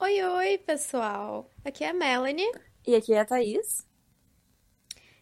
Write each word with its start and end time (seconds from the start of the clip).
Oi, 0.00 0.22
oi, 0.22 0.58
pessoal! 0.58 1.50
Aqui 1.64 1.84
é 1.84 1.90
a 1.90 1.94
Melanie. 1.94 2.50
E 2.86 2.94
aqui 2.94 3.12
é 3.14 3.20
a 3.20 3.24
Thaís. 3.24 3.86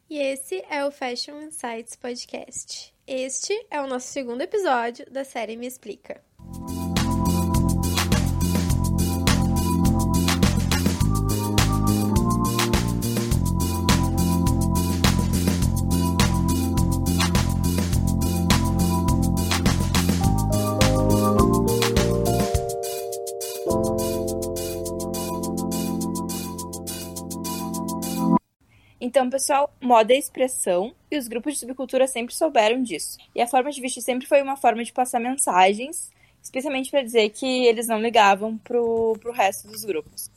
E 0.08 0.18
esse 0.18 0.64
é 0.68 0.84
o 0.84 0.90
Fashion 0.90 1.40
Insights 1.42 1.94
Podcast. 1.94 2.92
Este 3.06 3.54
é 3.70 3.80
o 3.80 3.86
nosso 3.86 4.08
segundo 4.08 4.40
episódio 4.40 5.08
da 5.10 5.24
série 5.24 5.56
Me 5.56 5.66
Explica. 5.66 6.22
Então, 29.04 29.28
pessoal, 29.28 29.68
moda 29.80 30.14
é 30.14 30.16
expressão 30.16 30.94
e 31.10 31.18
os 31.18 31.26
grupos 31.26 31.54
de 31.54 31.58
subcultura 31.58 32.06
sempre 32.06 32.32
souberam 32.32 32.80
disso. 32.80 33.18
E 33.34 33.42
a 33.42 33.48
forma 33.48 33.68
de 33.72 33.80
vestir 33.80 34.00
sempre 34.00 34.28
foi 34.28 34.40
uma 34.40 34.56
forma 34.56 34.84
de 34.84 34.92
passar 34.92 35.18
mensagens, 35.18 36.08
especialmente 36.40 36.88
para 36.88 37.02
dizer 37.02 37.30
que 37.30 37.66
eles 37.66 37.88
não 37.88 38.00
ligavam 38.00 38.56
pro, 38.58 39.18
pro 39.18 39.32
resto 39.32 39.66
dos 39.66 39.84
grupos. 39.84 40.30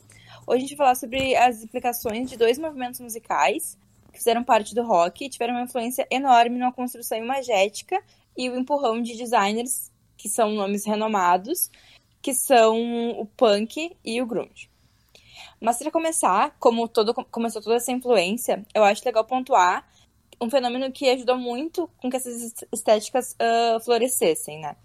Hoje 0.44 0.56
a 0.56 0.60
gente 0.62 0.70
vai 0.70 0.78
falar 0.78 0.94
sobre 0.96 1.36
as 1.36 1.62
implicações 1.62 2.28
de 2.28 2.36
dois 2.36 2.58
movimentos 2.58 2.98
musicais 2.98 3.78
que 4.10 4.18
fizeram 4.18 4.42
parte 4.42 4.74
do 4.74 4.82
rock 4.82 5.24
e 5.24 5.28
tiveram 5.28 5.54
uma 5.54 5.62
influência 5.62 6.04
enorme 6.10 6.58
na 6.58 6.72
construção 6.72 7.16
imagética 7.16 8.02
e 8.36 8.50
o 8.50 8.58
empurrão 8.58 9.00
de 9.00 9.16
designers 9.16 9.92
que 10.16 10.28
são 10.28 10.50
nomes 10.50 10.84
renomados, 10.84 11.70
que 12.20 12.34
são 12.34 13.10
o 13.10 13.26
punk 13.26 13.96
e 14.04 14.20
o 14.20 14.26
grunge. 14.26 14.68
Mas 15.60 15.78
para 15.78 15.90
começar, 15.90 16.54
como 16.58 16.86
todo, 16.86 17.14
começou 17.14 17.62
toda 17.62 17.76
essa 17.76 17.92
influência, 17.92 18.64
eu 18.74 18.84
acho 18.84 19.04
legal 19.04 19.24
pontuar 19.24 19.86
um 20.40 20.50
fenômeno 20.50 20.92
que 20.92 21.08
ajudou 21.08 21.38
muito 21.38 21.88
com 21.98 22.10
que 22.10 22.16
essas 22.16 22.54
estéticas 22.72 23.34
uh, 23.34 23.80
florescessem, 23.80 24.60
né? 24.60 24.76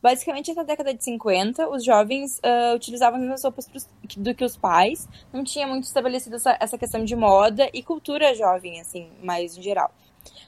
Basicamente, 0.00 0.54
na 0.54 0.62
década 0.62 0.94
de 0.94 1.02
50, 1.02 1.68
os 1.68 1.84
jovens 1.84 2.38
uh, 2.38 2.74
utilizavam 2.76 3.16
as 3.16 3.22
mesmas 3.22 3.42
roupas 3.42 3.68
do 4.16 4.34
que 4.34 4.44
os 4.44 4.56
pais, 4.56 5.08
não 5.32 5.42
tinha 5.42 5.66
muito 5.66 5.84
estabelecido 5.84 6.36
essa, 6.36 6.56
essa 6.60 6.78
questão 6.78 7.04
de 7.04 7.16
moda 7.16 7.68
e 7.72 7.82
cultura 7.82 8.34
jovem, 8.34 8.80
assim, 8.80 9.10
mais 9.22 9.56
em 9.56 9.62
geral. 9.62 9.90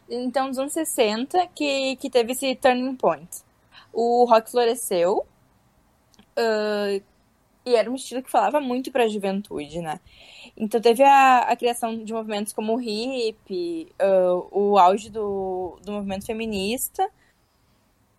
Então, 0.09 0.49
nos 0.49 0.59
anos 0.59 0.73
60, 0.73 1.49
que, 1.49 1.97
que 1.97 2.09
teve 2.09 2.33
esse 2.33 2.55
turning 2.55 2.95
point. 2.95 3.29
O 3.93 4.25
rock 4.25 4.51
floresceu, 4.51 5.27
uh, 6.39 7.03
e 7.65 7.75
era 7.75 7.91
um 7.91 7.95
estilo 7.95 8.23
que 8.23 8.31
falava 8.31 8.61
muito 8.61 8.91
para 8.91 9.05
a 9.05 9.09
juventude, 9.09 9.81
né? 9.81 10.01
Então 10.57 10.81
teve 10.81 11.03
a, 11.03 11.41
a, 11.41 11.57
criação 11.57 12.03
de 12.03 12.13
movimentos 12.13 12.53
como 12.53 12.77
o 12.77 12.81
hip, 12.81 13.93
uh, 14.01 14.49
o 14.51 14.79
auge 14.79 15.11
do, 15.11 15.79
do 15.85 15.93
movimento 15.93 16.27
feminista. 16.27 17.09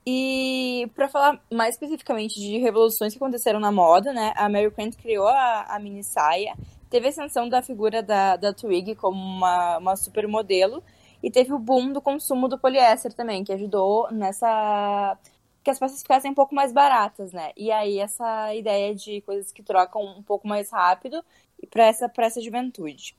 E 0.06 0.90
para 0.96 1.08
falar 1.08 1.40
mais 1.52 1.76
especificamente 1.76 2.40
de 2.40 2.58
revoluções 2.58 3.14
que 3.14 3.20
aconteceram 3.20 3.60
na 3.60 3.72
moda, 3.72 4.14
né? 4.14 4.34
A 4.36 4.50
Mary 4.50 4.72
Quant 4.72 4.96
criou 4.96 5.28
a, 5.28 5.66
a 5.70 5.80
mini 5.80 6.04
saia, 6.04 6.56
teve 6.90 7.08
a 7.08 7.10
ascensão 7.10 7.48
da 7.48 7.62
figura 7.62 8.02
da, 8.02 8.36
da 8.36 8.54
Twig 8.54 8.96
como 8.96 9.20
uma, 9.20 9.78
uma 9.78 9.96
supermodelo 9.96 10.84
e 11.22 11.30
teve 11.30 11.54
o 11.54 11.60
boom 11.60 11.94
do 11.94 12.02
consumo 12.02 12.48
do 12.48 12.58
poliéster 12.58 13.14
também, 13.14 13.44
que 13.44 13.54
ajudou 13.54 14.12
nessa 14.12 15.18
que 15.64 15.70
as 15.70 15.80
peças 15.80 16.02
ficassem 16.02 16.32
um 16.32 16.36
pouco 16.36 16.56
mais 16.56 16.72
baratas, 16.72 17.32
né? 17.34 17.52
E 17.56 17.72
aí 17.72 18.00
essa 18.00 18.54
ideia 18.56 18.96
de 18.96 19.22
coisas 19.22 19.52
que 19.52 19.64
trocam 19.64 20.04
um 20.18 20.24
pouco 20.24 20.48
mais 20.48 20.72
rápido 20.72 21.24
para 21.70 21.86
essa, 21.86 22.12
essa 22.18 22.42
juventude. 22.42 23.16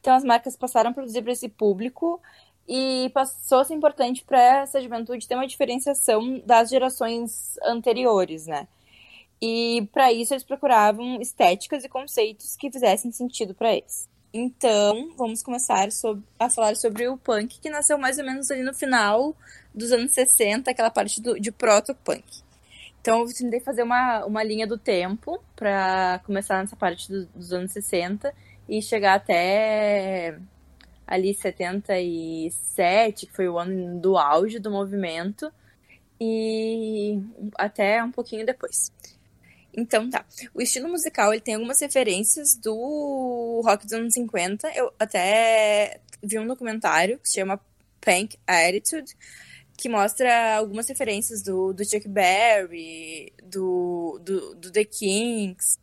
Então 0.00 0.14
as 0.14 0.24
marcas 0.24 0.56
passaram 0.56 0.90
a 0.90 0.94
produzir 0.94 1.22
para 1.22 1.32
esse 1.32 1.48
público 1.48 2.20
e 2.68 3.10
passou 3.14 3.60
a 3.60 3.64
ser 3.64 3.74
importante 3.74 4.24
para 4.24 4.40
essa 4.40 4.80
juventude 4.80 5.26
ter 5.26 5.34
uma 5.34 5.46
diferenciação 5.46 6.38
das 6.40 6.70
gerações 6.70 7.58
anteriores, 7.64 8.46
né? 8.46 8.68
E 9.40 9.88
para 9.92 10.12
isso 10.12 10.32
eles 10.32 10.44
procuravam 10.44 11.20
estéticas 11.20 11.84
e 11.84 11.88
conceitos 11.88 12.56
que 12.56 12.70
fizessem 12.70 13.10
sentido 13.10 13.54
para 13.54 13.74
eles. 13.74 14.08
Então, 14.34 15.12
vamos 15.14 15.42
começar 15.42 15.92
sobre, 15.92 16.24
a 16.38 16.48
falar 16.48 16.74
sobre 16.74 17.06
o 17.06 17.18
punk, 17.18 17.60
que 17.60 17.68
nasceu 17.68 17.98
mais 17.98 18.18
ou 18.18 18.24
menos 18.24 18.50
ali 18.50 18.62
no 18.62 18.72
final 18.72 19.36
dos 19.74 19.92
anos 19.92 20.12
60, 20.12 20.70
aquela 20.70 20.90
parte 20.90 21.20
do, 21.20 21.38
de 21.38 21.52
proto-punk. 21.52 22.24
Então, 23.00 23.20
eu 23.20 23.34
tentei 23.34 23.60
fazer 23.60 23.82
uma, 23.82 24.24
uma 24.24 24.42
linha 24.42 24.66
do 24.66 24.78
tempo 24.78 25.38
para 25.54 26.20
começar 26.24 26.62
nessa 26.62 26.76
parte 26.76 27.10
do, 27.10 27.26
dos 27.26 27.52
anos 27.52 27.72
60 27.72 28.32
e 28.66 28.80
chegar 28.80 29.14
até 29.14 30.38
ali 31.06 31.34
77, 31.34 33.26
que 33.26 33.32
foi 33.32 33.48
o 33.48 33.58
ano 33.58 34.00
do 34.00 34.16
auge 34.16 34.58
do 34.58 34.70
movimento, 34.70 35.52
e 36.18 37.20
até 37.58 38.02
um 38.02 38.10
pouquinho 38.10 38.46
depois. 38.46 38.90
Então 39.74 40.10
tá. 40.10 40.24
O 40.54 40.60
estilo 40.60 40.88
musical 40.88 41.32
ele 41.32 41.40
tem 41.40 41.54
algumas 41.54 41.80
referências 41.80 42.54
do 42.56 43.62
rock 43.64 43.84
dos 43.84 43.92
anos 43.92 44.14
50. 44.14 44.68
Eu 44.74 44.92
até 44.98 46.00
vi 46.22 46.38
um 46.38 46.46
documentário 46.46 47.18
que 47.18 47.28
se 47.28 47.36
chama 47.36 47.60
Punk 48.00 48.38
Attitude, 48.46 49.16
que 49.76 49.88
mostra 49.88 50.56
algumas 50.56 50.88
referências 50.88 51.42
do, 51.42 51.72
do 51.72 51.84
Chuck 51.84 52.06
Berry, 52.06 53.32
do, 53.42 54.20
do, 54.22 54.54
do 54.56 54.70
The 54.70 54.84
Kings. 54.84 55.78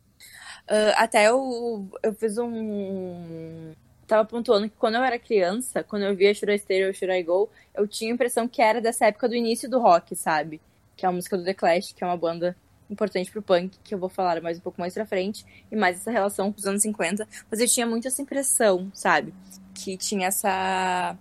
Uh, 0.68 0.94
até 0.94 1.28
eu, 1.28 1.90
eu 2.02 2.14
fiz 2.14 2.38
um. 2.38 3.72
Tava 4.06 4.24
pontuando 4.24 4.68
que 4.68 4.76
quando 4.76 4.96
eu 4.96 5.02
era 5.02 5.18
criança, 5.18 5.82
quando 5.84 6.04
eu 6.04 6.16
via 6.16 6.34
Should 6.34 6.52
I 6.52 6.58
Stay 6.58 6.84
or 6.84 6.94
Should 6.94 7.12
I 7.12 7.22
Go, 7.22 7.48
eu 7.74 7.86
tinha 7.86 8.10
a 8.10 8.14
impressão 8.14 8.46
que 8.46 8.60
era 8.60 8.80
dessa 8.80 9.06
época 9.06 9.28
do 9.28 9.34
início 9.34 9.68
do 9.68 9.78
rock, 9.80 10.14
sabe? 10.16 10.60
Que 10.96 11.04
é 11.04 11.08
a 11.08 11.12
música 11.12 11.36
do 11.36 11.44
The 11.44 11.54
Clash, 11.54 11.92
que 11.92 12.02
é 12.02 12.06
uma 12.06 12.16
banda 12.16 12.56
importante 12.90 13.30
pro 13.30 13.42
punk, 13.42 13.78
que 13.84 13.94
eu 13.94 13.98
vou 13.98 14.08
falar 14.08 14.40
mais 14.42 14.58
um 14.58 14.60
pouco 14.60 14.80
mais 14.80 14.92
pra 14.92 15.06
frente, 15.06 15.44
e 15.70 15.76
mais 15.76 15.96
essa 15.96 16.10
relação 16.10 16.52
com 16.52 16.58
os 16.58 16.66
anos 16.66 16.82
50. 16.82 17.26
Mas 17.50 17.60
eu 17.60 17.68
tinha 17.68 17.86
muito 17.86 18.08
essa 18.08 18.20
impressão, 18.20 18.90
sabe? 18.92 19.32
Que 19.74 19.96
tinha 19.96 20.28
essa, 20.28 21.16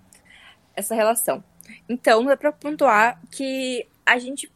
essa 0.76 0.96
relação. 0.96 1.44
Então, 1.88 2.26
dá 2.26 2.36
pra 2.36 2.52
pontuar 2.52 3.22
que 3.32 3.88
a 4.06 4.18
gente. 4.18 4.52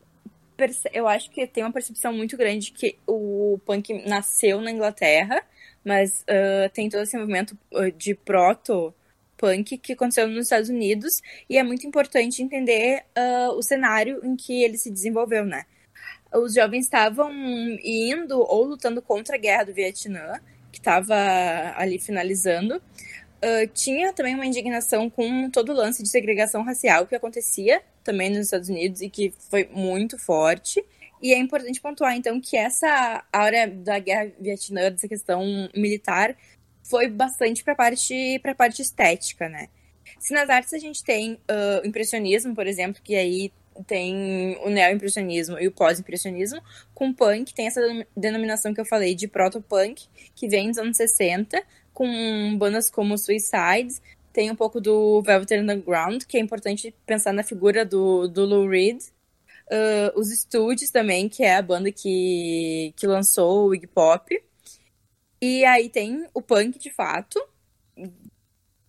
Eu 0.94 1.08
acho 1.08 1.30
que 1.32 1.46
tem 1.48 1.64
uma 1.64 1.74
percepção 1.74 2.14
muito 2.14 2.38
grande 2.38 2.72
que 2.72 2.98
o 3.08 3.60
punk 3.66 4.08
nasceu 4.08 4.62
na 4.62 4.72
Inglaterra, 4.72 5.44
mas 5.84 6.24
uh, 6.24 6.70
tem 6.74 6.90
todo 6.90 7.02
esse 7.02 7.18
movimento 7.18 7.58
de 7.98 8.16
proto-punk 8.16 9.78
que 9.80 9.94
aconteceu 9.94 10.28
nos 10.28 10.46
Estados 10.46 10.70
Unidos, 10.70 11.22
e 11.50 11.58
é 11.58 11.64
muito 11.64 11.86
importante 11.86 12.42
entender 12.42 13.04
uh, 13.18 13.52
o 13.58 13.64
cenário 13.64 14.22
em 14.24 14.36
que 14.36 14.64
ele 14.64 14.78
se 14.78 14.92
desenvolveu, 14.92 15.44
né? 15.44 15.66
Os 16.34 16.54
jovens 16.54 16.86
estavam 16.86 17.32
indo 17.84 18.40
ou 18.40 18.64
lutando 18.64 19.02
contra 19.02 19.36
a 19.36 19.40
guerra 19.40 19.66
do 19.66 19.74
Vietnã, 19.74 20.40
que 20.72 20.80
estava 20.80 21.16
ali 21.76 22.00
finalizando. 22.00 22.78
Uh, 22.78 23.68
tinha 23.74 24.14
também 24.14 24.36
uma 24.36 24.46
indignação 24.46 25.10
com 25.10 25.50
todo 25.50 25.74
o 25.74 25.76
lance 25.76 26.02
de 26.02 26.10
segregação 26.10 26.64
racial 26.64 27.06
que 27.06 27.14
acontecia 27.14 27.82
também 28.04 28.30
nos 28.30 28.46
Estados 28.46 28.70
Unidos 28.70 29.02
e 29.02 29.10
que 29.10 29.34
foi 29.50 29.70
muito 29.72 30.18
forte. 30.18 30.84
E 31.22 31.34
é 31.34 31.38
importante 31.38 31.80
pontuar, 31.80 32.16
então, 32.16 32.40
que 32.40 32.58
essa 32.58 33.24
área 33.32 33.68
da 33.68 34.00
guerra 34.00 34.32
vietnã, 34.40 34.92
dessa 34.92 35.08
questão 35.08 35.70
militar, 35.76 36.36
foi 36.84 37.08
bastante 37.08 37.64
para 37.64 37.76
parte 37.76 38.40
para 38.40 38.54
parte 38.54 38.82
estética, 38.82 39.48
né? 39.48 39.70
Se 40.20 40.34
nas 40.34 40.50
artes 40.50 40.74
a 40.74 40.78
gente 40.78 41.04
tem 41.04 41.34
uh, 41.34 41.86
impressionismo, 41.88 42.54
por 42.54 42.68
exemplo, 42.68 43.02
que 43.02 43.16
aí 43.16 43.52
tem 43.88 44.58
o 44.64 44.70
neo-impressionismo 44.70 45.60
e 45.60 45.68
o 45.68 45.72
pós-impressionismo, 45.72 46.62
com 46.94 47.14
punk. 47.14 47.54
Tem 47.54 47.68
essa 47.68 47.82
denominação 48.16 48.74
que 48.74 48.82
eu 48.82 48.86
falei 48.86 49.16
de 49.16 49.28
proto-punk, 49.28 50.08
que 50.36 50.48
vem 50.48 50.70
dos 50.70 50.78
anos 50.78 50.98
60, 50.98 51.62
com 51.94 52.58
bandas 52.58 52.90
como 52.90 53.18
Suicides, 53.18 54.02
tem 54.34 54.50
um 54.50 54.56
pouco 54.56 54.82
do 54.82 55.22
Velvet 55.22 55.60
Underground, 55.60 56.24
que 56.24 56.38
é 56.38 56.40
importante 56.40 56.94
pensar 57.06 57.32
na 57.32 57.44
figura 57.44 57.86
do, 57.86 58.28
do 58.28 58.44
Lou 58.44 58.68
Reed, 58.68 59.00
uh, 59.00 60.20
os 60.20 60.30
Studios 60.30 60.90
também, 60.90 61.30
que 61.30 61.44
é 61.44 61.56
a 61.56 61.62
banda 61.62 61.92
que, 61.92 62.92
que 62.98 63.06
lançou 63.06 63.68
o 63.68 63.76
Iggy 63.76 63.86
Pop, 63.86 64.44
e 65.40 65.64
aí 65.66 65.88
tem 65.88 66.26
o 66.34 66.42
punk 66.42 66.80
de 66.80 66.90
fato, 66.90 67.40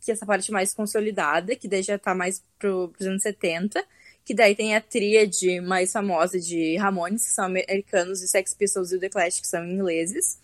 que 0.00 0.10
é 0.10 0.14
essa 0.14 0.24
parte 0.24 0.50
mais 0.50 0.72
consolidada, 0.72 1.54
que 1.54 1.68
daí 1.68 1.82
já 1.82 1.98
tá 1.98 2.14
mais 2.14 2.42
pro, 2.58 2.88
pros 2.88 3.06
anos 3.06 3.22
70, 3.22 3.84
que 4.24 4.34
daí 4.34 4.54
tem 4.54 4.74
a 4.74 4.80
tríade 4.80 5.60
mais 5.60 5.92
famosa 5.92 6.40
de 6.40 6.76
Ramones, 6.76 7.26
que 7.26 7.30
são 7.30 7.44
americanos, 7.44 8.22
e 8.22 8.28
Sex 8.28 8.54
Pistols 8.54 8.90
e 8.92 8.98
The 8.98 9.10
Clash, 9.10 9.40
que 9.40 9.46
são 9.46 9.64
ingleses, 9.66 10.40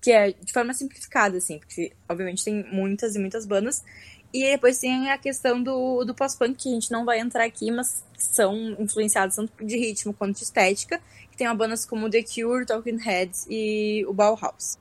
que 0.00 0.10
é 0.10 0.32
de 0.32 0.52
forma 0.52 0.72
simplificada, 0.72 1.36
assim, 1.36 1.58
porque 1.58 1.92
obviamente 2.08 2.44
tem 2.44 2.64
muitas 2.72 3.14
e 3.14 3.18
muitas 3.18 3.44
bandas. 3.44 3.84
E 4.32 4.44
depois 4.44 4.78
tem 4.78 5.10
a 5.10 5.18
questão 5.18 5.62
do, 5.62 6.04
do 6.04 6.14
pós-punk, 6.14 6.54
que 6.54 6.68
a 6.68 6.72
gente 6.72 6.90
não 6.90 7.04
vai 7.04 7.18
entrar 7.18 7.44
aqui, 7.44 7.70
mas 7.70 8.04
são 8.16 8.54
influenciados 8.78 9.36
tanto 9.36 9.64
de 9.64 9.76
ritmo 9.76 10.14
quanto 10.14 10.36
de 10.36 10.44
estética, 10.44 11.00
que 11.30 11.36
tem 11.36 11.54
bandas 11.54 11.84
como 11.84 12.10
The 12.10 12.22
Cure, 12.22 12.66
Talking 12.66 12.98
Heads 12.98 13.46
e 13.48 14.04
o 14.06 14.12
Bauhaus, 14.12 14.78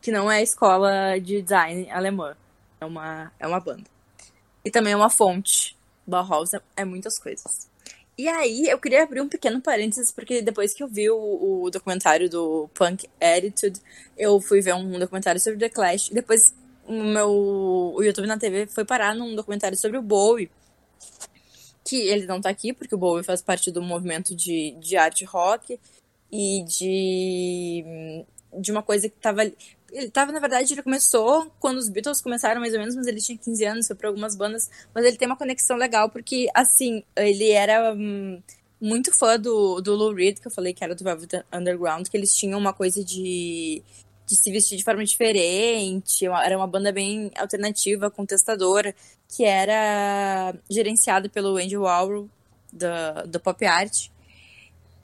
que 0.00 0.10
não 0.12 0.30
é 0.30 0.42
escola 0.42 1.18
de 1.18 1.42
design 1.42 1.90
alemã, 1.90 2.36
é 2.80 2.84
uma, 2.84 3.32
é 3.38 3.46
uma 3.46 3.60
banda. 3.60 3.84
E 4.64 4.70
também 4.70 4.92
é 4.92 4.96
uma 4.96 5.10
fonte. 5.10 5.76
Bauhaus 6.06 6.54
é, 6.54 6.60
é 6.76 6.84
muitas 6.84 7.18
coisas. 7.18 7.68
E 8.18 8.26
aí, 8.26 8.66
eu 8.68 8.80
queria 8.80 9.04
abrir 9.04 9.20
um 9.20 9.28
pequeno 9.28 9.60
parênteses, 9.60 10.10
porque 10.10 10.42
depois 10.42 10.74
que 10.74 10.82
eu 10.82 10.88
vi 10.88 11.08
o, 11.08 11.62
o, 11.62 11.70
documentário 11.70 12.28
do 12.28 12.68
Punk 12.74 13.08
Attitude, 13.20 13.80
eu 14.16 14.40
fui 14.40 14.60
ver 14.60 14.74
um 14.74 14.98
documentário 14.98 15.40
sobre 15.40 15.60
The 15.60 15.68
Clash, 15.68 16.08
e 16.08 16.14
depois 16.14 16.52
o 16.84 16.92
meu 16.92 17.30
o 17.94 18.02
YouTube 18.02 18.26
na 18.26 18.36
TV 18.36 18.66
foi 18.66 18.84
parar 18.84 19.14
num 19.14 19.36
documentário 19.36 19.78
sobre 19.78 19.98
o 19.98 20.02
Bowie, 20.02 20.50
que 21.84 21.96
ele 22.08 22.26
não 22.26 22.40
tá 22.40 22.50
aqui, 22.50 22.72
porque 22.72 22.92
o 22.92 22.98
Bowie 22.98 23.22
faz 23.22 23.40
parte 23.40 23.70
do 23.70 23.80
movimento 23.80 24.34
de, 24.34 24.72
de 24.80 24.96
arte 24.96 25.24
rock 25.24 25.78
e 26.32 26.64
de, 26.64 28.24
de 28.60 28.72
uma 28.72 28.82
coisa 28.82 29.08
que 29.08 29.16
tava 29.20 29.42
ele 29.92 30.10
tava, 30.10 30.32
na 30.32 30.40
verdade, 30.40 30.72
ele 30.72 30.82
começou 30.82 31.50
quando 31.58 31.78
os 31.78 31.88
Beatles 31.88 32.20
começaram, 32.20 32.60
mais 32.60 32.72
ou 32.72 32.78
menos, 32.78 32.94
mas 32.94 33.06
ele 33.06 33.20
tinha 33.20 33.38
15 33.38 33.64
anos, 33.64 33.86
foi 33.86 33.96
pra 33.96 34.08
algumas 34.08 34.36
bandas. 34.36 34.68
Mas 34.94 35.04
ele 35.04 35.16
tem 35.16 35.26
uma 35.26 35.36
conexão 35.36 35.76
legal, 35.76 36.10
porque, 36.10 36.48
assim, 36.54 37.02
ele 37.16 37.50
era 37.50 37.94
hum, 37.94 38.42
muito 38.80 39.16
fã 39.16 39.38
do, 39.38 39.80
do 39.80 39.94
Lou 39.94 40.14
Reed, 40.14 40.38
que 40.40 40.46
eu 40.46 40.52
falei 40.52 40.74
que 40.74 40.84
era 40.84 40.94
do 40.94 41.02
Velvet 41.02 41.44
Underground, 41.52 42.06
que 42.08 42.16
eles 42.16 42.32
tinham 42.32 42.58
uma 42.58 42.72
coisa 42.72 43.02
de, 43.02 43.82
de 44.26 44.36
se 44.36 44.50
vestir 44.52 44.76
de 44.76 44.84
forma 44.84 45.04
diferente, 45.04 46.26
era 46.26 46.56
uma 46.56 46.66
banda 46.66 46.92
bem 46.92 47.30
alternativa, 47.36 48.10
contestadora, 48.10 48.94
que 49.28 49.44
era 49.44 50.54
gerenciada 50.70 51.28
pelo 51.28 51.56
Andy 51.56 51.76
Warhol, 51.76 52.28
do, 52.72 53.26
do 53.26 53.40
Pop 53.40 53.64
Art. 53.64 54.08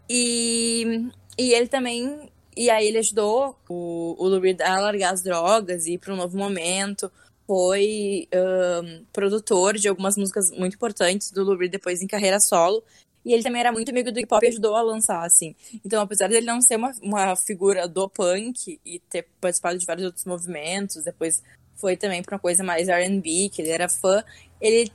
E, 0.09 1.09
e 1.39 1.53
ele 1.55 1.69
também 1.69 2.31
e 2.57 2.71
aí 2.71 2.87
ele 2.87 2.99
ajudou 2.99 3.57
o, 3.69 4.17
o 4.19 4.29
Lou 4.29 4.41
Reed 4.41 4.61
a 4.61 4.79
largar 4.79 5.13
as 5.13 5.23
drogas 5.23 5.87
e 5.87 5.95
ir 5.95 5.99
para 5.99 6.13
um 6.13 6.17
novo 6.17 6.37
momento. 6.37 7.11
Foi 7.47 8.29
um, 8.35 9.05
produtor 9.13 9.77
de 9.77 9.89
algumas 9.89 10.17
músicas 10.17 10.51
muito 10.51 10.75
importantes 10.75 11.31
do 11.31 11.45
Lou 11.45 11.57
Reed 11.57 11.71
depois 11.71 12.01
em 12.01 12.07
carreira 12.07 12.41
solo. 12.41 12.83
E 13.25 13.33
ele 13.33 13.43
também 13.43 13.61
era 13.61 13.73
muito 13.73 13.91
amigo 13.91 14.13
do 14.13 14.21
hip 14.21 14.33
hop 14.33 14.43
e 14.43 14.49
ajudou 14.49 14.77
a 14.77 14.83
lançar, 14.83 15.25
assim. 15.25 15.55
Então, 15.85 16.03
apesar 16.03 16.29
dele 16.29 16.45
não 16.45 16.61
ser 16.61 16.77
uma, 16.77 16.93
uma 17.03 17.35
figura 17.37 17.89
do 17.89 18.09
punk 18.09 18.79
e 18.85 18.99
ter 18.99 19.27
participado 19.41 19.79
de 19.79 19.87
vários 19.87 20.05
outros 20.05 20.27
movimentos, 20.27 21.03
depois 21.03 21.43
foi 21.77 21.97
também 21.97 22.23
para 22.23 22.35
uma 22.35 22.41
coisa 22.41 22.63
mais 22.63 22.89
R&B, 22.89 23.49
que 23.51 23.63
ele 23.63 23.71
era 23.71 23.89
fã, 23.89 24.23
ele 24.61 24.93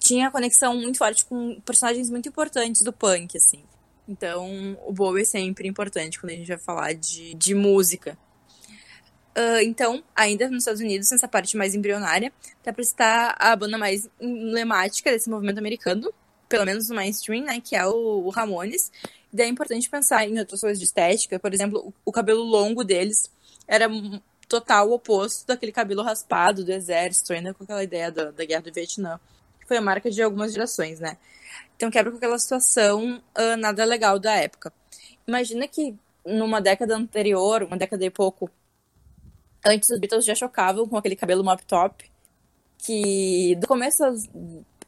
tinha 0.00 0.30
conexão 0.30 0.76
muito 0.76 0.98
forte 0.98 1.24
com 1.24 1.60
personagens 1.60 2.10
muito 2.10 2.28
importantes 2.28 2.82
do 2.82 2.92
punk, 2.92 3.36
assim. 3.36 3.62
Então, 4.12 4.76
o 4.84 4.92
Bowie 4.92 5.22
é 5.22 5.24
sempre 5.24 5.66
importante 5.66 6.20
quando 6.20 6.32
a 6.32 6.36
gente 6.36 6.48
vai 6.48 6.58
falar 6.58 6.92
de, 6.92 7.34
de 7.34 7.54
música. 7.54 8.16
Uh, 9.34 9.62
então, 9.62 10.04
ainda 10.14 10.50
nos 10.50 10.58
Estados 10.58 10.82
Unidos, 10.82 11.10
nessa 11.10 11.26
parte 11.26 11.56
mais 11.56 11.74
embrionária, 11.74 12.30
dá 12.62 12.74
pra 12.74 12.84
citar 12.84 13.34
a 13.38 13.56
banda 13.56 13.78
mais 13.78 14.06
emblemática 14.20 15.10
desse 15.10 15.30
movimento 15.30 15.56
americano, 15.56 16.12
pelo 16.46 16.66
menos 16.66 16.90
no 16.90 16.94
mainstream, 16.94 17.44
né, 17.44 17.58
que 17.58 17.74
é 17.74 17.86
o, 17.86 18.26
o 18.26 18.28
Ramones. 18.28 18.92
E 19.32 19.36
daí 19.36 19.46
é 19.46 19.48
importante 19.48 19.88
pensar 19.88 20.28
em 20.28 20.38
outras 20.38 20.60
coisas 20.60 20.78
de 20.78 20.84
estética, 20.84 21.38
por 21.38 21.54
exemplo, 21.54 21.78
o, 21.88 22.10
o 22.10 22.12
cabelo 22.12 22.42
longo 22.42 22.84
deles 22.84 23.30
era 23.66 23.88
total 24.46 24.92
oposto 24.92 25.46
daquele 25.46 25.72
cabelo 25.72 26.02
raspado 26.02 26.62
do 26.62 26.70
exército, 26.70 27.32
ainda 27.32 27.54
com 27.54 27.64
aquela 27.64 27.82
ideia 27.82 28.12
da, 28.12 28.30
da 28.30 28.44
guerra 28.44 28.60
do 28.60 28.72
Vietnã, 28.72 29.18
que 29.58 29.66
foi 29.66 29.78
a 29.78 29.80
marca 29.80 30.10
de 30.10 30.22
algumas 30.22 30.52
gerações, 30.52 31.00
né. 31.00 31.16
Então 31.82 31.90
quebra 31.90 32.12
com 32.12 32.16
aquela 32.16 32.38
situação 32.38 33.20
uh, 33.36 33.56
nada 33.58 33.84
legal 33.84 34.16
da 34.16 34.36
época. 34.36 34.72
Imagina 35.26 35.66
que 35.66 35.96
numa 36.24 36.60
década 36.60 36.94
anterior, 36.96 37.64
uma 37.64 37.76
década 37.76 38.04
e 38.04 38.08
pouco, 38.08 38.48
antes 39.66 39.90
os 39.90 39.98
Beatles 39.98 40.24
já 40.24 40.32
chocavam 40.32 40.86
com 40.86 40.96
aquele 40.96 41.16
cabelo 41.16 41.42
mop 41.42 41.60
top, 41.66 42.08
que 42.78 43.56
do 43.56 43.66
começo 43.66 44.00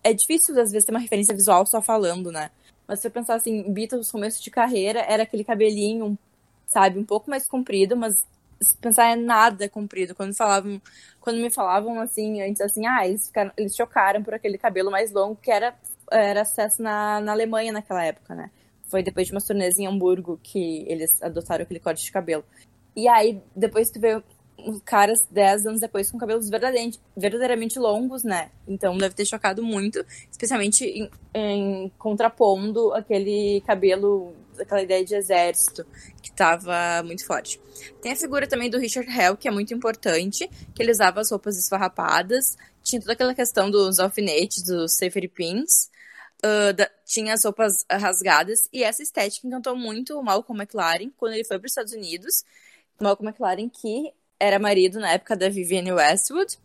é 0.05 0.13
difícil 0.13 0.57
às 0.61 0.71
vezes 0.71 0.87
ter 0.87 0.93
uma 0.93 1.01
referência 1.01 1.35
visual 1.35 1.67
só 1.67 1.83
falando, 1.83 2.31
né? 2.31 2.53
Mas 2.87 3.01
se 3.01 3.09
eu 3.09 3.11
pensar 3.11 3.35
assim, 3.35 3.73
Beatles 3.73 4.13
começo 4.13 4.41
de 4.41 4.53
carreira 4.53 5.01
era 5.01 5.25
aquele 5.25 5.43
cabelinho, 5.43 6.17
sabe, 6.65 6.97
um 6.97 7.05
pouco 7.05 7.29
mais 7.29 7.45
comprido, 7.45 7.97
mas 7.97 8.25
se 8.61 8.77
pensar 8.77 9.11
é 9.11 9.17
nada 9.17 9.69
comprido. 9.69 10.15
Quando 10.15 10.33
falavam, 10.33 10.81
quando 11.21 11.41
me 11.41 11.51
falavam 11.51 11.99
assim, 12.01 12.41
antes 12.41 12.61
assim, 12.61 12.87
ah, 12.87 13.05
eles 13.05 13.27
ficaram, 13.27 13.51
eles 13.57 13.75
chocaram 13.75 14.23
por 14.23 14.33
aquele 14.33 14.57
cabelo 14.57 14.93
mais 14.93 15.11
longo 15.11 15.35
que 15.35 15.51
era 15.51 15.75
era 16.11 16.45
sucesso 16.45 16.83
na, 16.83 17.21
na 17.21 17.33
Alemanha 17.33 17.73
naquela 17.73 18.05
época, 18.05 18.35
né? 18.35 18.51
Foi 18.85 19.03
depois 19.03 19.27
de 19.27 19.33
uma 19.33 19.41
turnês 19.41 19.79
em 19.79 19.87
Hamburgo 19.87 20.39
que 20.43 20.85
eles 20.89 21.23
adotaram 21.23 21.63
aquele 21.63 21.81
corte 21.81 22.05
de 22.05 22.13
cabelo. 22.13 22.45
E 22.95 23.09
aí, 23.09 23.43
depois 23.57 23.91
tu 23.91 23.99
vê 23.99 24.23
caras 24.85 25.21
10 25.31 25.67
anos 25.67 25.81
depois 25.81 26.11
com 26.11 26.19
cabelos 26.19 26.49
verdadeiramente, 26.49 27.01
verdadeiramente 27.17 27.79
longos, 27.79 28.23
né? 28.23 28.51
Então 28.67 28.97
deve 28.97 29.15
ter 29.15 29.25
chocado 29.25 29.63
muito, 29.63 30.05
especialmente 30.31 30.85
em, 30.85 31.11
em 31.35 31.93
contrapondo 31.99 32.93
aquele 32.95 33.63
cabelo, 33.67 34.35
aquela 34.59 34.83
ideia 34.83 35.05
de 35.05 35.15
exército, 35.15 35.85
que 36.23 36.31
estava 36.31 37.03
muito 37.05 37.27
forte. 37.27 37.61
Tem 38.01 38.13
a 38.13 38.17
figura 38.17 38.47
também 38.47 38.71
do 38.71 38.79
Richard 38.79 39.11
Hell, 39.11 39.37
que 39.37 39.49
é 39.49 39.51
muito 39.51 39.75
importante, 39.75 40.49
que 40.75 40.83
ele 40.83 40.93
usava 40.93 41.21
as 41.21 41.31
roupas 41.31 41.59
esfarrapadas, 41.59 42.57
tinha 42.83 43.01
toda 43.01 43.13
aquela 43.13 43.35
questão 43.35 43.71
dos 43.71 43.99
alfinetes, 43.99 44.63
dos 44.63 44.97
safety 44.97 45.29
pins, 45.29 45.91
uh, 46.45 46.73
da, 46.75 46.91
tinha 47.05 47.35
as 47.35 47.45
roupas 47.45 47.85
rasgadas, 47.91 48.69
e 48.73 48.85
essa 48.85 49.03
estética 49.03 49.47
encantou 49.47 49.77
muito 49.77 50.19
o 50.19 50.23
Malcolm 50.23 50.61
McLaren 50.61 51.11
quando 51.17 51.33
ele 51.33 51.45
foi 51.45 51.59
para 51.59 51.67
os 51.67 51.73
Estados 51.73 51.93
Unidos. 51.93 52.45
Malcolm 53.01 53.29
McLaren, 53.29 53.69
que 53.69 54.13
era 54.39 54.59
marido 54.59 55.01
na 55.01 55.13
época 55.13 55.37
da 55.37 55.49
Vivienne 55.49 55.93
Westwood. 55.93 56.59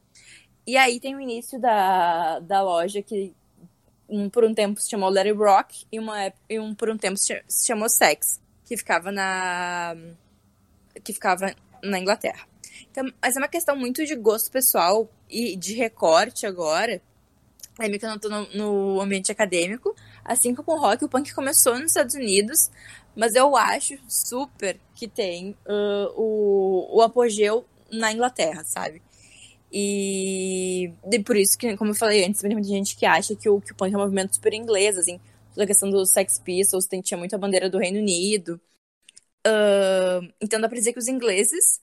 E 0.68 0.78
aí 0.78 1.00
tem 1.00 1.16
o 1.16 1.22
início 1.22 1.60
da, 1.60 2.40
da 2.40 2.62
loja 2.62 3.02
que 3.02 3.34
um, 4.08 4.30
por 4.30 4.44
um 4.44 4.54
tempo 4.54 4.80
se 4.80 4.90
chamou 4.90 5.10
Larry 5.10 5.32
Rock 5.32 5.86
e, 5.92 6.00
uma, 6.00 6.34
e 6.50 6.60
um, 6.60 6.76
por 6.76 6.90
um 6.90 6.98
tempo 6.98 7.18
se 7.18 7.42
chamou 7.66 7.90
Sex, 7.90 8.40
que 8.66 8.76
ficava 8.76 9.12
na 9.12 9.96
que 11.04 11.14
ficava 11.14 11.54
na 11.82 12.00
Inglaterra. 12.00 12.48
Então, 12.92 13.06
mas 13.22 13.36
é 13.36 13.40
uma 13.40 13.48
questão 13.48 13.76
muito 13.76 14.06
de 14.06 14.16
gosto 14.16 14.52
pessoal 14.52 15.10
e 15.30 15.56
de 15.56 15.74
recorte 15.74 16.46
agora. 16.46 17.02
É 17.80 17.98
que 17.98 18.06
eu 18.06 18.10
não 18.10 18.20
tô 18.20 18.30
no, 18.30 18.46
no 18.54 19.02
ambiente 19.02 19.32
acadêmico. 19.32 19.96
Assim 20.24 20.54
como 20.54 20.74
o 20.74 20.80
rock, 20.80 21.04
o 21.04 21.10
punk 21.10 21.34
começou 21.34 21.74
nos 21.76 21.92
Estados 21.92 22.16
Unidos, 22.16 22.70
mas 23.16 23.36
eu 23.36 23.56
acho 23.56 23.98
super 24.08 24.80
que 24.96 25.08
tem 25.08 25.56
uh, 25.66 26.14
o, 26.16 26.98
o 26.98 27.02
apogeu 27.02 27.66
na 27.92 28.12
Inglaterra, 28.12 28.64
sabe? 28.64 29.02
E, 29.72 30.92
e, 31.12 31.20
por 31.24 31.38
isso 31.38 31.58
que, 31.58 31.78
como 31.78 31.92
eu 31.92 31.96
falei 31.96 32.26
antes, 32.26 32.42
tem 32.42 32.52
muita 32.52 32.68
gente 32.68 32.96
que 32.96 33.06
acha 33.06 33.36
que 33.36 33.48
o, 33.50 33.62
que 33.62 33.72
o 33.72 33.76
punk 33.76 33.94
é 33.94 33.98
um 33.98 34.02
movimento 34.02 34.36
super 34.36 34.54
inglês, 34.54 34.98
assim, 34.98 35.20
toda 35.54 35.64
a 35.64 35.68
questão 35.68 35.90
dos 35.90 36.12
Sex 36.12 36.40
Pistols, 36.40 36.86
tem, 36.88 37.02
tinha 37.02 37.18
muito 37.18 37.36
a 37.36 37.38
bandeira 37.40 37.70
do 37.70 37.78
Reino 37.78 38.00
Unido. 38.00 38.60
Uh, 39.48 40.32
então 40.42 40.60
dá 40.60 40.68
pra 40.68 40.78
dizer 40.78 40.94
que 40.94 41.00
os 41.00 41.08
ingleses 41.08 41.80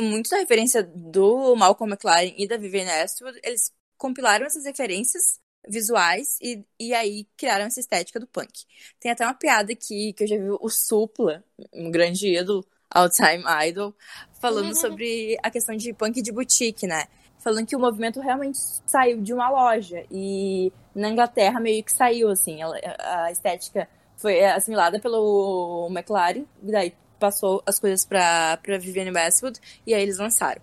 muito 0.00 0.30
da 0.30 0.38
referência 0.38 0.82
do 0.82 1.54
Malcolm 1.56 1.92
McLaren 1.92 2.34
e 2.36 2.46
da 2.46 2.56
Vivienne 2.56 2.90
Westwood, 2.90 3.38
eles 3.42 3.72
compilaram 4.02 4.44
essas 4.44 4.64
referências 4.64 5.40
visuais 5.68 6.36
e, 6.42 6.64
e 6.76 6.92
aí 6.92 7.24
criaram 7.36 7.66
essa 7.66 7.78
estética 7.78 8.18
do 8.18 8.26
punk. 8.26 8.64
Tem 8.98 9.12
até 9.12 9.24
uma 9.24 9.32
piada 9.32 9.72
aqui 9.72 10.12
que 10.12 10.24
eu 10.24 10.28
já 10.28 10.36
vi 10.36 10.50
o 10.50 10.68
Supla, 10.68 11.44
um 11.72 11.88
grande 11.88 12.36
ídolo, 12.36 12.66
all-time 12.90 13.44
idol, 13.68 13.94
falando 14.40 14.74
sobre 14.76 15.38
a 15.40 15.48
questão 15.52 15.76
de 15.76 15.92
punk 15.92 16.20
de 16.20 16.32
boutique, 16.32 16.84
né? 16.84 17.04
Falando 17.38 17.64
que 17.64 17.76
o 17.76 17.78
movimento 17.78 18.18
realmente 18.18 18.58
saiu 18.84 19.22
de 19.22 19.32
uma 19.32 19.48
loja 19.48 20.04
e 20.10 20.72
na 20.92 21.08
Inglaterra 21.08 21.60
meio 21.60 21.84
que 21.84 21.92
saiu, 21.92 22.28
assim, 22.28 22.60
a, 22.60 23.26
a 23.26 23.30
estética 23.30 23.88
foi 24.16 24.44
assimilada 24.44 24.98
pelo 24.98 25.88
McLaren, 25.92 26.44
e 26.60 26.72
daí 26.72 26.92
passou 27.20 27.62
as 27.64 27.78
coisas 27.78 28.04
pra, 28.04 28.56
pra 28.56 28.78
Vivienne 28.78 29.12
Westwood 29.12 29.60
e 29.86 29.94
aí 29.94 30.02
eles 30.02 30.18
lançaram. 30.18 30.60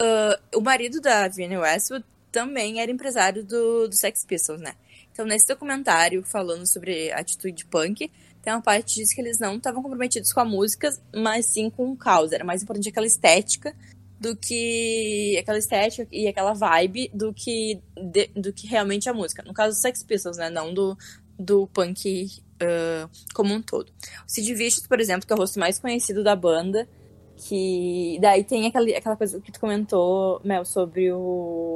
Uh, 0.00 0.58
o 0.58 0.60
marido 0.60 1.00
da 1.00 1.26
Vivienne 1.26 1.58
Westwood 1.58 2.04
também 2.30 2.80
era 2.80 2.90
empresário 2.90 3.44
do, 3.44 3.88
do 3.88 3.94
Sex 3.94 4.24
Pistols, 4.24 4.60
né? 4.60 4.74
Então, 5.12 5.26
nesse 5.26 5.46
documentário, 5.46 6.22
falando 6.24 6.66
sobre 6.66 7.12
atitude 7.12 7.66
punk, 7.66 8.10
tem 8.42 8.52
uma 8.52 8.62
parte 8.62 8.94
que 8.94 9.00
diz 9.00 9.12
que 9.12 9.20
eles 9.20 9.38
não 9.38 9.56
estavam 9.56 9.82
comprometidos 9.82 10.32
com 10.32 10.40
a 10.40 10.44
música, 10.44 10.90
mas 11.14 11.46
sim 11.46 11.68
com 11.68 11.90
o 11.90 11.96
caos. 11.96 12.32
Era 12.32 12.44
mais 12.44 12.62
importante 12.62 12.88
aquela 12.88 13.06
estética 13.06 13.74
do 14.18 14.36
que 14.36 15.36
aquela 15.38 15.58
estética 15.58 16.06
e 16.12 16.28
aquela 16.28 16.52
vibe 16.52 17.10
do 17.12 17.32
que 17.32 17.80
de, 17.96 18.26
do 18.28 18.52
que 18.52 18.66
realmente 18.66 19.08
a 19.08 19.14
música. 19.14 19.42
No 19.42 19.52
caso 19.52 19.76
do 19.76 19.80
Sex 19.80 20.02
Pistols, 20.02 20.36
né? 20.36 20.48
Não 20.48 20.72
do, 20.72 20.96
do 21.38 21.66
punk 21.68 22.30
uh, 22.62 23.10
como 23.34 23.54
um 23.54 23.62
todo. 23.62 23.90
O 24.26 24.30
Sid 24.30 24.54
Vicious, 24.54 24.86
por 24.86 25.00
exemplo, 25.00 25.26
que 25.26 25.32
é 25.32 25.36
o 25.36 25.38
rosto 25.38 25.58
mais 25.58 25.78
conhecido 25.78 26.22
da 26.22 26.36
banda, 26.36 26.88
que 27.36 28.18
daí 28.20 28.44
tem 28.44 28.66
aquela, 28.66 28.88
aquela 28.90 29.16
coisa 29.16 29.40
que 29.40 29.50
tu 29.50 29.58
comentou, 29.58 30.40
Mel, 30.44 30.64
sobre 30.64 31.10
o 31.12 31.69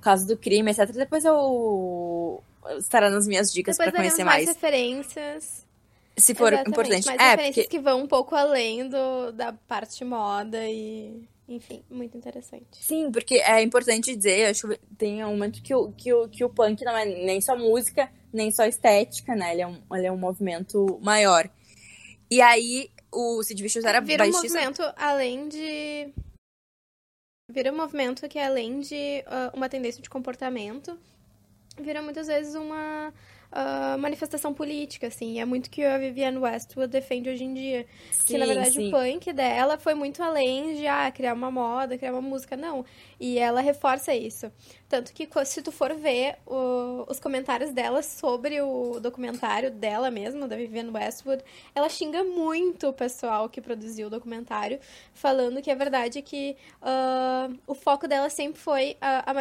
caso 0.00 0.26
do 0.26 0.36
crime, 0.36 0.70
etc. 0.70 0.90
Depois 0.92 1.24
eu 1.24 2.42
estará 2.78 3.10
nas 3.10 3.26
minhas 3.26 3.52
dicas 3.52 3.76
para 3.76 3.92
conhecer 3.92 4.24
mais. 4.24 4.44
mais 4.44 4.56
referências. 4.56 5.66
Se 6.16 6.34
for 6.34 6.52
Exatamente, 6.52 6.70
importante. 6.70 7.08
É, 7.08 7.30
referências 7.30 7.66
porque... 7.66 7.78
que 7.78 7.82
vão 7.82 8.02
um 8.02 8.06
pouco 8.06 8.34
além 8.34 8.88
do, 8.88 9.32
da 9.32 9.52
parte 9.52 10.04
moda 10.04 10.58
e. 10.68 11.22
Enfim, 11.48 11.82
muito 11.90 12.14
interessante. 12.14 12.66
Sim, 12.72 13.10
porque 13.10 13.36
é 13.36 13.62
importante 13.62 14.14
dizer, 14.14 14.50
acho 14.50 14.68
que 14.68 14.78
tem 14.98 15.24
um 15.24 15.30
momento 15.30 15.62
que 15.62 15.74
o, 15.74 15.90
que, 15.92 16.12
o, 16.12 16.28
que 16.28 16.44
o 16.44 16.50
punk 16.50 16.84
não 16.84 16.94
é 16.94 17.06
nem 17.06 17.40
só 17.40 17.56
música, 17.56 18.10
nem 18.30 18.50
só 18.50 18.66
estética, 18.66 19.34
né? 19.34 19.52
Ele 19.52 19.62
é 19.62 19.66
um, 19.66 19.80
ele 19.94 20.06
é 20.06 20.12
um 20.12 20.18
movimento 20.18 20.98
maior. 21.02 21.48
E 22.30 22.42
aí, 22.42 22.90
o 23.10 23.42
Sid 23.42 23.62
Vicious 23.62 23.86
era 23.86 24.00
Vira 24.02 24.24
baixista... 24.24 24.46
um 24.46 24.50
movimento 24.50 24.82
além 24.94 25.48
de 25.48 26.12
vira 27.48 27.72
um 27.72 27.76
movimento 27.76 28.28
que 28.28 28.38
além 28.38 28.80
de 28.80 29.24
uh, 29.26 29.56
uma 29.56 29.68
tendência 29.68 30.02
de 30.02 30.10
comportamento, 30.10 30.98
vira 31.80 32.02
muitas 32.02 32.26
vezes 32.26 32.54
uma 32.54 33.12
uh, 33.52 33.98
manifestação 33.98 34.52
política, 34.52 35.06
assim. 35.06 35.40
É 35.40 35.44
muito 35.44 35.70
que 35.70 35.82
a 35.82 35.96
Vivienne 35.96 36.38
Westwood 36.38 36.88
defende 36.88 37.30
hoje 37.30 37.44
em 37.44 37.54
dia. 37.54 37.86
Sim, 38.10 38.24
que, 38.24 38.38
na 38.38 38.46
verdade, 38.46 38.72
sim. 38.72 38.88
o 38.88 38.90
punk 38.90 39.32
dela 39.32 39.78
foi 39.78 39.94
muito 39.94 40.22
além 40.22 40.76
de 40.76 40.86
ah, 40.86 41.10
criar 41.10 41.34
uma 41.34 41.50
moda, 41.50 41.96
criar 41.96 42.12
uma 42.12 42.20
música. 42.20 42.56
Não. 42.56 42.84
E 43.18 43.38
ela 43.38 43.60
reforça 43.60 44.14
isso. 44.14 44.52
Tanto 44.88 45.12
que 45.12 45.28
se 45.44 45.60
tu 45.60 45.70
for 45.70 45.94
ver 45.94 46.38
o, 46.46 47.04
os 47.08 47.20
comentários 47.20 47.72
dela 47.72 48.02
sobre 48.02 48.62
o 48.62 48.98
documentário 48.98 49.70
dela 49.70 50.10
mesma, 50.10 50.48
da 50.48 50.56
Vivienne 50.56 50.90
Westwood, 50.90 51.44
ela 51.74 51.90
xinga 51.90 52.24
muito 52.24 52.88
o 52.88 52.92
pessoal 52.92 53.50
que 53.50 53.60
produziu 53.60 54.06
o 54.06 54.10
documentário, 54.10 54.80
falando 55.12 55.60
que 55.60 55.70
a 55.70 55.74
verdade 55.74 56.20
é 56.20 56.22
que 56.22 56.56
uh, 56.80 57.54
o 57.66 57.74
foco 57.74 58.08
dela 58.08 58.30
sempre 58.30 58.58
foi 58.58 58.96
a, 58.98 59.30
a 59.30 59.34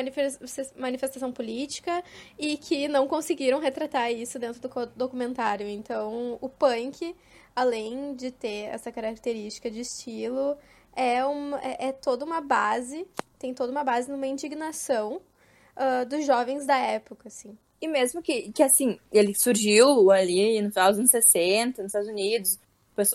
manifestação 0.76 1.32
política 1.32 2.04
e 2.38 2.58
que 2.58 2.90
não 2.90 3.08
conseguiram 3.08 3.60
retratar 3.60 4.12
isso 4.12 4.38
dentro 4.38 4.60
do 4.60 4.86
documentário. 4.98 5.66
Então, 5.66 6.38
o 6.42 6.50
punk, 6.50 7.16
além 7.56 8.16
de 8.16 8.32
ter 8.32 8.66
essa 8.66 8.92
característica 8.92 9.72
de 9.72 9.80
estilo, 9.80 10.58
é, 10.94 11.24
uma, 11.24 11.58
é, 11.62 11.88
é 11.88 11.92
toda 11.94 12.26
uma 12.26 12.42
base, 12.42 13.08
tem 13.40 13.54
toda 13.54 13.72
uma 13.72 13.86
base 13.86 14.12
numa 14.12 14.28
indignação 14.28 15.22
uh, 15.78 16.06
dos 16.06 16.26
jovens 16.26 16.66
da 16.66 16.78
época, 16.78 17.28
assim. 17.28 17.58
E 17.80 17.88
mesmo 17.88 18.22
que, 18.22 18.52
que, 18.52 18.64
assim, 18.64 19.00
ele 19.12 19.34
surgiu 19.36 20.12
ali 20.12 20.62
no 20.62 20.72
final 20.72 20.90
dos 20.90 21.00
anos 21.00 21.12
60, 21.12 21.84
nos 21.84 21.90
Estados 21.90 22.10
Unidos, 22.10 22.60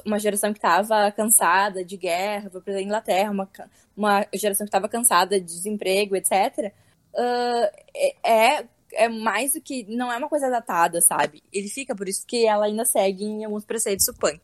uma 0.06 0.18
geração 0.18 0.52
que 0.52 0.58
estava 0.58 1.10
cansada 1.10 1.84
de 1.84 1.96
guerra, 1.96 2.48
foi 2.48 2.60
para 2.60 2.74
a 2.74 2.82
Inglaterra, 2.82 3.30
uma, 3.32 3.50
uma 3.96 4.26
geração 4.32 4.64
que 4.64 4.68
estava 4.68 4.88
cansada 4.88 5.40
de 5.40 5.46
desemprego, 5.46 6.14
etc. 6.14 6.72
Uh, 7.12 7.68
é, 8.24 8.64
é 8.92 9.08
mais 9.08 9.54
do 9.54 9.60
que. 9.60 9.84
Não 9.88 10.12
é 10.12 10.16
uma 10.16 10.28
coisa 10.28 10.48
datada, 10.48 11.00
sabe? 11.00 11.42
Ele 11.52 11.68
fica, 11.68 11.94
por 11.94 12.08
isso 12.08 12.24
que 12.26 12.46
ela 12.46 12.66
ainda 12.66 12.84
segue 12.84 13.24
em 13.24 13.44
alguns 13.44 13.64
preceitos 13.64 14.06
do 14.06 14.14
punk. 14.14 14.40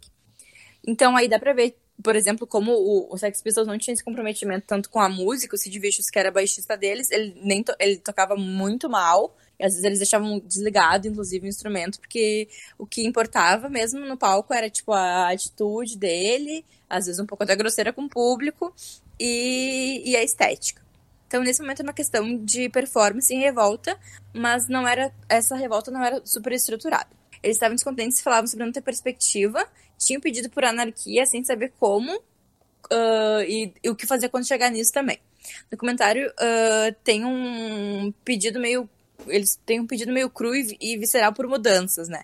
Então 0.86 1.16
aí 1.16 1.28
dá 1.28 1.38
pra 1.38 1.52
ver 1.52 1.76
por 2.02 2.14
exemplo, 2.14 2.46
como 2.46 2.72
o, 2.72 3.12
o 3.12 3.18
Sex 3.18 3.42
Pistols 3.42 3.66
não 3.66 3.78
tinha 3.78 3.92
esse 3.92 4.04
comprometimento 4.04 4.66
tanto 4.66 4.88
com 4.88 5.00
a 5.00 5.08
música, 5.08 5.54
o 5.54 5.58
Sid 5.58 5.78
Vicious, 5.78 6.10
que 6.10 6.18
era 6.18 6.30
baixista 6.30 6.76
deles, 6.76 7.10
ele 7.10 7.36
nem 7.42 7.62
to, 7.62 7.72
ele 7.78 7.96
tocava 7.96 8.36
muito 8.36 8.88
mal, 8.88 9.36
e 9.58 9.64
às 9.64 9.72
vezes 9.72 9.84
eles 9.84 9.98
deixavam 9.98 10.38
desligado, 10.38 11.08
inclusive, 11.08 11.46
o 11.46 11.48
instrumento, 11.48 11.98
porque 11.98 12.48
o 12.78 12.86
que 12.86 13.04
importava 13.04 13.68
mesmo 13.68 14.00
no 14.00 14.16
palco 14.16 14.54
era, 14.54 14.70
tipo, 14.70 14.92
a 14.92 15.30
atitude 15.30 15.98
dele, 15.98 16.64
às 16.88 17.06
vezes 17.06 17.20
um 17.20 17.26
pouco 17.26 17.42
até 17.42 17.56
grosseira 17.56 17.92
com 17.92 18.04
o 18.04 18.08
público, 18.08 18.72
e, 19.18 20.02
e 20.04 20.16
a 20.16 20.22
estética. 20.22 20.80
Então, 21.26 21.42
nesse 21.42 21.60
momento 21.60 21.80
é 21.80 21.82
uma 21.82 21.92
questão 21.92 22.38
de 22.38 22.68
performance 22.68 23.34
em 23.34 23.40
revolta, 23.40 23.98
mas 24.32 24.68
não 24.68 24.86
era 24.86 25.12
essa 25.28 25.56
revolta 25.56 25.90
não 25.90 26.02
era 26.02 26.22
super 26.24 26.52
estruturada. 26.52 27.10
Eles 27.42 27.56
estavam 27.56 27.74
descontentes 27.74 28.18
e 28.18 28.22
falavam 28.22 28.46
sobre 28.46 28.64
não 28.64 28.72
ter 28.72 28.80
perspectiva 28.80 29.68
tinham 29.98 30.20
pedido 30.20 30.48
por 30.48 30.64
anarquia 30.64 31.26
sem 31.26 31.44
saber 31.44 31.72
como 31.78 32.14
uh, 32.16 33.42
e, 33.46 33.72
e, 33.82 33.90
o 33.90 33.96
que 33.96 34.06
fazer 34.06 34.28
quando 34.28 34.46
chegar 34.46 34.70
nisso 34.70 34.92
também. 34.92 35.18
No 35.70 35.76
comentário 35.78 36.30
uh, 36.30 36.94
tem 37.04 37.24
um 37.24 38.12
pedido 38.24 38.58
meio 38.58 38.88
eles 39.26 39.58
têm 39.66 39.80
um 39.80 39.86
pedido 39.86 40.12
meio 40.12 40.30
cru 40.30 40.54
e, 40.54 40.96
visceral 40.96 41.32
por 41.32 41.46
mudanças, 41.48 42.08
né? 42.08 42.22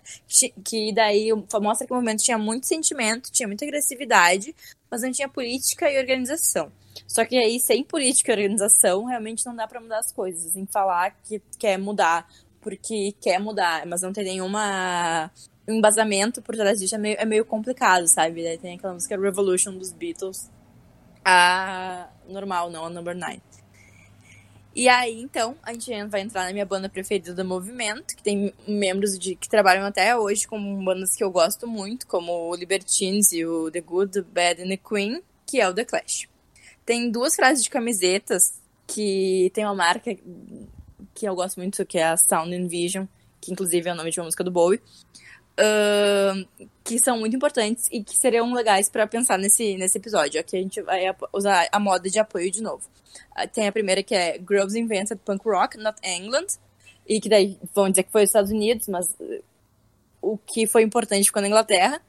Que, 0.63 0.93
daí 0.93 1.29
mostra 1.61 1.85
que 1.85 1.91
o 1.91 1.95
movimento 1.95 2.23
tinha 2.23 2.37
muito 2.37 2.65
sentimento, 2.65 3.31
tinha 3.31 3.47
muita 3.47 3.65
agressividade, 3.65 4.55
mas 4.89 5.01
não 5.01 5.11
tinha 5.11 5.27
política 5.27 5.91
e 5.91 5.99
organização. 5.99 6.71
Só 7.05 7.25
que 7.25 7.35
aí, 7.37 7.59
sem 7.59 7.83
política 7.83 8.31
e 8.31 8.35
organização, 8.35 9.03
realmente 9.03 9.45
não 9.45 9.55
dá 9.55 9.67
para 9.67 9.81
mudar 9.81 9.99
as 9.99 10.11
coisas. 10.11 10.55
Em 10.55 10.65
falar 10.65 11.11
que 11.23 11.41
quer 11.59 11.77
mudar 11.77 12.27
porque 12.61 13.13
quer 13.21 13.39
mudar, 13.39 13.85
mas 13.85 14.01
não 14.01 14.11
tem 14.11 14.23
nenhuma 14.23 15.29
embasamento 15.67 16.41
por 16.41 16.55
trás 16.55 16.79
disso 16.79 16.95
é 16.95 16.97
meio, 16.97 17.15
é 17.19 17.25
meio 17.25 17.45
complicado, 17.45 18.07
sabe? 18.07 18.43
Daí 18.43 18.57
tem 18.57 18.75
aquela 18.75 18.93
música 18.93 19.19
Revolution 19.19 19.77
dos 19.77 19.91
Beatles. 19.91 20.49
A 21.23 22.07
normal, 22.27 22.69
não 22.69 22.85
a 22.85 22.89
number 22.89 23.15
9. 23.15 23.41
E 24.75 24.89
aí, 24.89 25.21
então, 25.21 25.55
a 25.63 25.71
gente 25.71 25.89
vai 26.07 26.19
entrar 26.19 26.43
na 26.43 26.51
minha 26.51 26.65
banda 26.65 26.89
preferida 26.89 27.33
do 27.33 27.45
movimento, 27.45 28.13
que 28.13 28.21
tem 28.21 28.53
membros 28.67 29.17
de, 29.17 29.33
que 29.33 29.47
trabalham 29.47 29.85
até 29.85 30.17
hoje 30.17 30.45
com 30.45 30.83
bandas 30.83 31.15
que 31.15 31.23
eu 31.23 31.31
gosto 31.31 31.65
muito, 31.65 32.05
como 32.05 32.49
o 32.49 32.55
Libertines 32.55 33.31
e 33.31 33.45
o 33.45 33.71
The 33.71 33.79
Good, 33.79 34.11
The 34.11 34.21
Bad 34.21 34.61
and 34.61 34.67
The 34.67 34.77
Queen, 34.77 35.23
que 35.47 35.61
é 35.61 35.69
o 35.69 35.73
The 35.73 35.85
Clash. 35.85 36.27
Tem 36.85 37.09
duas 37.09 37.35
frases 37.35 37.63
de 37.63 37.69
camisetas 37.69 38.59
que 38.85 39.49
tem 39.53 39.63
uma 39.63 39.73
marca 39.73 40.13
que 41.13 41.25
eu 41.25 41.33
gosto 41.33 41.57
muito, 41.57 41.85
que 41.85 41.97
é 41.97 42.03
a 42.03 42.17
Sound 42.17 42.53
and 42.53 42.67
Vision, 42.67 43.05
que 43.39 43.53
inclusive 43.53 43.87
é 43.89 43.93
o 43.93 43.95
nome 43.95 44.11
de 44.11 44.19
uma 44.19 44.25
música 44.25 44.43
do 44.43 44.51
Bowie, 44.51 44.81
uh, 45.59 46.69
que 46.83 46.99
são 46.99 47.19
muito 47.19 47.35
importantes 47.35 47.87
e 47.91 48.03
que 48.03 48.15
seriam 48.15 48.53
legais 48.53 48.89
para 48.89 49.07
pensar 49.07 49.37
nesse, 49.37 49.77
nesse 49.77 49.97
episódio. 49.97 50.39
Aqui 50.39 50.57
a 50.57 50.61
gente 50.61 50.81
vai 50.81 51.03
usar 51.33 51.67
a 51.71 51.79
moda 51.79 52.09
de 52.09 52.19
apoio 52.19 52.51
de 52.51 52.61
novo. 52.61 52.87
Uh, 53.31 53.47
tem 53.47 53.67
a 53.67 53.71
primeira 53.71 54.03
que 54.03 54.13
é 54.13 54.37
Groves 54.37 54.75
Invented 54.75 55.19
Punk 55.23 55.43
Rock, 55.45 55.77
Not 55.77 55.99
England, 56.03 56.47
e 57.07 57.19
que 57.19 57.29
daí 57.29 57.57
vão 57.73 57.89
dizer 57.89 58.03
que 58.03 58.11
foi 58.11 58.23
os 58.23 58.29
Estados 58.29 58.51
Unidos, 58.51 58.87
mas 58.87 59.07
uh, 59.19 59.43
o 60.21 60.37
que 60.37 60.67
foi 60.67 60.83
importante 60.83 61.25
ficou 61.25 61.41
na 61.41 61.47
Inglaterra. 61.47 62.01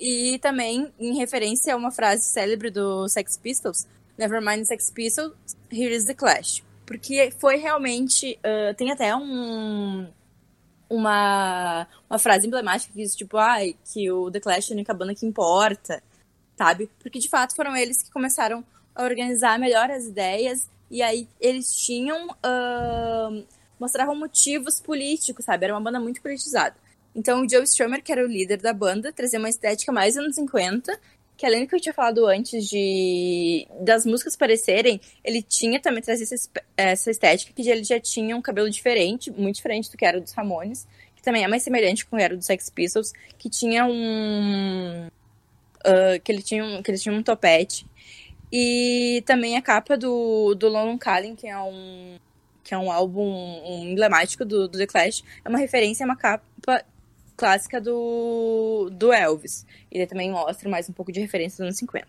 E 0.00 0.38
também 0.38 0.92
em 0.98 1.16
referência 1.16 1.74
a 1.74 1.76
uma 1.76 1.90
frase 1.90 2.30
célebre 2.30 2.70
do 2.70 3.08
Sex 3.08 3.36
Pistols, 3.36 3.84
Nevermind 4.16 4.64
Sex 4.64 4.92
Pistols, 4.92 5.34
Here 5.72 5.92
is 5.92 6.04
the 6.04 6.14
Clash. 6.14 6.62
Porque 6.86 7.32
foi 7.38 7.56
realmente. 7.56 8.38
Uh, 8.38 8.74
tem 8.74 8.92
até 8.92 9.14
um, 9.14 10.08
uma, 10.88 11.86
uma 12.08 12.18
frase 12.18 12.46
emblemática 12.46 12.92
que 12.92 13.02
diz, 13.02 13.14
tipo, 13.14 13.36
ai, 13.36 13.76
ah, 13.76 13.88
que 13.92 14.10
o 14.10 14.30
The 14.30 14.40
Clash 14.40 14.70
é 14.70 14.72
a 14.72 14.76
única 14.76 14.94
banda 14.94 15.14
que 15.14 15.26
importa, 15.26 16.02
sabe? 16.56 16.90
Porque, 16.98 17.18
de 17.18 17.28
fato, 17.28 17.54
foram 17.54 17.76
eles 17.76 18.02
que 18.02 18.10
começaram 18.10 18.64
a 18.94 19.02
organizar 19.04 19.58
melhor 19.58 19.90
as 19.90 20.04
ideias 20.04 20.68
e 20.90 21.02
aí 21.02 21.28
eles 21.40 21.74
tinham... 21.74 22.28
Uh, 22.28 23.46
mostravam 23.78 24.14
motivos 24.14 24.80
políticos, 24.80 25.44
sabe? 25.44 25.64
Era 25.64 25.74
uma 25.74 25.80
banda 25.80 26.00
muito 26.00 26.20
politizada. 26.20 26.74
Então, 27.14 27.42
o 27.42 27.48
Joe 27.48 27.62
Strummer, 27.64 28.02
que 28.02 28.12
era 28.12 28.24
o 28.24 28.26
líder 28.26 28.58
da 28.58 28.72
banda, 28.72 29.12
trazia 29.12 29.38
uma 29.38 29.48
estética 29.48 29.90
mais 29.92 30.16
anos 30.16 30.34
50 30.34 30.98
que 31.38 31.46
além 31.46 31.62
do 31.62 31.68
que 31.68 31.76
eu 31.76 31.80
tinha 31.80 31.94
falado 31.94 32.26
antes 32.26 32.68
de 32.68 33.64
das 33.80 34.04
músicas 34.04 34.34
parecerem, 34.34 35.00
ele 35.22 35.40
tinha 35.40 35.80
também 35.80 36.02
trazido 36.02 36.28
essa, 36.76 37.10
estética 37.12 37.52
que 37.54 37.70
ele 37.70 37.84
já 37.84 38.00
tinha 38.00 38.36
um 38.36 38.42
cabelo 38.42 38.68
diferente, 38.68 39.30
muito 39.30 39.54
diferente 39.54 39.88
do 39.88 39.96
que 39.96 40.04
era 40.04 40.20
dos 40.20 40.32
Ramones, 40.32 40.84
que 41.14 41.22
também 41.22 41.44
é 41.44 41.48
mais 41.48 41.62
semelhante 41.62 42.04
com 42.04 42.16
o 42.16 42.18
que 42.18 42.24
era 42.24 42.36
dos 42.36 42.44
Sex 42.44 42.68
Pistols, 42.68 43.12
que 43.38 43.48
tinha 43.48 43.86
um 43.86 45.06
uh, 45.06 46.20
que 46.24 46.32
ele 46.32 46.42
tinha 46.42 46.64
um, 46.64 46.82
que 46.82 46.90
eles 46.90 47.00
tinham 47.00 47.16
um 47.16 47.22
topete. 47.22 47.86
E 48.52 49.22
também 49.24 49.56
a 49.56 49.62
capa 49.62 49.96
do 49.96 50.56
do 50.56 50.68
Lon 50.68 50.98
Calling, 50.98 51.36
que 51.36 51.46
é 51.46 51.56
um 51.56 52.18
que 52.64 52.74
é 52.74 52.78
um 52.78 52.90
álbum 52.90 53.22
um 53.64 53.84
emblemático 53.84 54.44
do, 54.44 54.66
do 54.66 54.76
The 54.76 54.88
Clash, 54.88 55.22
é 55.44 55.48
uma 55.48 55.58
referência 55.58 56.04
a 56.04 56.08
uma 56.08 56.16
capa 56.16 56.84
clássica 57.38 57.80
do, 57.80 58.90
do 58.92 59.12
Elvis. 59.12 59.64
Ele 59.90 60.06
também 60.06 60.30
mostra 60.30 60.68
mais 60.68 60.90
um 60.90 60.92
pouco 60.92 61.12
de 61.12 61.20
referência 61.20 61.58
dos 61.58 61.66
anos 61.66 61.78
50. 61.78 62.06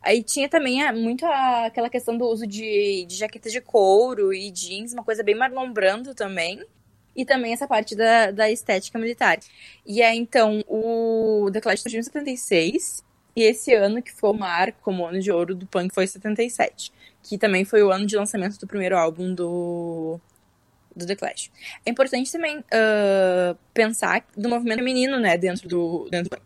Aí 0.00 0.22
tinha 0.22 0.48
também 0.48 0.80
muito 0.92 1.26
a, 1.26 1.66
aquela 1.66 1.90
questão 1.90 2.16
do 2.16 2.24
uso 2.24 2.46
de, 2.46 3.04
de 3.06 3.16
jaqueta 3.16 3.50
de 3.50 3.60
couro 3.60 4.32
e 4.32 4.50
jeans, 4.52 4.92
uma 4.92 5.04
coisa 5.04 5.24
bem 5.24 5.34
Marlon 5.34 5.72
Brando 5.72 6.14
também. 6.14 6.64
E 7.14 7.26
também 7.26 7.52
essa 7.52 7.66
parte 7.66 7.94
da, 7.94 8.30
da 8.30 8.50
estética 8.50 8.98
militar. 8.98 9.38
E 9.84 10.00
aí, 10.00 10.16
então, 10.16 10.64
o 10.66 11.50
The 11.52 11.60
Clash 11.60 11.82
surgiu 11.82 12.00
em 12.00 12.04
76. 12.04 13.04
E 13.34 13.42
esse 13.42 13.74
ano, 13.74 14.00
que 14.00 14.12
foi 14.12 14.30
o 14.30 14.34
marco 14.34 14.78
como 14.80 15.04
ano 15.04 15.20
de 15.20 15.30
ouro 15.30 15.54
do 15.54 15.66
punk, 15.66 15.92
foi 15.92 16.06
77. 16.06 16.90
Que 17.22 17.36
também 17.36 17.66
foi 17.66 17.82
o 17.82 17.90
ano 17.90 18.06
de 18.06 18.16
lançamento 18.16 18.58
do 18.58 18.66
primeiro 18.66 18.96
álbum 18.96 19.34
do, 19.34 20.18
do 20.94 21.06
The 21.06 21.16
Clash. 21.16 21.50
É 21.84 21.90
importante 21.90 22.30
também 22.30 22.58
uh, 22.58 23.56
pensar 23.72 24.26
do 24.36 24.48
movimento 24.48 24.78
feminino, 24.78 25.18
né, 25.18 25.36
dentro 25.36 25.68
do, 25.68 26.08
dentro 26.10 26.30
do... 26.30 26.42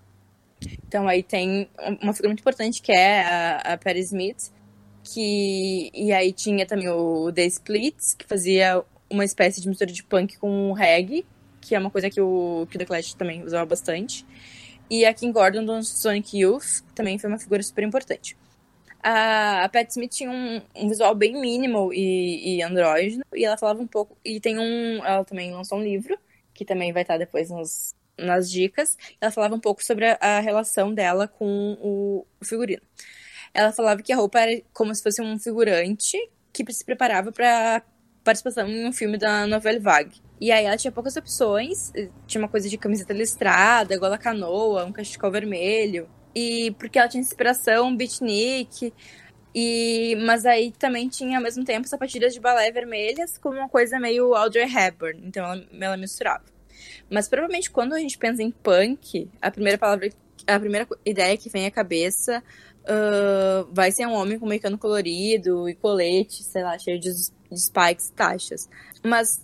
Então 0.89 1.07
aí 1.07 1.23
tem 1.23 1.69
uma 2.03 2.13
figura 2.13 2.31
muito 2.31 2.41
importante 2.41 2.81
que 2.81 2.93
é 2.93 3.23
a, 3.23 3.79
a 3.85 3.99
Smith, 3.99 4.51
que 5.05 5.91
e 5.95 6.13
aí 6.13 6.33
tinha 6.33 6.67
também 6.67 6.89
o 6.89 7.31
The 7.33 7.45
Splits, 7.47 8.15
que 8.15 8.27
fazia 8.27 8.83
uma 9.09 9.25
espécie 9.25 9.61
de 9.61 9.69
mistura 9.69 9.93
de 9.93 10.03
punk 10.03 10.37
com 10.39 10.73
reggae, 10.73 11.25
que 11.61 11.75
é 11.75 11.79
uma 11.79 11.91
coisa 11.91 12.09
que 12.11 12.21
o, 12.21 12.67
que 12.71 12.77
o 12.77 12.79
The 12.79 12.85
Clash 12.85 13.15
também 13.15 13.45
usava 13.45 13.67
bastante. 13.67 14.27
E 14.89 15.05
a 15.05 15.13
Kim 15.13 15.33
Gordon 15.33 15.65
do 15.65 15.83
Sonic 15.83 16.39
Youth 16.39 16.83
também 16.95 17.19
foi 17.19 17.29
uma 17.29 17.39
figura 17.39 17.63
super 17.63 17.85
importante. 17.85 18.37
A, 19.09 19.69
Pat 19.69 19.89
Smith 19.89 20.11
tinha 20.11 20.29
um, 20.29 20.61
um 20.75 20.89
visual 20.89 21.15
bem 21.15 21.41
minimal 21.41 21.93
e, 21.95 22.57
e, 22.57 22.63
andrógeno, 22.63 23.25
e 23.33 23.45
ela 23.45 23.57
falava 23.57 23.81
um 23.81 23.87
pouco. 23.87 24.19
E 24.25 24.41
tem 24.41 24.59
um. 24.59 24.97
Ela 25.05 25.25
também 25.25 25.53
lançou 25.53 25.79
um 25.79 25.83
livro, 25.83 26.19
que 26.53 26.65
também 26.65 26.93
vai 26.93 27.03
estar 27.03 27.17
depois 27.17 27.49
nos, 27.49 27.95
nas 28.19 28.51
dicas. 28.51 28.99
Ela 29.21 29.31
falava 29.31 29.55
um 29.55 29.61
pouco 29.61 29.85
sobre 29.85 30.07
a, 30.07 30.19
a 30.21 30.41
relação 30.41 30.93
dela 30.93 31.29
com 31.29 31.79
o, 31.81 32.27
o 32.41 32.45
figurino. 32.45 32.83
Ela 33.55 33.71
falava 33.71 34.03
que 34.03 34.13
a 34.13 34.17
roupa 34.17 34.41
era 34.41 34.61
como 34.73 34.93
se 34.93 35.05
fosse 35.05 35.23
um 35.23 35.39
figurante 35.39 36.19
que 36.53 36.65
se 36.73 36.85
preparava 36.85 37.31
para 37.31 37.83
participação 38.25 38.67
em 38.67 38.89
um 38.89 38.93
filme 38.93 39.19
da 39.19 39.47
novela 39.47 39.79
Vague. 39.79 40.21
E 40.41 40.51
aí 40.51 40.65
ela 40.65 40.77
tinha 40.77 40.91
poucas 40.91 41.17
opções, 41.17 41.93
tinha 42.27 42.43
uma 42.43 42.49
coisa 42.49 42.69
de 42.69 42.77
camiseta 42.77 43.13
listrada, 43.13 43.97
gola 43.99 44.19
canoa, 44.19 44.85
um 44.85 44.91
cachecol 44.91 45.31
vermelho 45.31 46.09
e 46.37 46.71
porque 46.73 46.99
ela 46.99 47.09
tinha 47.09 47.23
inspiração 47.23 47.97
beatnik, 47.97 48.93
e 49.55 50.15
mas 50.27 50.45
aí 50.45 50.71
também 50.71 51.09
tinha 51.09 51.39
ao 51.39 51.43
mesmo 51.43 51.65
tempo 51.65 51.89
sapatilhas 51.89 52.35
de 52.35 52.41
balé 52.41 52.71
vermelhas 52.71 53.39
com 53.39 53.49
uma 53.49 53.71
coisa 53.71 53.99
meio 53.99 54.35
Audrey 54.35 54.71
Hepburn, 54.71 55.23
então 55.25 55.43
ela, 55.43 55.67
ela 55.81 55.97
misturava. 55.97 56.45
Mas 57.11 57.27
provavelmente 57.27 57.71
quando 57.71 57.95
a 57.95 57.99
gente 57.99 58.19
pensa 58.19 58.43
em 58.43 58.51
punk, 58.51 59.31
a 59.41 59.51
primeira 59.51 59.79
palavra, 59.79 60.11
a 60.47 60.61
primeira 60.61 60.87
ideia 61.07 61.39
que 61.39 61.49
vem 61.49 61.65
à 61.65 61.71
cabeça 61.71 62.43
uh, 62.83 63.67
vai 63.73 63.91
ser 63.91 64.07
um 64.07 64.13
homem 64.13 64.39
com 64.39 64.47
meicano 64.47 64.77
colorido 64.77 65.67
e 65.71 65.75
colete, 65.75 66.43
sei 66.43 66.63
lá, 66.63 66.79
cheio 66.79 67.01
de, 67.01 67.11
de 67.15 67.59
spikes 67.59 68.09
e 68.09 68.13
taxas. 68.13 68.69
Mas 69.03 69.41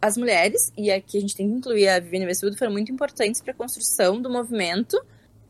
as 0.00 0.16
mulheres, 0.16 0.72
e 0.78 0.92
aqui 0.92 1.18
a 1.18 1.20
gente 1.20 1.34
tem 1.34 1.50
que 1.50 1.56
incluir 1.56 1.88
a 1.88 1.98
Vivienne 1.98 2.26
Westwood, 2.26 2.56
foram 2.56 2.70
muito 2.70 2.92
importantes 2.92 3.40
para 3.40 3.50
a 3.50 3.56
construção 3.56 4.22
do 4.22 4.30
movimento 4.30 4.96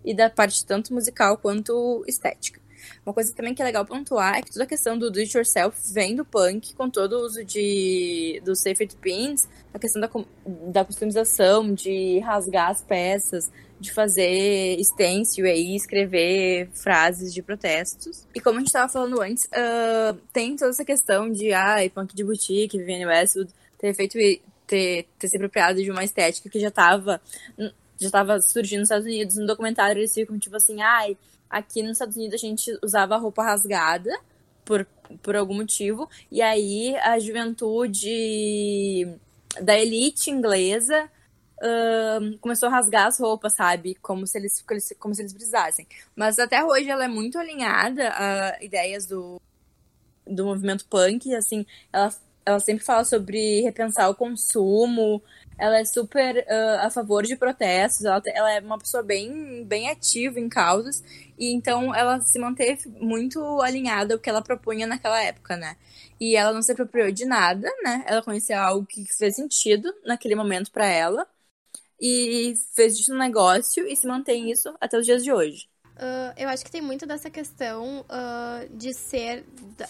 e 0.07 0.15
da 0.15 0.31
parte 0.31 0.65
tanto 0.65 0.95
musical 0.95 1.37
quanto 1.37 2.05
estética. 2.07 2.65
Uma 3.05 3.13
coisa 3.13 3.35
também 3.35 3.53
que 3.53 3.61
é 3.61 3.65
legal 3.65 3.85
pontuar 3.85 4.39
é 4.39 4.43
que 4.43 4.53
toda 4.53 4.65
a 4.65 4.67
questão 4.67 4.97
do 4.97 5.11
do 5.11 5.19
it 5.19 5.37
yourself 5.37 5.77
vem 5.93 6.15
do 6.15 6.25
punk, 6.25 6.75
com 6.75 6.89
todo 6.89 7.15
o 7.15 7.25
uso 7.25 7.45
de 7.45 8.41
dos 8.45 8.61
safety 8.61 8.97
pins, 8.97 9.49
a 9.75 9.79
questão 9.79 10.01
da, 10.01 10.09
da 10.71 10.85
customização, 10.85 11.75
de 11.75 12.21
rasgar 12.21 12.71
as 12.71 12.83
peças, 12.83 13.51
de 13.79 13.93
fazer 13.93 14.83
stencil 14.83 15.47
e 15.47 15.75
escrever 15.77 16.69
frases 16.73 17.35
de 17.35 17.43
protestos. 17.43 18.27
E 18.35 18.41
como 18.41 18.57
a 18.57 18.59
gente 18.61 18.69
estava 18.69 18.91
falando 18.91 19.21
antes, 19.21 19.45
uh, 19.47 20.17
tem 20.33 20.57
toda 20.57 20.71
essa 20.71 20.85
questão 20.85 21.31
de 21.31 21.53
ah, 21.53 21.77
punk 21.95 22.15
de 22.15 22.25
boutique, 22.25 22.79
Vivienne 22.79 23.07
Westwood 23.07 23.53
ter 23.79 23.95
feito 23.95 24.19
ter, 24.67 25.07
ter 25.19 25.29
se 25.29 25.37
apropriado 25.37 25.83
de 25.83 25.91
uma 25.91 26.05
estética 26.05 26.49
que 26.49 26.59
já 26.59 26.69
estava 26.69 27.21
já 27.99 28.07
estava 28.07 28.41
surgindo 28.41 28.81
nos 28.81 28.89
Estados 28.89 29.07
Unidos. 29.07 29.37
No 29.37 29.47
documentário 29.47 30.01
eles 30.01 30.13
ficam 30.13 30.39
tipo 30.39 30.57
assim, 30.57 30.83
ai, 30.83 31.17
aqui 31.49 31.83
nos 31.83 31.93
Estados 31.93 32.17
Unidos 32.17 32.35
a 32.35 32.47
gente 32.47 32.79
usava 32.83 33.17
roupa 33.17 33.43
rasgada 33.43 34.11
por, 34.65 34.87
por 35.23 35.37
algum 35.37 35.55
motivo, 35.55 36.11
e 36.31 36.43
aí 36.43 36.97
a 36.97 37.19
juventude 37.19 39.09
da 39.63 39.79
elite 39.79 40.31
inglesa 40.31 41.09
uh, 41.59 42.39
começou 42.39 42.69
a 42.69 42.73
rasgar 42.73 43.07
as 43.07 43.19
roupas, 43.19 43.55
sabe? 43.55 43.95
Como 43.97 44.27
se 44.27 44.37
eles, 44.37 44.65
como 44.99 45.15
se 45.15 45.23
eles 45.23 45.33
precisassem. 45.33 45.87
Mas 46.15 46.39
até 46.39 46.65
hoje 46.65 46.91
ela 46.91 47.05
é 47.05 47.09
muito 47.09 47.39
alinhada 47.39 48.11
a 48.11 48.63
ideias 48.63 49.07
do, 49.07 49.41
do 50.27 50.45
movimento 50.45 50.85
punk, 50.87 51.33
assim, 51.35 51.65
ela, 51.93 52.13
ela 52.45 52.61
sempre 52.61 52.85
fala 52.85 53.05
sobre 53.05 53.61
repensar 53.63 54.11
o 54.11 54.15
consumo, 54.15 55.23
ela 55.59 55.79
é 55.79 55.85
super 55.85 56.37
uh, 56.49 56.87
a 56.87 56.91
favor 56.91 57.25
de 57.25 57.37
protestos, 57.37 58.05
ela, 58.05 58.23
ela, 58.27 58.53
é 58.53 58.61
uma 58.61 58.79
pessoa 58.79 59.03
bem, 59.03 59.65
bem 59.65 59.89
ativa 59.91 60.39
em 60.41 60.49
causas, 60.49 61.03
e 61.39 61.53
então 61.55 61.95
ela 61.95 62.21
se 62.21 62.39
manteve 62.39 62.89
muito 62.89 63.41
alinhada 63.63 64.15
ao 64.15 64.21
que 64.21 64.29
ela 64.31 64.43
propunha 64.43 64.87
naquela 64.87 65.23
época, 65.23 65.57
né? 65.57 65.77
E 66.21 66.37
ela 66.37 66.53
não 66.53 66.63
se 66.63 66.73
apropriou 66.73 67.11
de 67.13 67.25
nada, 67.25 67.69
né? 67.83 68.05
Ela 68.07 68.23
conhecia 68.23 68.61
algo 68.61 68.87
que 68.87 69.05
fez 69.17 69.37
sentido 69.37 69.93
naquele 70.05 70.35
momento 70.35 70.71
para 70.71 70.87
ela, 70.87 71.27
e 72.01 72.55
fez 72.75 72.97
disso 72.97 73.15
um 73.15 73.19
negócio 73.19 73.87
e 73.87 73.97
se 73.97 74.07
mantém 74.07 74.51
isso 74.51 74.75
até 74.81 74.99
os 74.99 75.07
dias 75.07 75.25
de 75.25 75.33
hoje. 75.33 75.69
Uh, 75.97 76.35
eu 76.37 76.51
acho 76.51 76.63
que 76.63 76.71
tem 76.71 76.83
muito 76.83 77.07
dessa 77.07 77.31
questão 77.31 78.01
uh, 78.01 78.77
de 78.77 78.93
ser 78.93 79.47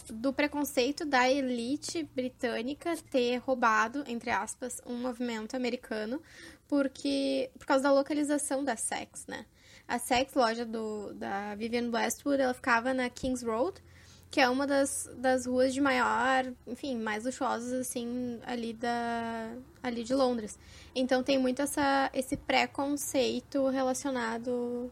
do 0.09 0.33
preconceito 0.33 1.05
da 1.05 1.29
elite 1.29 2.09
britânica 2.15 2.97
ter 3.11 3.39
roubado, 3.39 4.05
entre 4.07 4.31
aspas, 4.31 4.81
um 4.87 4.95
movimento 4.95 5.57
americano, 5.57 6.23
porque 6.69 7.51
por 7.59 7.67
causa 7.67 7.83
da 7.83 7.93
localização 7.93 8.63
da 8.63 8.77
Sex, 8.77 9.27
né? 9.27 9.45
A 9.89 9.99
Sex, 9.99 10.33
loja 10.35 10.65
do, 10.65 11.13
da 11.15 11.57
Vivienne 11.57 11.89
Westwood, 11.89 12.41
ela 12.41 12.55
ficava 12.55 12.95
na 12.95 13.11
Kings 13.11 13.45
Road, 13.45 13.83
que 14.31 14.41
é 14.41 14.49
uma 14.49 14.65
das, 14.67 15.11
das 15.17 15.45
ruas 15.45 15.75
de 15.75 15.81
maior, 15.81 16.53
enfim, 16.69 16.97
mais 16.99 17.25
luxuosas, 17.25 17.73
assim, 17.73 18.39
ali, 18.47 18.73
da, 18.73 19.53
ali 19.83 20.05
de 20.05 20.15
Londres. 20.15 20.57
Então 20.95 21.23
tem 21.25 21.37
muito 21.37 21.63
essa, 21.63 22.11
esse 22.15 22.37
preconceito 22.37 23.69
relacionado 23.69 24.91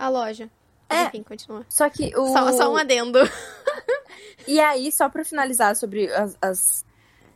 a 0.00 0.08
loja. 0.08 0.50
É, 0.88 1.04
enfim, 1.04 1.22
continua. 1.22 1.64
Só 1.68 1.88
que 1.88 2.12
o. 2.16 2.32
Só, 2.32 2.52
só 2.52 2.72
um 2.72 2.76
adendo. 2.76 3.18
e 4.48 4.58
aí, 4.58 4.90
só 4.90 5.08
pra 5.08 5.24
finalizar 5.24 5.76
sobre 5.76 6.12
as, 6.12 6.36
as, 6.42 6.84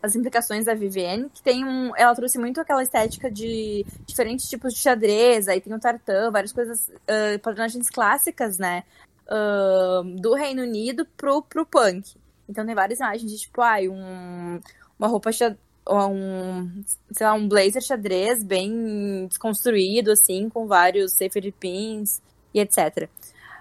as, 0.02 0.16
implicações 0.16 0.64
da 0.64 0.74
Vivienne, 0.74 1.30
que 1.32 1.42
tem 1.42 1.64
um. 1.64 1.94
Ela 1.96 2.14
trouxe 2.14 2.36
muito 2.36 2.60
aquela 2.60 2.82
estética 2.82 3.30
de 3.30 3.86
diferentes 4.06 4.48
tipos 4.48 4.74
de 4.74 4.80
xadrez, 4.80 5.46
aí 5.46 5.60
tem 5.60 5.72
o 5.72 5.78
tartan, 5.78 6.32
várias 6.32 6.52
coisas, 6.52 6.88
uh, 6.88 7.38
personagens 7.40 7.88
clássicas, 7.88 8.58
né? 8.58 8.82
Uh, 9.28 10.02
do 10.20 10.34
Reino 10.34 10.62
Unido 10.62 11.06
pro, 11.16 11.42
pro 11.42 11.64
punk. 11.64 12.16
Então 12.48 12.66
tem 12.66 12.74
várias 12.74 12.98
imagens 12.98 13.30
de 13.30 13.38
tipo, 13.38 13.60
ai, 13.62 13.88
um, 13.88 14.60
uma 14.98 15.06
roupa 15.06 15.30
xadrez 15.30 15.62
um, 15.86 16.82
sei 17.12 17.26
lá, 17.26 17.34
um 17.34 17.46
blazer 17.46 17.82
xadrez 17.82 18.42
bem 18.42 19.26
desconstruído, 19.28 20.10
assim, 20.12 20.48
com 20.48 20.66
vários 20.66 21.12
safety 21.12 21.52
pins 21.52 22.22
e 22.54 22.60
etc. 22.60 23.08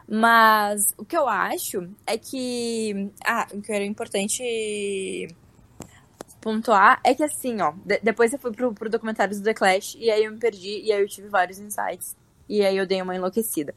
Mas 0.08 0.94
o 0.98 1.04
que 1.04 1.18
eu 1.18 1.28
acho 1.28 1.90
é 2.06 2.18
que. 2.18 3.10
Ah, 3.26 3.48
o 3.52 3.62
que 3.62 3.72
era 3.72 3.84
importante 3.84 5.28
pontuar 6.42 7.00
é 7.04 7.14
que 7.14 7.24
assim, 7.24 7.62
ó. 7.62 7.74
De 7.86 8.00
depois 8.00 8.34
eu 8.34 8.40
fui 8.40 8.52
pro, 8.52 8.74
pro 8.74 8.90
documentário 8.90 9.36
do 9.36 9.42
The 9.42 9.54
Clash 9.54 9.96
e 9.96 10.12
aí 10.12 10.26
eu 10.26 10.32
me 10.32 10.38
perdi 10.38 10.82
e 10.84 10.92
aí 10.92 11.02
eu 11.02 11.08
tive 11.08 11.30
vários 11.30 11.58
insights. 11.58 12.16
E 12.50 12.64
aí 12.64 12.78
eu 12.78 12.86
dei 12.86 13.02
uma 13.02 13.16
enlouquecida. 13.16 13.74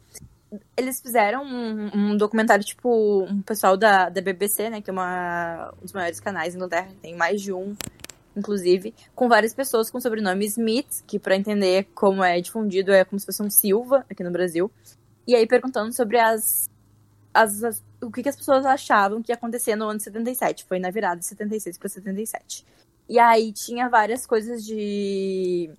Eles 0.76 1.00
fizeram 1.00 1.44
um, 1.44 1.90
um 1.94 2.16
documentário, 2.16 2.64
tipo, 2.64 3.22
um 3.24 3.40
pessoal 3.42 3.76
da, 3.76 4.08
da 4.08 4.20
BBC, 4.20 4.68
né? 4.68 4.80
Que 4.80 4.90
é 4.90 4.92
uma, 4.92 5.72
um 5.78 5.82
dos 5.82 5.92
maiores 5.92 6.18
canais 6.18 6.54
da 6.54 6.58
Inglaterra, 6.58 6.88
tem 7.00 7.14
mais 7.14 7.40
de 7.40 7.52
um, 7.52 7.74
inclusive, 8.36 8.94
com 9.14 9.28
várias 9.28 9.54
pessoas 9.54 9.90
com 9.90 10.00
sobrenome 10.00 10.44
Smith, 10.46 11.02
que 11.06 11.18
para 11.18 11.36
entender 11.36 11.88
como 11.94 12.22
é 12.22 12.40
difundido 12.40 12.92
é 12.92 13.04
como 13.04 13.18
se 13.18 13.26
fosse 13.26 13.42
um 13.42 13.50
Silva 13.50 14.04
aqui 14.10 14.22
no 14.24 14.30
Brasil. 14.30 14.70
E 15.26 15.34
aí 15.34 15.46
perguntando 15.46 15.92
sobre 15.92 16.18
as, 16.18 16.68
as, 17.34 17.62
as 17.64 17.84
o 18.00 18.10
que, 18.10 18.22
que, 18.22 18.28
as 18.28 18.36
pessoas 18.36 18.64
achavam 18.64 19.22
que 19.22 19.32
ia 19.32 19.36
acontecer 19.36 19.74
no 19.76 19.88
ano 19.88 19.98
de 19.98 20.04
77. 20.04 20.64
Foi 20.64 20.78
na 20.78 20.90
virada 20.90 21.18
de 21.20 21.26
76 21.26 21.78
para 21.78 21.88
77. 21.88 22.64
E 23.08 23.18
aí 23.18 23.52
tinha 23.52 23.88
várias 23.88 24.26
coisas 24.26 24.64
de 24.64 25.70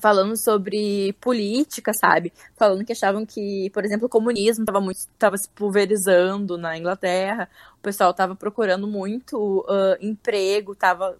falando 0.00 0.36
sobre 0.36 1.14
política, 1.14 1.92
sabe? 1.94 2.32
Falando 2.56 2.84
que 2.84 2.92
achavam 2.92 3.24
que, 3.24 3.70
por 3.70 3.84
exemplo, 3.84 4.06
o 4.06 4.10
comunismo 4.10 4.62
estava 4.62 4.80
muito 4.80 5.00
tava 5.18 5.38
se 5.38 5.48
pulverizando 5.48 6.58
na 6.58 6.76
Inglaterra, 6.76 7.48
o 7.78 7.80
pessoal 7.80 8.10
estava 8.10 8.36
procurando 8.36 8.86
muito 8.86 9.60
uh, 9.60 9.96
emprego, 10.00 10.74
tava 10.74 11.18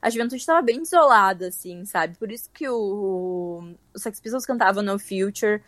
a 0.00 0.10
juventude 0.10 0.40
estava 0.40 0.60
bem 0.60 0.78
desolada, 0.82 1.48
assim, 1.48 1.84
sabe? 1.84 2.16
Por 2.18 2.30
isso 2.32 2.50
que 2.52 2.68
o, 2.68 3.74
o 3.94 3.98
Sex 3.98 4.20
Pistols 4.20 4.44
cantava 4.44 4.82
No 4.82 4.98
Future, 4.98 5.62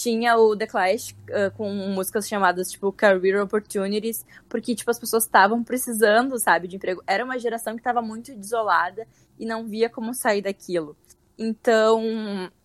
tinha 0.00 0.36
o 0.38 0.56
The 0.56 0.66
Clash 0.66 1.10
uh, 1.10 1.50
com 1.56 1.70
músicas 1.70 2.26
chamadas, 2.26 2.70
tipo, 2.70 2.90
Career 2.90 3.42
Opportunities, 3.42 4.24
porque, 4.48 4.74
tipo, 4.74 4.90
as 4.90 4.98
pessoas 4.98 5.24
estavam 5.24 5.62
precisando, 5.62 6.38
sabe, 6.38 6.66
de 6.66 6.76
emprego. 6.76 7.02
Era 7.06 7.22
uma 7.22 7.38
geração 7.38 7.74
que 7.74 7.80
estava 7.80 8.00
muito 8.00 8.34
desolada 8.34 9.06
e 9.38 9.44
não 9.44 9.66
via 9.66 9.90
como 9.90 10.14
sair 10.14 10.40
daquilo. 10.40 10.96
Então, 11.38 12.02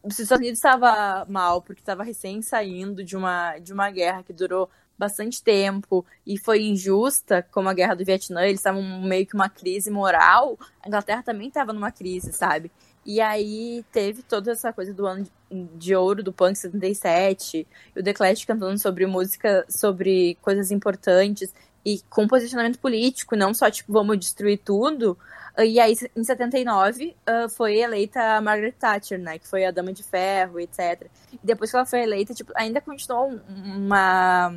os 0.02 0.17
Estados 0.17 0.41
Unidos 0.41 0.60
estava 0.60 1.26
mal, 1.30 1.62
porque 1.62 1.82
estava 1.82 2.04
recém 2.04 2.41
saindo 2.41 3.04
de 3.04 3.17
uma, 3.17 3.58
de 3.60 3.74
uma 3.74 3.89
guerra 3.91 4.24
que 4.24 4.32
durou 4.32 4.69
bastante 4.98 5.43
tempo 5.43 6.06
e 6.26 6.38
foi 6.38 6.62
injusta, 6.63 7.45
como 7.52 7.67
a 7.67 7.74
guerra 7.74 7.95
do 7.95 8.06
Vietnã, 8.06 8.45
eles 8.45 8.60
estavam 8.60 8.82
meio 9.02 9.26
que 9.26 9.36
uma 9.36 9.50
crise 9.50 9.91
moral, 9.91 10.58
a 10.82 10.88
Inglaterra 10.88 11.21
também 11.21 11.50
estava 11.50 11.74
numa 11.74 11.91
crise, 11.91 12.32
sabe? 12.32 12.71
E 13.06 13.22
aí 13.22 13.86
teve 13.91 14.24
toda 14.24 14.52
essa 14.52 14.74
coisa 14.74 14.94
do 14.94 15.06
ano 15.06 15.28
de 15.76 15.96
ouro 15.96 16.24
do 16.24 16.34
punk 16.34 16.56
77, 16.58 17.68
e 17.96 18.00
o 18.00 18.04
The 18.04 18.13
Clash 18.13 18.46
cantando 18.46 18.80
sobre 18.80 19.06
música, 19.06 19.63
sobre 19.70 20.36
coisas 20.41 20.72
importantes 20.72 21.54
e 21.86 22.02
com 22.10 22.28
posicionamento 22.28 22.80
político, 22.80 23.36
não 23.36 23.54
só 23.54 23.70
tipo 23.70 23.94
vamos 23.94 24.18
destruir 24.18 24.58
tudo. 24.58 25.18
E 25.58 25.80
aí 25.80 25.96
em 26.15 26.24
79 26.24 27.15
uh, 27.30 27.48
foi 27.50 27.78
eleita 27.78 28.20
a 28.38 28.41
Margaret 28.41 28.74
Thatcher, 28.74 29.20
né, 29.20 29.38
que 29.38 29.48
foi 29.48 29.65
a 29.65 29.72
dama 29.72 29.94
de 29.94 30.04
ferro, 30.04 30.60
etc. 30.60 31.08
E 31.32 31.39
depois 31.44 31.70
que 31.70 31.78
ela 31.78 31.86
foi 31.86 32.02
eleita, 32.02 32.34
tipo, 32.34 32.52
ainda 32.56 32.82
continuou 32.82 33.39
uma 33.48 34.52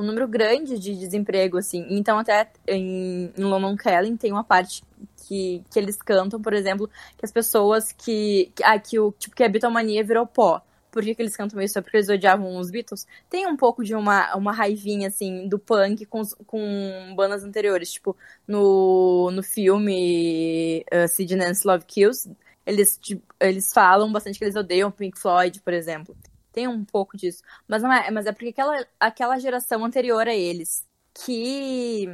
um 0.00 0.04
número 0.04 0.26
grande 0.26 0.78
de 0.78 0.96
desemprego, 0.96 1.58
assim. 1.58 1.86
Então, 1.90 2.18
até 2.18 2.50
em, 2.66 3.32
em 3.36 3.44
London 3.44 3.76
tem 4.18 4.32
uma 4.32 4.42
parte 4.42 4.82
que, 5.26 5.62
que 5.70 5.78
eles 5.78 5.96
cantam, 5.96 6.40
por 6.40 6.52
exemplo, 6.52 6.88
que 7.16 7.24
as 7.24 7.32
pessoas 7.32 7.92
que. 7.92 8.50
que, 8.54 8.64
ah, 8.64 8.78
que 8.78 8.98
o, 8.98 9.12
tipo, 9.12 9.36
que 9.36 9.44
a 9.44 9.48
Beatlemania 9.48 10.02
virou 10.02 10.26
pó. 10.26 10.62
Por 10.90 11.04
que, 11.04 11.14
que 11.14 11.22
eles 11.22 11.36
cantam 11.36 11.60
isso? 11.60 11.78
É 11.78 11.82
porque 11.82 11.98
eles 11.98 12.08
odiavam 12.08 12.56
os 12.58 12.70
Beatles? 12.70 13.06
Tem 13.28 13.46
um 13.46 13.56
pouco 13.56 13.84
de 13.84 13.94
uma, 13.94 14.34
uma 14.34 14.52
raivinha, 14.52 15.06
assim, 15.06 15.48
do 15.48 15.56
punk 15.58 16.04
com, 16.06 16.22
com 16.46 17.14
bandas 17.14 17.44
anteriores. 17.44 17.92
Tipo, 17.92 18.16
no, 18.46 19.30
no 19.30 19.42
filme 19.42 20.84
uh, 20.92 21.06
Sid 21.06 21.36
Nance 21.36 21.64
Love 21.64 21.84
Kills, 21.86 22.28
eles, 22.66 22.98
tipo, 23.00 23.22
eles 23.38 23.72
falam 23.72 24.10
bastante 24.10 24.38
que 24.38 24.44
eles 24.44 24.56
odeiam 24.56 24.90
Pink 24.90 25.18
Floyd, 25.18 25.60
por 25.60 25.72
exemplo. 25.72 26.16
Tem 26.60 26.68
um 26.68 26.84
pouco 26.84 27.16
disso. 27.16 27.42
Mas 27.66 27.82
não 27.82 27.90
é, 27.92 28.10
mas 28.10 28.26
é 28.26 28.32
porque 28.32 28.48
aquela, 28.50 28.86
aquela 29.00 29.38
geração 29.38 29.82
anterior 29.84 30.28
a 30.28 30.34
eles 30.34 30.86
que 31.14 32.06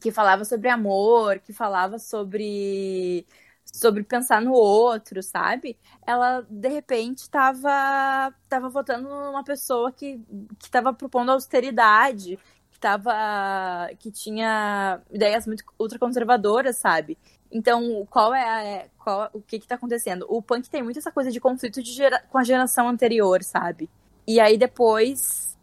que 0.00 0.10
falava 0.12 0.44
sobre 0.44 0.68
amor, 0.70 1.40
que 1.40 1.52
falava 1.52 1.98
sobre 1.98 3.26
sobre 3.64 4.02
pensar 4.04 4.42
no 4.42 4.52
outro, 4.52 5.22
sabe? 5.22 5.78
Ela 6.06 6.42
de 6.50 6.68
repente 6.68 7.20
estava 7.20 8.34
tava 8.48 8.68
votando 8.68 9.08
numa 9.08 9.44
pessoa 9.44 9.92
que 9.92 10.18
que 10.58 10.66
estava 10.66 10.92
propondo 10.94 11.30
austeridade, 11.32 12.38
que 12.70 12.80
tava 12.80 13.12
que 13.98 14.10
tinha 14.10 15.00
ideias 15.12 15.46
muito 15.46 15.64
ultraconservadoras, 15.78 16.76
sabe? 16.78 17.18
Então, 17.52 18.06
qual 18.08 18.34
é 18.34 18.42
a, 18.42 18.64
é, 18.64 18.88
qual, 18.98 19.30
o 19.34 19.40
que 19.42 19.56
está 19.56 19.74
acontecendo? 19.74 20.26
O 20.28 20.40
punk 20.40 20.70
tem 20.70 20.82
muito 20.82 20.98
essa 20.98 21.12
coisa 21.12 21.30
de 21.30 21.38
conflito 21.38 21.82
de 21.82 21.92
gera, 21.92 22.22
com 22.30 22.38
a 22.38 22.44
geração 22.44 22.88
anterior, 22.88 23.42
sabe? 23.42 23.90
E 24.26 24.40
aí 24.40 24.56
depois 24.56 25.58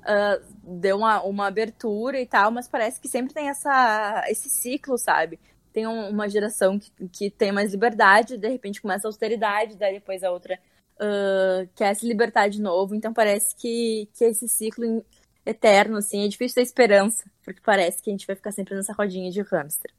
uh, 0.00 0.42
deu 0.62 0.96
uma, 0.96 1.22
uma 1.22 1.46
abertura 1.46 2.18
e 2.18 2.26
tal, 2.26 2.50
mas 2.50 2.66
parece 2.66 2.98
que 3.00 3.08
sempre 3.08 3.34
tem 3.34 3.48
essa, 3.50 4.24
esse 4.28 4.48
ciclo, 4.48 4.96
sabe? 4.96 5.38
Tem 5.72 5.86
um, 5.86 6.08
uma 6.08 6.28
geração 6.28 6.78
que, 6.78 6.90
que 7.08 7.30
tem 7.30 7.52
mais 7.52 7.72
liberdade, 7.72 8.38
de 8.38 8.48
repente 8.48 8.80
começa 8.80 9.06
a 9.06 9.10
austeridade, 9.10 9.76
daí 9.76 9.94
depois 9.94 10.22
a 10.22 10.30
outra 10.30 10.58
uh, 10.96 11.68
quer 11.74 11.94
se 11.94 12.06
libertar 12.06 12.48
de 12.48 12.62
novo. 12.62 12.94
Então 12.94 13.12
parece 13.12 13.54
que, 13.56 14.08
que 14.14 14.24
esse 14.24 14.48
ciclo 14.48 15.04
eterno, 15.46 15.98
assim, 15.98 16.24
é 16.24 16.28
difícil 16.28 16.56
ter 16.56 16.62
esperança, 16.62 17.24
porque 17.44 17.60
parece 17.64 18.02
que 18.02 18.10
a 18.10 18.12
gente 18.12 18.26
vai 18.26 18.36
ficar 18.36 18.52
sempre 18.52 18.74
nessa 18.74 18.92
rodinha 18.92 19.30
de 19.30 19.42
hamster. 19.42 19.90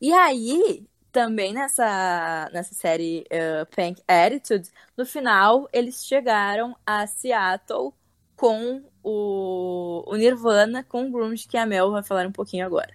E 0.00 0.12
aí, 0.12 0.86
também 1.12 1.52
nessa, 1.52 2.50
nessa 2.52 2.74
série 2.74 3.24
uh, 3.32 3.66
Punk 3.74 4.02
Attitude, 4.06 4.70
no 4.96 5.06
final 5.06 5.68
eles 5.72 6.04
chegaram 6.04 6.76
a 6.86 7.06
Seattle 7.06 7.92
com 8.36 8.82
o, 9.02 10.04
o 10.06 10.16
Nirvana, 10.16 10.84
com 10.84 11.06
o 11.06 11.10
Grunge, 11.10 11.48
que 11.48 11.56
a 11.56 11.66
Mel 11.66 11.90
vai 11.90 12.02
falar 12.02 12.26
um 12.26 12.32
pouquinho 12.32 12.64
agora. 12.64 12.94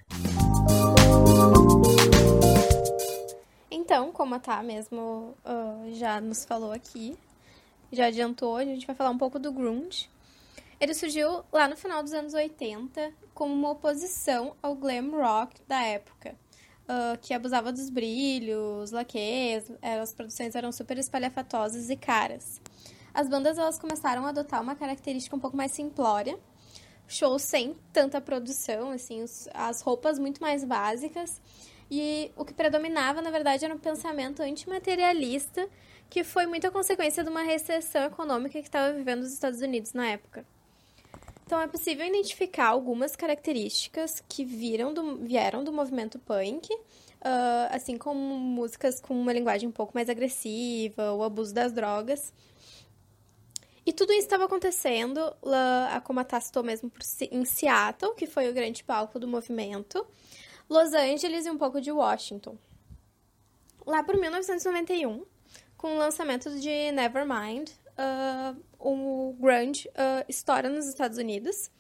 Então, 3.70 4.12
como 4.14 4.36
a 4.36 4.40
Tá 4.40 4.64
mesmo 4.64 5.36
uh, 5.46 5.94
já 5.94 6.22
nos 6.22 6.46
falou 6.46 6.72
aqui, 6.72 7.18
já 7.92 8.06
adiantou, 8.06 8.56
a 8.56 8.64
gente 8.64 8.88
vai 8.88 8.96
falar 8.96 9.10
um 9.10 9.18
pouco 9.18 9.38
do 9.38 9.52
Grunge. 9.52 10.10
Ele 10.84 10.94
surgiu 10.94 11.46
lá 11.50 11.66
no 11.66 11.78
final 11.78 12.04
dos 12.04 12.12
anos 12.12 12.34
80 12.34 13.14
como 13.34 13.54
uma 13.54 13.72
oposição 13.72 14.54
ao 14.62 14.76
glam 14.76 15.12
rock 15.12 15.62
da 15.66 15.82
época 15.82 16.36
uh, 16.84 17.18
que 17.22 17.34
abusava 17.34 17.72
dos 17.72 17.90
brilhos, 17.90 18.92
laques, 18.92 19.72
eh, 19.82 20.00
as 20.02 20.14
produções 20.14 20.56
eram 20.56 20.74
super 20.74 20.98
espalhafatosas 20.98 21.90
e 21.90 21.96
caras. 21.96 22.60
As 23.14 23.30
bandas 23.30 23.58
elas 23.58 23.80
começaram 23.80 24.26
a 24.26 24.30
adotar 24.30 24.62
uma 24.62 24.76
característica 24.76 25.34
um 25.34 25.40
pouco 25.40 25.56
mais 25.56 25.72
simplória, 25.72 26.38
shows 27.08 27.44
sem 27.44 27.78
tanta 27.94 28.20
produção, 28.20 28.92
assim, 28.92 29.24
os, 29.24 29.48
as 29.54 29.82
roupas 29.82 30.20
muito 30.20 30.42
mais 30.42 30.66
básicas. 30.66 31.42
E 31.90 32.30
o 32.36 32.44
que 32.44 32.54
predominava, 32.54 33.22
na 33.22 33.32
verdade, 33.32 33.64
era 33.64 33.74
um 33.74 33.80
pensamento 33.80 34.42
antimaterialista, 34.42 35.66
que 36.10 36.26
foi 36.26 36.46
muita 36.46 36.70
consequência 36.70 37.24
de 37.24 37.30
uma 37.30 37.42
recessão 37.42 38.04
econômica 38.04 38.60
que 38.60 38.68
estava 38.68 38.92
vivendo 38.92 39.22
os 39.22 39.32
Estados 39.32 39.62
Unidos 39.62 39.94
na 39.94 40.08
época. 40.10 40.46
Então 41.46 41.60
é 41.60 41.68
possível 41.68 42.06
identificar 42.06 42.68
algumas 42.68 43.16
características 43.16 44.24
que 44.28 44.46
viram 44.46 44.94
do, 44.94 45.18
vieram 45.18 45.64
do 45.64 45.72
movimento 45.72 46.18
punk, 46.20 46.74
uh, 46.74 47.70
assim 47.70 47.98
como 47.98 48.18
músicas 48.40 49.00
com 49.00 49.14
uma 49.14 49.34
linguagem 49.34 49.68
um 49.68 49.72
pouco 49.72 49.92
mais 49.94 50.10
agressiva, 50.10 51.14
o 51.14 51.24
abuso 51.24 51.54
das 51.54 51.74
drogas. 51.74 52.34
E 53.86 53.92
tudo 53.92 54.14
isso 54.14 54.22
estava 54.22 54.46
acontecendo, 54.46 55.36
lá, 55.42 56.02
como 56.06 56.20
a 56.22 56.24
Tá 56.24 56.40
citou 56.40 56.64
mesmo, 56.64 56.90
em 57.30 57.44
Seattle, 57.44 58.16
que 58.16 58.26
foi 58.26 58.50
o 58.50 58.54
grande 58.54 58.82
palco 58.82 59.20
do 59.20 59.28
movimento, 59.28 60.06
Los 60.70 60.94
Angeles 60.94 61.46
e 61.46 61.52
um 61.52 61.58
pouco 61.58 61.82
de 61.82 61.92
Washington. 61.92 62.58
Lá 63.86 64.02
por 64.02 64.16
1991, 64.16 65.26
com 65.76 65.96
o 65.96 65.98
lançamento 65.98 66.50
de 66.62 66.94
Nevermind, 66.94 67.70
uh, 67.70 68.58
o 68.84 69.34
grunge 69.40 69.88
uh, 69.90 70.26
estoura 70.28 70.70
nos 70.70 70.88
Estados 70.88 71.18
Unidos. 71.18 71.72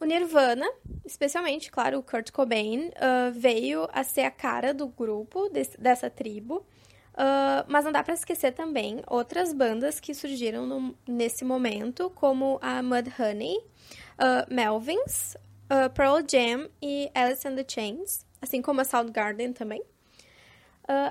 O 0.00 0.04
Nirvana, 0.04 0.68
especialmente, 1.04 1.70
claro, 1.70 1.98
o 1.98 2.02
Kurt 2.02 2.32
Cobain, 2.32 2.88
uh, 2.88 3.32
veio 3.32 3.88
a 3.92 4.02
ser 4.02 4.22
a 4.22 4.30
cara 4.30 4.74
do 4.74 4.88
grupo, 4.88 5.48
desse, 5.48 5.80
dessa 5.80 6.10
tribo. 6.10 6.66
Uh, 7.12 7.62
mas 7.68 7.84
não 7.84 7.92
dá 7.92 8.02
para 8.02 8.14
esquecer 8.14 8.52
também 8.52 9.02
outras 9.06 9.52
bandas 9.52 10.00
que 10.00 10.14
surgiram 10.14 10.66
no, 10.66 10.98
nesse 11.06 11.44
momento, 11.44 12.10
como 12.10 12.58
a 12.62 12.82
Mudhoney, 12.82 13.58
uh, 13.58 14.52
Melvins, 14.52 15.36
uh, 15.70 15.90
Pearl 15.94 16.20
Jam 16.28 16.70
e 16.80 17.10
Alice 17.14 17.46
in 17.46 17.54
the 17.54 17.64
Chains, 17.68 18.26
assim 18.40 18.62
como 18.62 18.80
a 18.80 18.84
Soundgarden 18.84 19.52
também. 19.52 19.84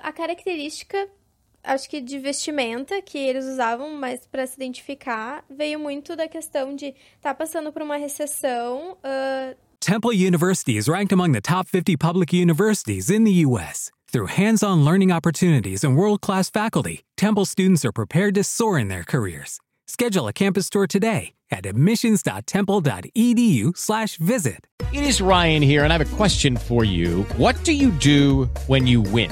a 0.03 0.11
característica 0.11 1.07
acho 1.63 1.89
que 1.89 2.01
de 2.01 2.19
vestimenta 2.19 3.01
que 3.01 3.17
eles 3.17 3.45
usavam 3.45 3.95
mais 3.95 4.27
para 4.31 4.45
se 4.47 4.55
identificar 4.55 5.43
veio 5.49 5.79
muito 5.79 6.15
da 6.15 6.27
questão 6.27 6.75
de 6.75 6.87
estar 6.87 6.97
tá 7.21 7.33
passando 7.33 7.71
por 7.71 7.81
uma 7.81 7.95
recessão. 7.97 8.97
Uh... 9.03 9.55
Temple 9.79 10.13
University 10.13 10.77
is 10.77 10.87
ranked 10.87 11.11
among 11.11 11.31
the 11.31 11.41
top 11.41 11.67
50 11.67 11.97
public 11.97 12.31
universities 12.33 13.09
in 13.09 13.23
the 13.23 13.43
U.S. 13.45 13.91
Through 14.07 14.27
hands 14.27 14.61
on 14.61 14.85
learning 14.85 15.11
opportunities 15.11 15.83
and 15.83 15.97
world 15.97 16.21
class 16.21 16.47
faculty, 16.49 17.03
Temple 17.17 17.45
students 17.45 17.83
are 17.85 17.91
prepared 17.91 18.35
to 18.35 18.43
soar 18.43 18.77
in 18.77 18.89
their 18.89 19.03
careers. 19.03 19.59
Schedule 19.87 20.27
a 20.27 20.33
campus 20.33 20.69
tour 20.69 20.85
today 20.85 21.33
at 21.49 21.65
admissions.temple.edu/slash 21.65 24.17
visit. 24.17 24.67
It 24.93 25.03
is 25.03 25.21
Ryan 25.21 25.61
here, 25.61 25.83
and 25.83 25.91
I 25.91 25.97
have 25.97 26.13
a 26.13 26.15
question 26.15 26.57
for 26.57 26.83
you. 26.83 27.23
What 27.37 27.63
do 27.63 27.73
you 27.73 27.91
do 27.91 28.49
when 28.67 28.85
you 28.85 29.01
win? 29.01 29.31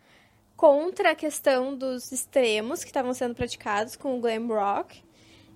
contra 0.61 1.09
a 1.09 1.15
questão 1.15 1.75
dos 1.75 2.11
extremos 2.11 2.83
que 2.83 2.91
estavam 2.91 3.15
sendo 3.15 3.33
praticados 3.33 3.95
com 3.95 4.15
o 4.15 4.21
glam 4.21 4.45
rock. 4.45 5.03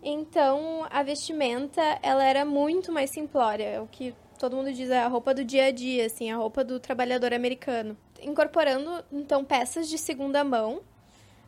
Então, 0.01 0.83
a 0.89 1.03
vestimenta, 1.03 1.79
ela 2.01 2.25
era 2.25 2.43
muito 2.43 2.91
mais 2.91 3.11
simplória. 3.11 3.83
O 3.83 3.87
que 3.87 4.15
todo 4.39 4.55
mundo 4.55 4.73
diz 4.73 4.89
é 4.89 5.03
a 5.03 5.07
roupa 5.07 5.31
do 5.31 5.45
dia 5.45 5.65
a 5.65 5.71
dia, 5.71 6.07
assim, 6.07 6.31
a 6.31 6.37
roupa 6.37 6.63
do 6.63 6.79
trabalhador 6.79 7.35
americano. 7.35 7.95
Incorporando, 8.19 9.05
então, 9.11 9.45
peças 9.45 9.87
de 9.87 9.99
segunda 9.99 10.43
mão, 10.43 10.81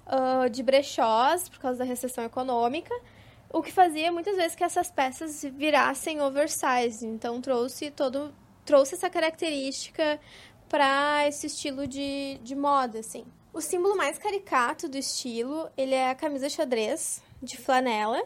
uh, 0.05 0.47
de 0.51 0.61
brechós, 0.61 1.49
por 1.49 1.57
causa 1.57 1.79
da 1.79 1.83
recessão 1.83 2.23
econômica, 2.25 2.93
o 3.51 3.63
que 3.63 3.71
fazia 3.71 4.11
muitas 4.11 4.35
vezes 4.35 4.55
que 4.55 4.63
essas 4.63 4.91
peças 4.91 5.43
virassem 5.55 6.21
oversize. 6.21 7.03
Então, 7.03 7.41
trouxe 7.41 7.89
todo 7.89 8.31
trouxe 8.63 8.93
essa 8.93 9.09
característica 9.09 10.19
para 10.69 11.27
esse 11.27 11.47
estilo 11.47 11.87
de, 11.87 12.37
de 12.43 12.55
moda, 12.55 12.99
assim. 12.99 13.25
O 13.57 13.61
símbolo 13.61 13.97
mais 13.97 14.19
caricato 14.19 14.87
do 14.87 14.99
estilo, 14.99 15.67
ele 15.75 15.95
é 15.95 16.11
a 16.11 16.15
camisa 16.15 16.47
xadrez 16.47 17.23
de 17.41 17.57
flanela, 17.57 18.23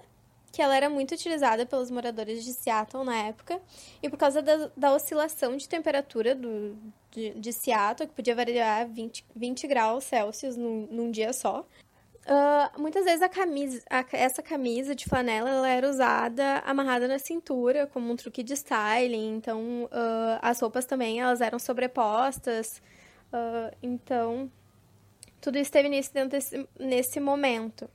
que 0.52 0.62
ela 0.62 0.76
era 0.76 0.90
muito 0.90 1.14
utilizada 1.14 1.66
pelos 1.66 1.90
moradores 1.90 2.44
de 2.44 2.52
Seattle 2.52 3.06
na 3.06 3.16
época, 3.16 3.62
e 4.04 4.10
por 4.10 4.18
causa 4.18 4.42
da, 4.42 4.70
da 4.76 4.94
oscilação 4.94 5.56
de 5.56 5.70
temperatura 5.70 6.36
do, 6.36 6.76
de, 7.12 7.30
de, 7.30 7.54
Seattle, 7.54 8.10
que 8.10 8.14
podia 8.14 8.36
variar 8.36 8.86
20, 8.90 9.26
20 9.34 9.68
graus 9.68 10.04
Celsius 10.04 10.58
num, 10.58 10.86
num 10.92 11.10
dia 11.10 11.32
só. 11.32 11.66
Uh, 12.26 12.82
muitas 12.82 13.06
vezes 13.06 13.22
a 13.22 13.30
camisa, 13.30 13.82
a, 13.90 14.04
essa 14.12 14.44
camisa 14.44 14.94
de 14.94 15.06
flanela 15.06 15.50
ela 15.50 15.70
era 15.70 15.90
usada 15.90 16.60
amarrada 16.66 17.08
na 17.08 17.18
cintura 17.18 17.88
como 17.88 18.12
um 18.12 18.18
truque 18.18 18.44
de 18.44 18.54
styling. 18.54 19.38
Então 19.38 19.86
uh, 19.86 20.40
as 20.42 20.60
roupas 20.60 20.84
também 20.84 21.22
elas 21.22 21.40
eram 21.40 21.58
sobrepostas. 21.58 22.82
Uh, 23.32 23.74
então 23.82 24.52
tudo 25.42 25.58
isso 25.58 25.72
teve 25.72 25.88
início 25.88 26.14
dentro 26.14 26.30
desse, 26.30 26.70
nesse 26.80 27.20
momento. 27.20 27.90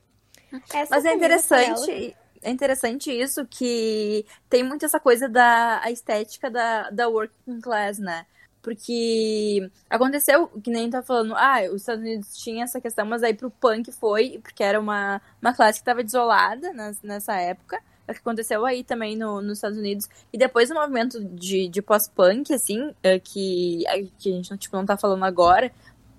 Essa 0.73 0.95
Mas 0.95 1.05
é 1.05 1.13
interessante. 1.13 2.15
É 2.43 2.51
interessante 2.51 3.11
isso 3.11 3.45
que 3.45 4.25
tem 4.49 4.63
muito 4.63 4.85
essa 4.85 4.99
coisa 4.99 5.27
da 5.27 5.81
a 5.81 5.89
estética 5.89 6.51
da, 6.51 6.89
da 6.91 7.07
working 7.07 7.59
class, 7.59 7.97
né? 7.97 8.25
Porque 8.61 9.69
aconteceu, 9.89 10.47
que 10.47 10.69
nem 10.69 10.89
tá 10.89 11.01
falando, 11.01 11.33
ah, 11.35 11.61
os 11.71 11.81
Estados 11.81 12.03
Unidos 12.03 12.37
tinha 12.37 12.65
essa 12.65 12.81
questão, 12.81 13.05
mas 13.05 13.23
aí 13.23 13.33
pro 13.33 13.49
punk 13.49 13.91
foi, 13.91 14.39
porque 14.43 14.63
era 14.63 14.79
uma, 14.79 15.21
uma 15.41 15.53
classe 15.53 15.79
que 15.79 15.83
estava 15.83 16.03
desolada 16.03 16.71
nessa 17.01 17.35
época. 17.39 17.81
É 18.07 18.13
que 18.13 18.19
aconteceu 18.19 18.65
aí 18.65 18.83
também 18.83 19.17
no, 19.17 19.41
nos 19.41 19.57
Estados 19.57 19.77
Unidos. 19.77 20.07
E 20.31 20.37
depois 20.37 20.69
do 20.69 20.75
movimento 20.75 21.23
de, 21.23 21.67
de 21.67 21.81
pós-punk, 21.81 22.53
assim, 22.53 22.93
é, 23.03 23.19
que, 23.19 23.83
que 24.17 24.29
a 24.29 24.33
gente 24.33 24.57
tipo, 24.57 24.77
não 24.77 24.85
tá 24.85 24.97
falando 24.97 25.25
agora, 25.25 25.71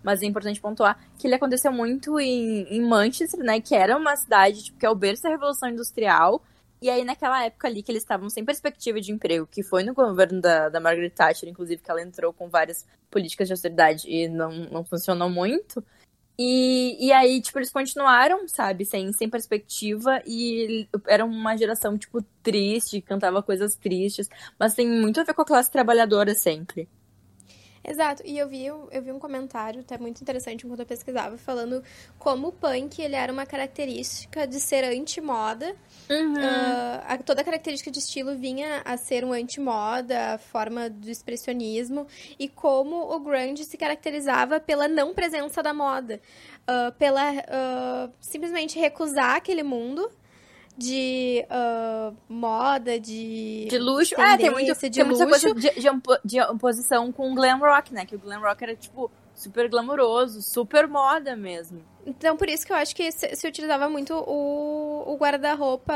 mas 0.02 0.22
é 0.22 0.26
importante 0.26 0.60
pontuar 0.60 0.98
que 1.18 1.26
ele 1.26 1.34
aconteceu 1.34 1.72
muito 1.72 2.18
em, 2.20 2.62
em 2.64 2.80
Manchester, 2.80 3.40
né? 3.40 3.60
Que 3.60 3.74
era 3.74 3.96
uma 3.96 4.16
cidade 4.16 4.64
tipo, 4.64 4.78
que 4.78 4.86
é 4.86 4.90
o 4.90 4.94
berço 4.94 5.22
da 5.22 5.30
Revolução 5.30 5.68
Industrial. 5.68 6.42
E 6.80 6.88
aí, 6.88 7.04
naquela 7.04 7.44
época 7.44 7.66
ali 7.66 7.82
que 7.82 7.90
eles 7.90 8.02
estavam 8.02 8.30
sem 8.30 8.44
perspectiva 8.44 9.00
de 9.00 9.10
emprego, 9.10 9.48
que 9.50 9.64
foi 9.64 9.82
no 9.82 9.92
governo 9.92 10.40
da, 10.40 10.68
da 10.68 10.78
Margaret 10.78 11.10
Thatcher, 11.10 11.48
inclusive, 11.48 11.82
que 11.82 11.90
ela 11.90 12.00
entrou 12.00 12.32
com 12.32 12.48
várias 12.48 12.86
políticas 13.10 13.48
de 13.48 13.52
austeridade 13.52 14.08
e 14.08 14.28
não, 14.28 14.50
não 14.70 14.84
funcionou 14.84 15.28
muito. 15.28 15.84
E, 16.38 16.96
e 17.04 17.12
aí, 17.12 17.40
tipo, 17.42 17.58
eles 17.58 17.70
continuaram, 17.70 18.46
sabe, 18.46 18.84
sem, 18.84 19.12
sem 19.12 19.28
perspectiva, 19.28 20.22
e 20.24 20.88
era 21.08 21.24
uma 21.24 21.56
geração, 21.56 21.98
tipo, 21.98 22.22
triste, 22.44 23.00
cantava 23.00 23.42
coisas 23.42 23.74
tristes, 23.74 24.28
mas 24.56 24.74
tem 24.74 24.88
muito 24.88 25.20
a 25.20 25.24
ver 25.24 25.34
com 25.34 25.42
a 25.42 25.44
classe 25.44 25.68
trabalhadora 25.68 26.32
sempre. 26.36 26.88
Exato, 27.88 28.22
e 28.22 28.38
eu 28.38 28.46
vi, 28.46 28.66
eu 28.66 29.02
vi 29.02 29.10
um 29.10 29.18
comentário 29.18 29.80
até 29.80 29.96
muito 29.96 30.20
interessante 30.20 30.66
enquanto 30.66 30.80
eu 30.80 30.86
pesquisava, 30.86 31.38
falando 31.38 31.82
como 32.18 32.48
o 32.48 32.52
punk 32.52 33.00
ele 33.00 33.16
era 33.16 33.32
uma 33.32 33.46
característica 33.46 34.46
de 34.46 34.60
ser 34.60 34.84
anti-moda. 34.84 35.74
Uhum. 36.10 36.34
Uh, 36.34 37.22
toda 37.24 37.40
a 37.40 37.44
característica 37.44 37.90
de 37.90 37.98
estilo 37.98 38.36
vinha 38.36 38.82
a 38.84 38.98
ser 38.98 39.24
um 39.24 39.32
anti-moda, 39.32 40.34
a 40.34 40.38
forma 40.38 40.90
do 40.90 41.10
expressionismo, 41.10 42.06
e 42.38 42.46
como 42.46 43.10
o 43.10 43.18
grunge 43.20 43.64
se 43.64 43.78
caracterizava 43.78 44.60
pela 44.60 44.86
não 44.86 45.14
presença 45.14 45.62
da 45.62 45.72
moda. 45.72 46.20
Uh, 46.68 46.92
pela 46.98 47.32
uh, 47.32 48.12
simplesmente 48.20 48.78
recusar 48.78 49.36
aquele 49.36 49.62
mundo 49.62 50.10
de 50.78 51.44
uh, 51.50 52.16
moda, 52.28 53.00
de. 53.00 53.66
De 53.68 53.78
luxo. 53.78 54.14
É, 54.18 54.36
tem, 54.36 54.50
muito, 54.50 54.72
de 54.72 54.90
tem 54.90 55.04
muita 55.04 55.26
coisa 55.26 55.52
de, 55.52 55.70
de, 55.70 55.88
de 56.24 56.40
oposição 56.42 57.10
com 57.10 57.32
o 57.32 57.34
glam 57.34 57.58
rock, 57.58 57.92
né? 57.92 58.06
Que 58.06 58.14
o 58.14 58.18
glam 58.18 58.40
rock 58.40 58.62
era, 58.62 58.76
tipo, 58.76 59.10
super 59.34 59.68
glamouroso, 59.68 60.40
super 60.40 60.86
moda 60.86 61.34
mesmo. 61.34 61.82
Então, 62.06 62.36
por 62.36 62.48
isso 62.48 62.64
que 62.64 62.72
eu 62.72 62.76
acho 62.76 62.94
que 62.94 63.10
se, 63.10 63.34
se 63.34 63.46
utilizava 63.46 63.88
muito 63.88 64.14
o, 64.14 65.12
o 65.12 65.16
guarda-roupa 65.16 65.94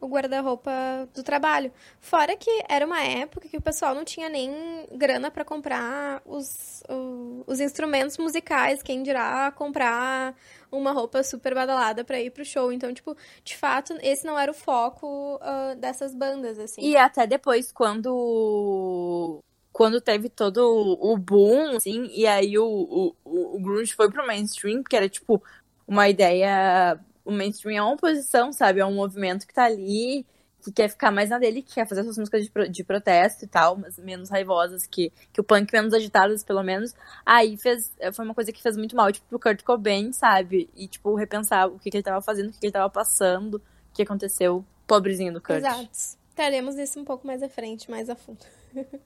o 0.00 0.06
guarda-roupa 0.06 0.70
do 1.14 1.22
trabalho. 1.22 1.72
Fora 2.00 2.36
que 2.36 2.50
era 2.68 2.86
uma 2.86 3.02
época 3.02 3.48
que 3.48 3.56
o 3.56 3.62
pessoal 3.62 3.94
não 3.94 4.04
tinha 4.04 4.28
nem 4.28 4.86
grana 4.92 5.30
para 5.30 5.44
comprar 5.44 6.22
os, 6.24 6.82
os, 6.88 7.44
os, 7.46 7.60
instrumentos 7.60 8.18
musicais, 8.18 8.82
quem 8.82 9.02
dirá 9.02 9.50
comprar 9.52 10.34
uma 10.70 10.92
roupa 10.92 11.22
super 11.22 11.54
badalada 11.54 12.04
para 12.04 12.20
ir 12.20 12.30
pro 12.30 12.44
show. 12.44 12.72
Então, 12.72 12.92
tipo, 12.92 13.16
de 13.44 13.56
fato, 13.56 13.94
esse 14.02 14.26
não 14.26 14.38
era 14.38 14.50
o 14.50 14.54
foco 14.54 15.36
uh, 15.36 15.76
dessas 15.76 16.14
bandas, 16.14 16.58
assim. 16.58 16.82
E 16.82 16.96
até 16.96 17.26
depois, 17.26 17.72
quando 17.72 19.42
quando 19.72 20.00
teve 20.00 20.28
todo 20.28 20.58
o 21.00 21.16
boom, 21.16 21.76
assim, 21.76 22.10
e 22.12 22.26
aí 22.26 22.58
o, 22.58 22.66
o, 22.66 23.14
o 23.24 23.60
grunge 23.60 23.94
foi 23.94 24.10
pro 24.10 24.26
mainstream, 24.26 24.82
que 24.82 24.96
era, 24.96 25.08
tipo, 25.08 25.40
uma 25.86 26.08
ideia 26.08 26.98
o 27.28 27.30
mainstream 27.30 27.76
é 27.76 27.82
uma 27.82 27.92
oposição, 27.92 28.50
sabe? 28.54 28.80
É 28.80 28.86
um 28.86 28.94
movimento 28.94 29.46
que 29.46 29.52
tá 29.52 29.66
ali, 29.66 30.24
que 30.62 30.72
quer 30.72 30.88
ficar 30.88 31.10
mais 31.10 31.28
na 31.28 31.38
dele, 31.38 31.60
que 31.60 31.74
quer 31.74 31.86
fazer 31.86 32.02
suas 32.02 32.16
músicas 32.16 32.42
de, 32.42 32.50
pro, 32.50 32.66
de 32.66 32.82
protesto 32.82 33.44
e 33.44 33.46
tal, 33.46 33.76
mas 33.76 33.98
menos 33.98 34.30
raivosas 34.30 34.86
que, 34.86 35.12
que 35.30 35.38
o 35.38 35.44
punk, 35.44 35.70
menos 35.70 35.92
agitadas, 35.92 36.42
pelo 36.42 36.62
menos. 36.62 36.94
Aí 37.26 37.58
fez, 37.58 37.92
foi 38.14 38.24
uma 38.24 38.34
coisa 38.34 38.50
que 38.50 38.62
fez 38.62 38.78
muito 38.78 38.96
mal, 38.96 39.12
tipo, 39.12 39.26
pro 39.28 39.38
Kurt 39.38 39.62
Cobain, 39.62 40.10
sabe? 40.10 40.70
E, 40.74 40.88
tipo, 40.88 41.14
repensar 41.14 41.68
o 41.68 41.78
que, 41.78 41.90
que 41.90 41.98
ele 41.98 42.02
tava 42.02 42.22
fazendo, 42.22 42.48
o 42.48 42.52
que, 42.52 42.60
que 42.60 42.66
ele 42.66 42.72
tava 42.72 42.88
passando, 42.88 43.56
o 43.56 43.62
que 43.92 44.02
aconteceu. 44.02 44.64
Pobrezinho 44.86 45.34
do 45.34 45.40
Kurt. 45.42 45.58
Exato. 45.58 45.90
Teremos 46.34 46.76
isso 46.76 46.98
um 46.98 47.04
pouco 47.04 47.26
mais 47.26 47.42
à 47.42 47.48
frente, 47.50 47.90
mais 47.90 48.08
a 48.08 48.16
fundo. 48.16 48.42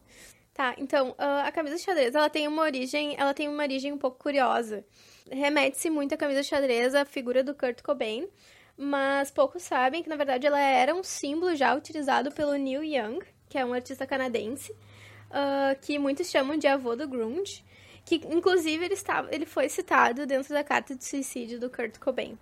tá, 0.54 0.74
então, 0.78 1.14
a 1.18 1.50
camisa 1.52 1.78
xadrez, 1.78 2.14
ela 2.14 2.30
tem 2.30 2.46
uma 2.46 2.62
origem, 2.62 3.14
ela 3.18 3.34
tem 3.34 3.48
uma 3.48 3.62
origem 3.62 3.92
um 3.92 3.98
pouco 3.98 4.18
curiosa 4.18 4.84
remete-se 5.30 5.90
muito 5.90 6.14
à 6.14 6.16
camisa 6.16 6.42
xadrez, 6.42 6.94
à 6.94 7.04
figura 7.04 7.42
do 7.42 7.54
Kurt 7.54 7.82
Cobain, 7.82 8.28
mas 8.76 9.30
poucos 9.30 9.62
sabem 9.62 10.02
que, 10.02 10.08
na 10.08 10.16
verdade, 10.16 10.46
ela 10.46 10.60
era 10.60 10.94
um 10.94 11.02
símbolo 11.02 11.54
já 11.54 11.74
utilizado 11.74 12.32
pelo 12.32 12.54
Neil 12.54 12.82
Young, 12.82 13.20
que 13.48 13.58
é 13.58 13.64
um 13.64 13.72
artista 13.72 14.06
canadense, 14.06 14.72
uh, 14.72 15.78
que 15.80 15.98
muitos 15.98 16.30
chamam 16.30 16.56
de 16.56 16.66
avô 16.66 16.96
do 16.96 17.06
grunge, 17.06 17.64
que, 18.04 18.16
inclusive, 18.16 18.84
ele, 18.84 18.94
estava, 18.94 19.32
ele 19.32 19.46
foi 19.46 19.68
citado 19.68 20.26
dentro 20.26 20.52
da 20.52 20.64
carta 20.64 20.96
de 20.96 21.04
suicídio 21.04 21.60
do 21.60 21.70
Kurt 21.70 21.98
Cobain. 21.98 22.38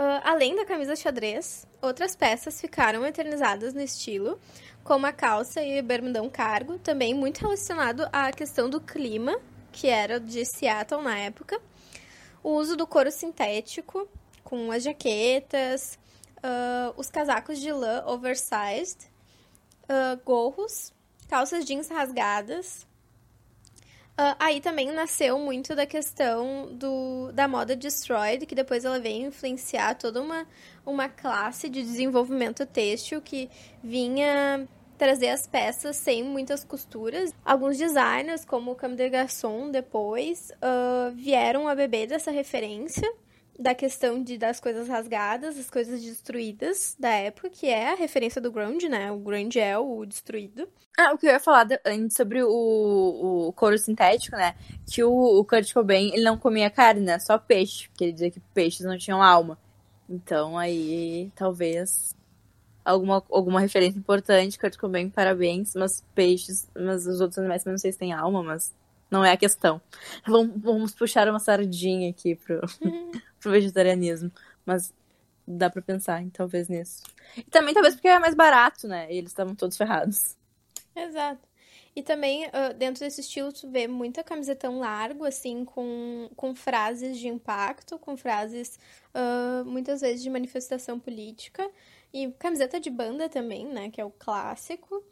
Uh, 0.00 0.16
além 0.24 0.56
da 0.56 0.64
camisa 0.64 0.96
xadrez, 0.96 1.66
outras 1.82 2.16
peças 2.16 2.58
ficaram 2.58 3.04
eternizadas 3.04 3.74
no 3.74 3.82
estilo, 3.82 4.40
como 4.82 5.04
a 5.04 5.12
calça 5.12 5.62
e 5.62 5.78
o 5.78 5.82
bermudão 5.82 6.26
cargo, 6.30 6.78
também 6.78 7.12
muito 7.12 7.42
relacionado 7.42 8.08
à 8.10 8.32
questão 8.32 8.70
do 8.70 8.80
clima 8.80 9.38
que 9.70 9.88
era 9.88 10.18
de 10.18 10.42
Seattle 10.46 11.02
na 11.02 11.18
época. 11.18 11.60
O 12.42 12.54
uso 12.54 12.76
do 12.76 12.86
couro 12.86 13.10
sintético, 13.10 14.08
com 14.42 14.72
as 14.72 14.84
jaquetas, 14.84 15.98
uh, 16.38 16.94
os 16.96 17.10
casacos 17.10 17.58
de 17.58 17.70
lã 17.70 18.02
oversized, 18.06 19.06
uh, 19.84 20.18
gorros, 20.24 20.94
calças 21.28 21.66
jeans 21.66 21.88
rasgadas. 21.88 22.86
Uh, 24.20 24.36
aí 24.38 24.60
também 24.60 24.92
nasceu 24.92 25.38
muito 25.38 25.74
da 25.74 25.86
questão 25.86 26.68
do, 26.74 27.32
da 27.32 27.48
moda 27.48 27.74
destroyed, 27.74 28.44
que 28.44 28.54
depois 28.54 28.84
ela 28.84 29.00
veio 29.00 29.28
influenciar 29.28 29.94
toda 29.94 30.20
uma, 30.20 30.46
uma 30.84 31.08
classe 31.08 31.70
de 31.70 31.80
desenvolvimento 31.80 32.66
têxtil 32.66 33.22
que 33.22 33.48
vinha 33.82 34.68
trazer 34.98 35.30
as 35.30 35.46
peças 35.46 35.96
sem 35.96 36.22
muitas 36.22 36.62
costuras. 36.62 37.32
Alguns 37.42 37.78
designers, 37.78 38.44
como 38.44 38.72
o 38.72 38.74
Cam 38.74 38.94
Garçon, 38.94 39.70
depois, 39.70 40.52
uh, 40.56 41.10
vieram 41.12 41.66
a 41.66 41.74
beber 41.74 42.06
dessa 42.06 42.30
referência 42.30 43.10
da 43.60 43.74
questão 43.74 44.22
de 44.22 44.38
das 44.38 44.58
coisas 44.58 44.88
rasgadas, 44.88 45.58
as 45.58 45.68
coisas 45.68 46.02
destruídas 46.02 46.96
da 46.98 47.10
época, 47.10 47.50
que 47.50 47.68
é 47.68 47.92
a 47.92 47.94
referência 47.94 48.40
do 48.40 48.50
grunge, 48.50 48.88
né? 48.88 49.12
O 49.12 49.18
grunge 49.18 49.60
é 49.60 49.76
o 49.78 50.06
destruído. 50.06 50.66
Ah, 50.98 51.12
o 51.12 51.18
que 51.18 51.26
eu 51.26 51.30
ia 51.30 51.38
falar 51.38 51.68
antes 51.84 52.16
sobre 52.16 52.42
o, 52.42 52.48
o 53.48 53.52
couro 53.52 53.76
sintético, 53.76 54.34
né? 54.36 54.54
Que 54.90 55.04
o, 55.04 55.12
o 55.12 55.44
Kurt 55.44 55.72
Cobain, 55.74 56.10
ele 56.12 56.24
não 56.24 56.38
comia 56.38 56.70
carne, 56.70 57.02
né? 57.02 57.18
Só 57.18 57.36
peixe. 57.36 57.88
Porque 57.88 58.04
ele 58.04 58.12
dizia 58.12 58.30
que 58.30 58.40
peixes 58.54 58.86
não 58.86 58.96
tinham 58.96 59.22
alma. 59.22 59.58
Então 60.08 60.56
aí, 60.58 61.30
talvez, 61.36 62.16
alguma, 62.82 63.22
alguma 63.30 63.60
referência 63.60 63.98
importante. 63.98 64.58
Kurt 64.58 64.78
Cobain, 64.78 65.10
parabéns. 65.10 65.74
Mas 65.74 66.02
peixes, 66.14 66.66
mas 66.74 67.06
os 67.06 67.20
outros 67.20 67.38
animais 67.38 67.64
não 67.64 67.76
sei 67.76 67.92
se 67.92 67.98
têm 67.98 68.12
alma, 68.14 68.42
mas 68.42 68.72
não 69.10 69.24
é 69.24 69.32
a 69.32 69.36
questão. 69.36 69.80
Vamos, 70.26 70.54
vamos 70.56 70.94
puxar 70.94 71.28
uma 71.28 71.40
sardinha 71.40 72.10
aqui 72.10 72.36
pro, 72.36 72.60
pro 73.40 73.50
vegetarianismo. 73.50 74.30
Mas 74.64 74.94
dá 75.46 75.68
pra 75.68 75.82
pensar, 75.82 76.22
talvez, 76.32 76.68
nisso. 76.68 77.02
E 77.36 77.42
também 77.42 77.74
talvez 77.74 77.94
porque 77.94 78.08
é 78.08 78.18
mais 78.18 78.34
barato, 78.34 78.86
né? 78.86 79.12
E 79.12 79.18
eles 79.18 79.30
estavam 79.30 79.54
todos 79.54 79.76
ferrados. 79.76 80.36
Exato. 80.94 81.48
E 81.94 82.02
também, 82.02 82.48
ah, 82.52 82.72
dentro 82.72 83.00
desse 83.00 83.20
estilo, 83.20 83.52
tu 83.52 83.68
vê 83.68 83.88
muita 83.88 84.22
camisetão 84.22 84.78
largo, 84.78 85.24
assim, 85.24 85.64
com, 85.64 86.30
com 86.36 86.54
frases 86.54 87.18
de 87.18 87.26
impacto, 87.26 87.98
com 87.98 88.16
frases, 88.16 88.78
ah, 89.12 89.64
muitas 89.66 90.00
vezes, 90.00 90.22
de 90.22 90.30
manifestação 90.30 91.00
política. 91.00 91.68
E 92.12 92.30
camiseta 92.38 92.78
de 92.78 92.90
banda 92.90 93.28
também, 93.28 93.66
né? 93.66 93.90
Que 93.90 94.00
é 94.00 94.04
o 94.04 94.10
clássico. 94.10 95.04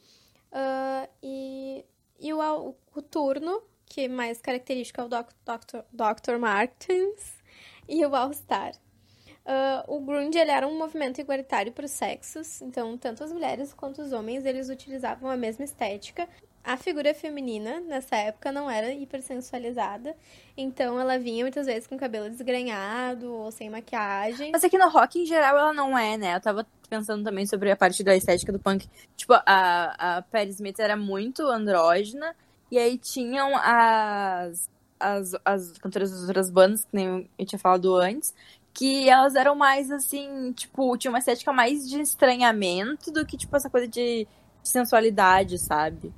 Ah, 0.52 1.08
e 1.20 1.84
e 2.18 2.32
o, 2.32 2.74
o 2.94 3.02
turno, 3.02 3.62
que 3.88 4.02
é 4.02 4.08
mais 4.08 4.40
característico 4.40 5.00
é 5.00 5.04
o 5.04 5.08
Doc, 5.08 5.30
Dr. 5.44 5.78
Dr. 5.92 6.38
Martens 6.38 7.38
e 7.88 8.04
o 8.04 8.14
All 8.14 8.32
Star. 8.32 8.72
Ah, 9.50 9.82
o 9.88 9.98
grunge 10.00 10.38
ele 10.38 10.50
era 10.50 10.68
um 10.68 10.76
movimento 10.76 11.22
igualitário 11.22 11.72
para 11.72 11.86
os 11.86 11.90
sexos, 11.90 12.60
então 12.60 12.98
tanto 12.98 13.24
as 13.24 13.32
mulheres 13.32 13.72
quanto 13.72 14.02
os 14.02 14.12
homens 14.12 14.44
eles 14.44 14.68
utilizavam 14.68 15.30
a 15.30 15.38
mesma 15.38 15.64
estética. 15.64 16.28
A 16.62 16.76
figura 16.76 17.14
feminina 17.14 17.80
nessa 17.80 18.14
época 18.14 18.52
não 18.52 18.70
era 18.70 18.92
hipersensualizada, 18.92 20.14
então 20.54 21.00
ela 21.00 21.18
vinha 21.18 21.42
muitas 21.42 21.64
vezes 21.64 21.86
com 21.86 21.96
cabelo 21.96 22.28
desgrenhado 22.28 23.32
ou 23.32 23.50
sem 23.50 23.70
maquiagem. 23.70 24.52
Mas 24.52 24.62
aqui 24.62 24.76
no 24.76 24.90
rock, 24.90 25.18
em 25.18 25.24
geral, 25.24 25.56
ela 25.56 25.72
não 25.72 25.96
é, 25.96 26.18
né? 26.18 26.36
Eu 26.36 26.40
tava 26.42 26.66
pensando 26.90 27.24
também 27.24 27.46
sobre 27.46 27.70
a 27.70 27.76
parte 27.76 28.04
da 28.04 28.14
estética 28.14 28.52
do 28.52 28.58
punk. 28.58 28.86
Tipo, 29.16 29.32
a, 29.46 30.18
a 30.18 30.22
Patti 30.22 30.50
Smith 30.50 30.78
era 30.78 30.94
muito 30.94 31.40
andrógena, 31.46 32.36
e 32.70 32.78
aí 32.78 32.98
tinham 32.98 33.56
as, 33.56 34.68
as, 34.98 35.34
as 35.44 35.72
cantoras 35.78 36.10
das 36.10 36.22
outras 36.22 36.50
bandas, 36.50 36.84
que 36.84 36.94
nem 36.94 37.28
eu 37.38 37.46
tinha 37.46 37.58
falado 37.58 37.94
antes, 37.96 38.34
que 38.74 39.08
elas 39.08 39.34
eram 39.34 39.54
mais, 39.54 39.90
assim, 39.90 40.52
tipo, 40.52 40.96
tinha 40.96 41.10
uma 41.10 41.18
estética 41.18 41.52
mais 41.52 41.88
de 41.88 42.00
estranhamento 42.00 43.10
do 43.10 43.26
que, 43.26 43.36
tipo, 43.36 43.56
essa 43.56 43.68
coisa 43.68 43.88
de, 43.88 44.26
de 44.62 44.68
sensualidade, 44.68 45.58
sabe? 45.58 46.12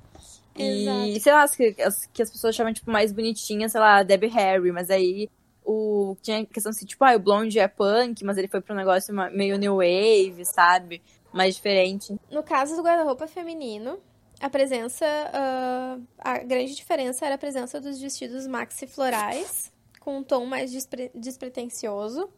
E, 0.57 0.89
Exato. 0.89 1.21
sei 1.21 1.33
lá, 1.33 1.43
as 1.43 1.55
que, 1.55 1.83
as 1.83 2.07
que 2.07 2.23
as 2.23 2.31
pessoas 2.31 2.55
chamam, 2.55 2.73
tipo, 2.73 2.91
mais 2.91 3.13
bonitinha, 3.13 3.69
sei 3.69 3.81
lá, 3.81 4.03
Debbie 4.03 4.27
Harry, 4.29 4.73
mas 4.73 4.91
aí 4.91 5.29
o 5.65 6.17
tinha 6.21 6.45
questão 6.45 6.71
assim, 6.71 6.85
tipo, 6.85 7.05
ah, 7.05 7.15
o 7.15 7.19
Blonde 7.19 7.59
é 7.59 7.69
punk, 7.69 8.25
mas 8.25 8.37
ele 8.37 8.49
foi 8.49 8.61
pra 8.61 8.75
um 8.75 8.79
negócio 8.79 9.15
meio 9.33 9.57
new 9.57 9.77
wave, 9.77 10.45
sabe? 10.45 11.01
Mais 11.33 11.55
diferente. 11.55 12.15
No 12.31 12.43
caso 12.43 12.75
do 12.77 12.83
guarda-roupa 12.83 13.27
feminino, 13.29 13.99
a 14.41 14.49
presença, 14.51 15.05
ah, 15.33 15.99
a 16.19 16.39
grande 16.39 16.75
diferença 16.75 17.27
era 17.27 17.35
a 17.35 17.39
presença 17.39 17.81
dos 17.81 18.01
vestidos 18.01 18.47
maxi 18.47 18.87
florais, 18.87 19.73
com 20.01 20.19
um 20.19 20.23
tom 20.23 20.47
mais 20.47 20.71
despre- 20.73 21.11
despretensioso. 21.15 22.29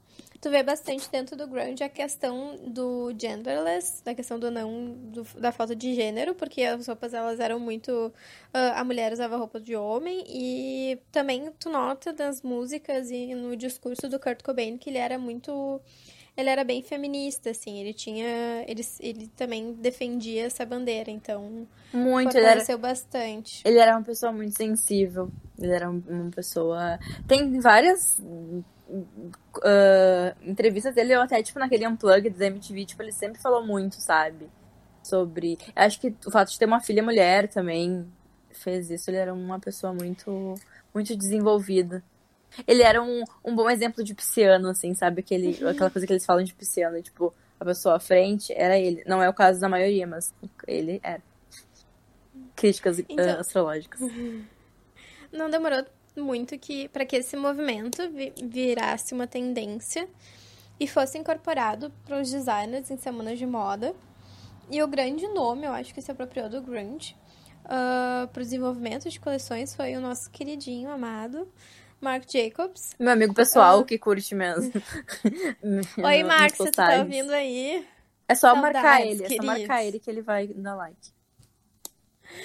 Tu 0.41 0.51
vê 0.51 0.63
bastante 0.65 1.09
dentro 1.09 1.37
do 1.37 1.47
grunge 1.47 1.83
a 1.85 1.89
questão 1.89 2.57
do 2.67 3.15
genderless, 3.17 4.03
da 4.05 4.13
questão 4.15 4.39
do 4.39 4.51
não, 4.51 4.93
do- 4.95 5.23
da 5.39 5.53
falta 5.53 5.75
de 5.77 5.95
gênero, 5.95 6.35
porque 6.35 6.63
as 6.65 6.89
roupas 6.89 7.15
elas 7.15 7.39
eram 7.39 7.61
muito, 7.61 8.13
ah, 8.53 8.81
a 8.81 8.85
mulher 8.85 9.13
usava 9.13 9.37
roupa 9.37 9.61
de 9.61 9.77
homem 9.77 10.25
e 10.29 10.99
também 11.13 11.51
tu 11.61 11.71
nota 11.71 12.13
das 12.13 12.43
músicas 12.43 13.11
e 13.11 13.35
no 13.37 13.57
discurso 13.57 14.09
do 14.09 14.19
Kurt 14.19 14.43
Cobain 14.43 14.77
que 14.77 14.91
ele 14.91 14.99
era 14.99 15.17
muito 15.19 15.81
ele 16.37 16.49
era 16.49 16.65
bem 16.65 16.83
feminista, 16.83 17.51
assim, 17.51 17.79
ele 17.81 17.93
tinha. 17.93 18.65
Ele, 18.67 18.83
ele 19.01 19.29
também 19.29 19.73
defendia 19.75 20.47
essa 20.47 20.65
bandeira, 20.65 21.11
então 21.11 21.67
Muito, 21.93 22.37
ele 22.37 22.47
era, 22.47 22.79
bastante. 22.79 23.63
ele 23.65 23.79
era 23.79 23.93
uma 23.97 24.03
pessoa 24.03 24.33
muito 24.33 24.57
sensível. 24.57 25.31
Ele 25.59 25.73
era 25.73 25.91
um- 25.91 26.03
uma 26.09 26.31
pessoa. 26.31 26.99
Tem 27.29 27.61
várias 27.61 28.19
ah, 29.63 30.35
entrevistas 30.43 30.95
dele, 30.95 31.15
até, 31.15 31.43
tipo, 31.43 31.59
naquele 31.59 31.87
Unplugged 31.87 32.37
da 32.37 32.47
MTV, 32.47 32.85
tipo, 32.85 33.03
ele 33.03 33.13
sempre 33.13 33.41
falou 33.41 33.65
muito, 33.67 34.01
sabe? 34.01 34.49
Sobre. 35.03 35.59
Acho 35.75 36.01
que 36.01 36.15
o 36.27 36.31
fato 36.31 36.51
de 36.51 36.59
ter 36.59 36.67
uma 36.67 36.81
filha 36.81 37.03
mulher 37.03 37.49
também 37.49 38.07
fez 38.53 38.91
isso. 38.91 39.11
Ele 39.11 39.17
era 39.19 39.35
uma 39.35 39.59
pessoa 39.59 39.93
muito, 39.93 40.55
muito 40.95 41.17
desenvolvida. 41.17 42.03
Ele 42.67 42.83
era 42.83 43.03
um, 43.03 43.25
um 43.45 43.55
bom 43.55 43.69
exemplo 43.71 44.03
de 44.05 44.15
pisciano, 44.15 44.69
assim, 44.69 44.95
sabe? 44.95 45.21
Aquele, 45.21 45.51
aquela 45.67 45.91
coisa 45.91 46.07
que 46.07 46.13
eles 46.13 46.25
falam 46.27 46.45
de 46.45 46.55
pisciano, 46.55 47.01
tipo, 47.03 47.33
a 47.59 47.65
pessoa 47.65 47.97
à 47.97 48.01
frente 48.01 48.53
era 48.53 48.79
ele. 48.79 49.03
Não 49.07 49.23
é 49.23 49.29
o 49.29 49.35
caso 49.35 49.61
da 49.61 49.69
maioria, 49.69 50.07
mas 50.07 50.33
ele 50.67 51.01
era. 51.03 51.23
Críticas 52.55 52.99
ah, 52.99 53.03
Então- 53.09 53.41
astrológicas. 53.41 54.01
Não 55.33 55.49
demorou 55.49 55.85
muito 56.17 56.59
que 56.59 56.89
para 56.89 57.07
que 57.07 57.17
esse 57.17 57.37
movimento 57.37 58.09
vi- 58.11 58.35
virasse 58.43 59.15
uma 59.15 59.27
tendência 59.27 60.07
e 60.79 60.87
fosse 60.87 61.17
incorporado 61.17 61.91
para 62.05 62.21
os 62.21 62.31
designers 62.31 62.91
em 62.91 62.99
semanas 62.99 63.39
de 63.39 63.47
moda. 63.47 63.95
E 64.71 64.83
o 64.83 64.87
grande 64.87 65.27
nome, 65.29 65.67
eu 65.67 65.73
acho 65.73 65.95
que 65.95 66.03
se 66.03 66.11
apropriou 66.11 66.49
do 66.49 66.61
grunge 66.61 67.17
para 67.65 68.29
o 68.37 68.41
desenvolvimento 68.41 69.09
de 69.09 69.19
coleções 69.21 69.75
foi 69.75 69.95
o 69.97 70.01
nosso 70.01 70.29
queridinho 70.31 70.91
amado 70.91 71.49
Marc 72.03 72.25
Jacobs. 72.31 72.95
Meu 72.99 73.13
amigo 73.13 73.33
pessoal 73.33 73.81
Ah. 73.81 73.85
que 73.85 73.97
curte 73.99 74.35
mesmo. 74.35 74.73
Oi, 75.63 76.51
se 76.51 76.57
tu 76.65 76.71
tá 76.73 76.99
ouvindo 76.99 77.31
aí. 77.33 77.87
É 78.29 78.35
só 78.35 78.53
Saudades, 78.53 78.73
marcar 78.83 79.01
ele, 79.03 79.13
é 79.13 79.17
só 79.17 79.23
queridos. 79.29 79.47
marcar 79.47 79.85
ele 79.85 79.99
que 80.01 80.11
ele 80.11 80.23
vai 80.23 80.47
dar 80.49 80.75
like. 80.75 81.11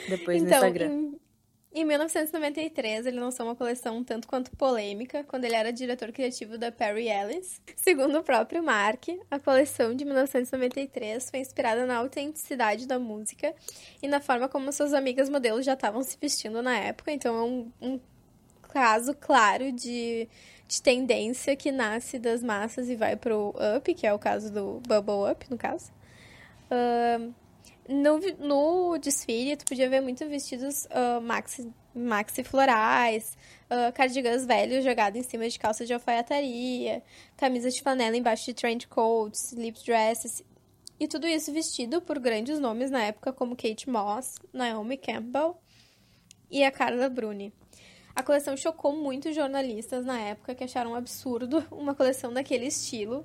Depois 0.09 0.41
no 0.41 0.47
Então, 0.47 0.57
Instagram. 0.67 0.87
em, 0.91 1.81
em 1.81 1.85
1993, 1.85 3.05
ele 3.05 3.19
lançou 3.19 3.45
uma 3.45 3.55
coleção 3.55 3.97
um 3.97 4.03
tanto 4.03 4.27
quanto 4.27 4.51
polêmica, 4.51 5.23
quando 5.23 5.45
ele 5.45 5.55
era 5.55 5.71
diretor 5.71 6.11
criativo 6.11 6.57
da 6.57 6.71
Perry 6.71 7.07
Ellis. 7.09 7.61
Segundo 7.75 8.19
o 8.19 8.23
próprio 8.23 8.61
Mark, 8.63 9.05
a 9.31 9.39
coleção 9.39 9.95
de 9.95 10.03
1993 10.03 11.29
foi 11.29 11.39
inspirada 11.39 11.85
na 11.85 11.97
autenticidade 11.97 12.85
da 12.85 12.99
música 12.99 13.55
e 14.01 14.07
na 14.07 14.19
forma 14.19 14.49
como 14.49 14.71
suas 14.73 14.93
amigas 14.93 15.29
modelos 15.29 15.65
já 15.65 15.73
estavam 15.73 16.03
se 16.03 16.17
vestindo 16.19 16.61
na 16.61 16.77
época. 16.77 17.11
Então, 17.11 17.35
é 17.37 17.43
um, 17.43 17.71
um 17.81 17.99
caso 18.67 19.13
claro 19.15 19.71
de, 19.71 20.27
de 20.67 20.81
tendência 20.81 21.55
que 21.55 21.71
nasce 21.71 22.19
das 22.19 22.43
massas 22.43 22.89
e 22.89 22.95
vai 22.95 23.15
pro 23.15 23.53
up, 23.77 23.93
que 23.93 24.05
é 24.05 24.13
o 24.13 24.19
caso 24.19 24.51
do 24.51 24.81
Bubble 24.87 25.31
Up, 25.31 25.45
no 25.49 25.57
caso. 25.57 25.91
Ahn, 26.69 27.33
no, 27.87 28.19
no 28.39 28.97
desfile, 28.97 29.55
tu 29.55 29.65
podia 29.65 29.89
ver 29.89 30.01
muito 30.01 30.27
vestidos 30.27 30.85
ah, 30.91 31.21
maxi, 31.21 31.71
maxi 31.95 32.43
florais, 32.43 33.37
ah, 33.69 33.91
cardigans 33.93 34.45
velhos 34.45 34.83
jogados 34.83 35.19
em 35.19 35.23
cima 35.23 35.47
de 35.47 35.57
calças 35.57 35.87
de 35.87 35.93
alfaiataria, 35.93 37.01
camisas 37.37 37.73
de 37.73 37.81
flanela 37.81 38.17
embaixo 38.17 38.45
de 38.45 38.53
trench 38.53 38.87
coats, 38.87 39.53
lip 39.53 39.81
dresses, 39.85 40.43
e 40.99 41.07
tudo 41.07 41.27
isso 41.27 41.53
vestido 41.53 42.01
por 42.01 42.19
grandes 42.19 42.59
nomes 42.59 42.89
na 42.89 43.03
época, 43.03 43.31
como 43.31 43.55
Kate 43.55 43.89
Moss, 43.89 44.35
Naomi 44.51 44.97
Campbell 44.97 45.55
e 46.49 46.63
a 46.63 46.71
Carla 46.71 47.07
Bruni. 47.07 47.53
A 48.17 48.23
coleção 48.23 48.57
chocou 48.57 48.97
muitos 48.97 49.35
jornalistas 49.35 50.03
na 50.03 50.19
época 50.19 50.55
que 50.55 50.63
acharam 50.63 50.93
um 50.93 50.95
absurdo 50.95 51.63
uma 51.69 51.93
coleção 51.93 52.33
daquele 52.33 52.65
estilo, 52.65 53.23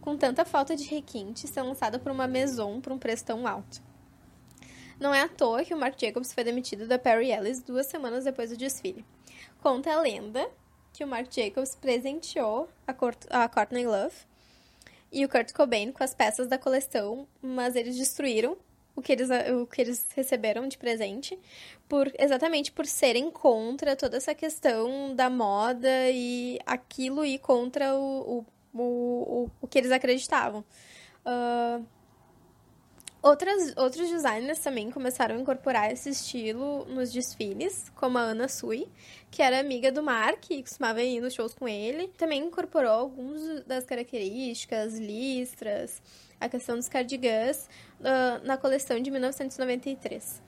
com 0.00 0.16
tanta 0.16 0.44
falta 0.44 0.74
de 0.74 0.82
requinte, 0.82 1.46
ser 1.46 1.62
lançada 1.62 1.96
por 1.96 2.10
uma 2.10 2.26
Maison 2.26 2.80
por 2.80 2.92
um 2.92 2.98
preço 2.98 3.24
tão 3.24 3.46
alto. 3.46 3.80
Não 4.98 5.14
é 5.14 5.20
à 5.20 5.28
toa 5.28 5.64
que 5.64 5.72
o 5.72 5.78
Marc 5.78 5.96
Jacobs 5.96 6.32
foi 6.32 6.42
demitido 6.42 6.88
da 6.88 6.98
Perry 6.98 7.30
Ellis 7.30 7.62
duas 7.62 7.86
semanas 7.86 8.24
depois 8.24 8.50
do 8.50 8.56
desfile. 8.56 9.04
Conta 9.62 9.92
a 9.92 10.00
lenda 10.00 10.50
que 10.92 11.04
o 11.04 11.06
Marc 11.06 11.32
Jacobs 11.32 11.76
presenteou 11.76 12.68
a, 12.84 13.48
Courtney 13.48 13.86
Love 13.86 14.16
e 15.12 15.24
o 15.24 15.28
Kurt 15.28 15.52
Cobain 15.52 15.92
com 15.92 16.02
as 16.02 16.16
peças 16.16 16.48
da 16.48 16.58
coleção, 16.58 17.28
mas 17.40 17.76
eles 17.76 17.96
destruíram 17.96 18.58
o 18.94 19.02
que 19.02 19.12
eles, 19.12 19.28
o 19.62 19.66
que 19.66 19.80
eles 19.80 20.06
receberam 20.14 20.68
de 20.68 20.76
presente, 20.78 21.38
por 21.88 22.10
exatamente 22.18 22.70
por 22.72 22.86
serem 22.86 23.30
contra 23.30 23.96
toda 23.96 24.16
essa 24.16 24.34
questão 24.34 25.14
da 25.14 25.30
moda 25.30 26.10
e 26.10 26.58
aquilo 26.66 27.24
ir 27.24 27.38
contra 27.38 27.94
o, 27.94 28.44
o, 28.74 28.78
o, 28.78 29.50
o, 29.60 29.66
que 29.66 29.78
eles 29.78 29.92
acreditavam. 29.92 30.64
Ah, 31.24 31.80
Outras, 33.22 33.72
outros 33.76 34.10
designers 34.10 34.58
também 34.58 34.90
começaram 34.90 35.36
a 35.36 35.38
incorporar 35.38 35.92
esse 35.92 36.10
estilo 36.10 36.84
nos 36.86 37.12
desfiles, 37.12 37.88
como 37.94 38.18
a 38.18 38.22
Ana 38.22 38.48
Sui, 38.48 38.88
que 39.30 39.40
era 39.40 39.60
amiga 39.60 39.92
do 39.92 40.02
Mark 40.02 40.50
e 40.50 40.60
costumava 40.60 41.00
ir 41.02 41.20
nos 41.20 41.32
shows 41.32 41.54
com 41.54 41.68
ele. 41.68 42.08
Também 42.18 42.44
incorporou 42.44 42.90
algumas 42.90 43.62
das 43.64 43.84
características, 43.84 44.98
listras, 44.98 46.02
a 46.40 46.48
questão 46.48 46.74
dos 46.74 46.88
cardigans 46.88 47.68
uh, 48.02 48.46
na 48.46 48.56
coleção 48.56 49.00
de 49.00 49.10
1993. 49.10 50.42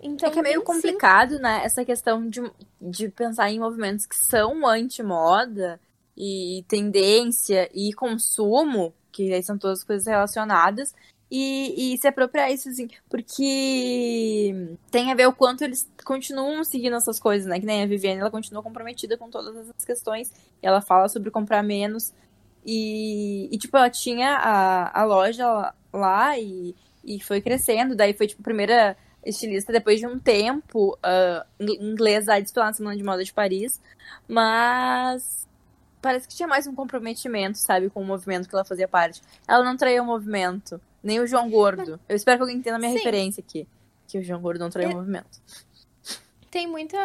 Então, 0.00 0.28
é 0.28 0.32
que 0.32 0.38
é 0.38 0.42
meio 0.42 0.62
complicado, 0.62 1.36
sim. 1.36 1.42
né? 1.42 1.62
Essa 1.64 1.84
questão 1.84 2.28
de, 2.28 2.40
de 2.80 3.08
pensar 3.08 3.50
em 3.50 3.58
movimentos 3.58 4.06
que 4.06 4.16
são 4.16 4.66
anti-moda 4.66 5.80
e 6.16 6.64
tendência 6.68 7.68
e 7.74 7.92
consumo, 7.92 8.94
que 9.10 9.32
aí 9.32 9.42
são 9.42 9.58
todas 9.58 9.82
coisas 9.82 10.06
relacionadas, 10.06 10.94
e, 11.30 11.94
e 11.94 11.98
se 11.98 12.06
apropriar 12.06 12.52
isso, 12.52 12.68
assim, 12.68 12.88
porque 13.08 14.76
tem 14.90 15.10
a 15.10 15.14
ver 15.14 15.26
o 15.26 15.32
quanto 15.32 15.64
eles 15.64 15.90
continuam 16.04 16.62
seguindo 16.62 16.94
essas 16.94 17.18
coisas, 17.18 17.48
né? 17.48 17.58
Que 17.58 17.66
nem 17.66 17.82
a 17.82 17.86
Viviane, 17.86 18.20
ela 18.20 18.30
continua 18.30 18.62
comprometida 18.62 19.16
com 19.16 19.28
todas 19.28 19.56
essas 19.56 19.84
questões. 19.84 20.32
ela 20.62 20.80
fala 20.80 21.08
sobre 21.08 21.30
comprar 21.30 21.62
menos. 21.64 22.12
E, 22.64 23.48
e 23.50 23.58
tipo, 23.58 23.76
ela 23.76 23.90
tinha 23.90 24.36
a, 24.36 25.00
a 25.00 25.04
loja 25.04 25.74
lá 25.96 26.38
e, 26.38 26.74
e 27.04 27.20
foi 27.20 27.40
crescendo. 27.40 27.94
Daí 27.94 28.12
foi, 28.12 28.26
tipo, 28.26 28.42
a 28.42 28.44
primeira 28.44 28.96
estilista 29.24 29.72
depois 29.72 29.98
de 29.98 30.06
um 30.06 30.18
tempo 30.18 30.96
uh, 30.96 31.64
inglesa 31.80 32.34
a 32.34 32.40
desfilar 32.40 32.68
na 32.68 32.74
Semana 32.74 32.96
de 32.96 33.02
Moda 33.02 33.24
de 33.24 33.32
Paris. 33.32 33.80
Mas 34.28 35.46
parece 36.00 36.28
que 36.28 36.34
tinha 36.34 36.48
mais 36.48 36.66
um 36.66 36.74
comprometimento, 36.74 37.58
sabe, 37.58 37.90
com 37.90 38.00
o 38.00 38.04
movimento 38.04 38.48
que 38.48 38.54
ela 38.54 38.64
fazia 38.64 38.86
parte. 38.86 39.20
Ela 39.48 39.64
não 39.64 39.76
traiu 39.76 40.02
o 40.02 40.06
movimento, 40.06 40.80
nem 41.02 41.20
o 41.20 41.26
João 41.26 41.50
Gordo. 41.50 41.98
Eu 42.08 42.16
espero 42.16 42.38
que 42.38 42.42
alguém 42.42 42.58
entenda 42.58 42.76
a 42.76 42.78
minha 42.78 42.92
Sim. 42.92 42.98
referência 42.98 43.42
aqui. 43.46 43.66
Que 44.06 44.18
o 44.18 44.22
João 44.22 44.40
Gordo 44.40 44.60
não 44.60 44.70
traiu 44.70 44.90
é... 44.90 44.92
o 44.92 44.96
movimento. 44.96 45.40
Tem 46.56 46.66
muita. 46.66 46.96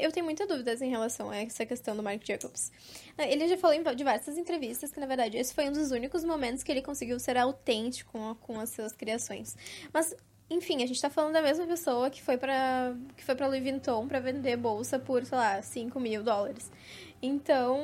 Eu 0.00 0.12
tenho 0.12 0.24
muitas 0.24 0.46
dúvidas 0.46 0.80
em 0.80 0.88
relação 0.88 1.30
a 1.30 1.38
essa 1.38 1.66
questão 1.66 1.96
do 1.96 2.02
Mark 2.02 2.24
Jacobs. 2.24 2.70
Ele 3.18 3.48
já 3.48 3.56
falou 3.56 3.74
em 3.74 3.82
diversas 3.96 4.38
entrevistas 4.38 4.92
que, 4.92 5.00
na 5.00 5.06
verdade, 5.06 5.36
esse 5.36 5.52
foi 5.52 5.68
um 5.68 5.72
dos 5.72 5.90
únicos 5.90 6.22
momentos 6.22 6.62
que 6.62 6.70
ele 6.70 6.80
conseguiu 6.80 7.18
ser 7.18 7.36
autêntico 7.36 8.12
com, 8.12 8.36
com 8.36 8.60
as 8.60 8.70
suas 8.70 8.92
criações. 8.92 9.56
Mas 9.92 10.14
enfim, 10.48 10.84
a 10.84 10.86
gente 10.86 11.02
tá 11.02 11.10
falando 11.10 11.32
da 11.32 11.42
mesma 11.42 11.66
pessoa 11.66 12.08
que 12.08 12.22
foi 12.22 12.38
para 12.38 12.94
que 13.16 13.24
foi 13.24 13.34
para 13.34 13.48
Louis 13.48 13.60
Vuitton 13.60 14.06
para 14.06 14.20
vender 14.20 14.56
bolsa 14.56 14.96
por, 14.96 15.24
sei 15.24 15.36
lá, 15.36 15.60
5 15.60 15.98
mil 15.98 16.22
dólares. 16.22 16.70
Então, 17.20 17.80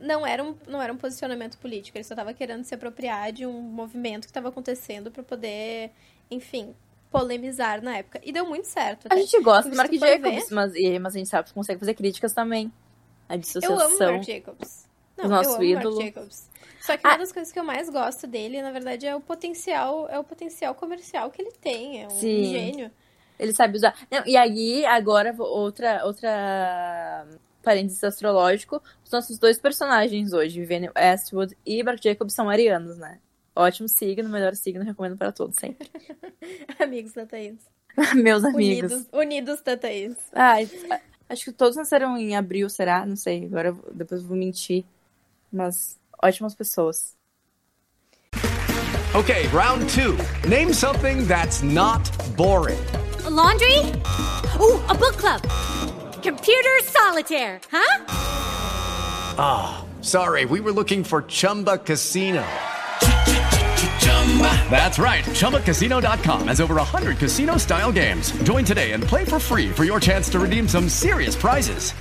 não 0.00 0.26
era 0.26 0.42
um, 0.42 0.56
não 0.66 0.82
era 0.82 0.92
um 0.92 0.96
posicionamento 0.96 1.56
político, 1.58 1.96
ele 1.96 2.04
só 2.04 2.14
estava 2.14 2.34
querendo 2.34 2.64
se 2.64 2.74
apropriar 2.74 3.30
de 3.30 3.46
um 3.46 3.62
movimento 3.62 4.22
que 4.22 4.30
estava 4.30 4.48
acontecendo 4.48 5.08
para 5.12 5.22
poder, 5.22 5.92
enfim, 6.28 6.74
polemizar 7.10 7.82
na 7.82 7.98
época. 7.98 8.20
E 8.22 8.32
deu 8.32 8.46
muito 8.46 8.66
certo. 8.66 9.06
Até. 9.06 9.14
A 9.14 9.18
gente 9.18 9.40
gosta 9.40 9.70
do 9.70 9.76
Mark 9.76 9.92
Jacobs, 9.92 10.50
mas, 10.50 10.72
mas 11.00 11.14
a 11.14 11.18
gente 11.18 11.28
sabe 11.28 11.48
que 11.48 11.54
consegue 11.54 11.80
fazer 11.80 11.94
críticas 11.94 12.32
também. 12.32 12.72
A 13.28 13.36
dissociação. 13.36 13.78
Eu 13.78 13.86
amo 13.86 13.98
Mark 13.98 14.22
Jacobs. 14.24 14.88
Não, 15.16 15.28
nosso 15.28 15.50
eu 15.50 15.54
amo 15.54 15.64
ídolo. 15.64 15.96
Marc 15.96 16.14
Jacobs. 16.14 16.48
Só 16.80 16.96
que 16.96 17.06
ah. 17.06 17.10
uma 17.10 17.18
das 17.18 17.32
coisas 17.32 17.52
que 17.52 17.58
eu 17.58 17.64
mais 17.64 17.90
gosto 17.90 18.26
dele, 18.26 18.62
na 18.62 18.70
verdade, 18.70 19.06
é 19.06 19.14
o 19.14 19.20
potencial, 19.20 20.08
é 20.08 20.18
o 20.18 20.24
potencial 20.24 20.74
comercial 20.74 21.30
que 21.30 21.42
ele 21.42 21.52
tem. 21.60 22.02
É 22.02 22.06
um 22.06 22.10
Sim. 22.10 22.44
gênio. 22.44 22.90
Ele 23.38 23.52
sabe 23.52 23.76
usar. 23.76 23.94
Não, 24.10 24.26
e 24.26 24.36
aí, 24.36 24.84
agora, 24.86 25.34
outra, 25.38 26.04
outra 26.04 27.26
parênteses 27.62 28.02
astrológico, 28.02 28.82
os 29.04 29.10
nossos 29.10 29.38
dois 29.38 29.58
personagens 29.58 30.32
hoje, 30.32 30.60
Vivienne 30.60 30.90
Westwood 30.96 31.56
e 31.66 31.82
Mark 31.82 32.02
Jacobs, 32.02 32.34
são 32.34 32.48
arianos, 32.48 32.96
né? 32.96 33.18
Ótimo 33.58 33.88
signo, 33.88 34.28
melhor 34.28 34.54
signo, 34.54 34.84
recomendo 34.84 35.16
para 35.16 35.32
todos 35.32 35.56
sempre. 35.56 35.90
amigos 36.78 37.12
da 37.12 37.26
Thaís. 37.26 37.58
Meus 38.14 38.44
amigos. 38.44 38.92
Unidos, 38.92 39.08
unidos 39.12 39.62
da 39.62 39.76
Thaís. 39.76 40.16
Ai, 40.32 40.70
acho 41.28 41.46
que 41.46 41.50
todos 41.50 41.74
nasceram 41.74 42.16
em 42.16 42.36
abril, 42.36 42.70
será? 42.70 43.04
Não 43.04 43.16
sei, 43.16 43.46
agora 43.46 43.76
depois 43.92 44.22
vou 44.22 44.36
mentir. 44.36 44.84
Mas 45.52 45.98
ótimas 46.22 46.54
pessoas. 46.54 47.16
Okay, 49.12 49.48
round 49.48 49.84
two. 49.88 50.16
Name 50.48 50.72
something 50.72 51.26
that's 51.26 51.60
not 51.60 52.08
boring. 52.36 52.78
A 53.26 53.30
laundry? 53.30 53.78
Ooh, 54.60 54.78
a 54.88 54.94
book 54.94 55.16
club. 55.16 55.42
Computer 56.22 56.78
solitaire, 56.84 57.60
huh? 57.72 58.04
Ah, 59.36 59.80
oh, 59.80 60.00
sorry, 60.00 60.44
we 60.44 60.60
were 60.60 60.72
looking 60.72 61.02
for 61.02 61.22
Chumba 61.22 61.78
Casino. 61.78 62.44
That's 64.70 64.98
right. 65.00 65.24
ChumbaCasino.com 65.24 66.48
has 66.48 66.60
over 66.60 66.76
100 66.76 67.18
casino 67.18 67.56
style 67.56 67.90
games. 67.90 68.30
Join 68.44 68.64
today 68.64 68.92
and 68.92 69.02
play 69.02 69.24
for 69.24 69.40
free 69.40 69.70
for 69.70 69.84
your 69.84 69.98
chance 69.98 70.28
to 70.30 70.38
redeem 70.38 70.68
some 70.68 70.88
serious 70.88 71.34
prizes. 71.34 71.92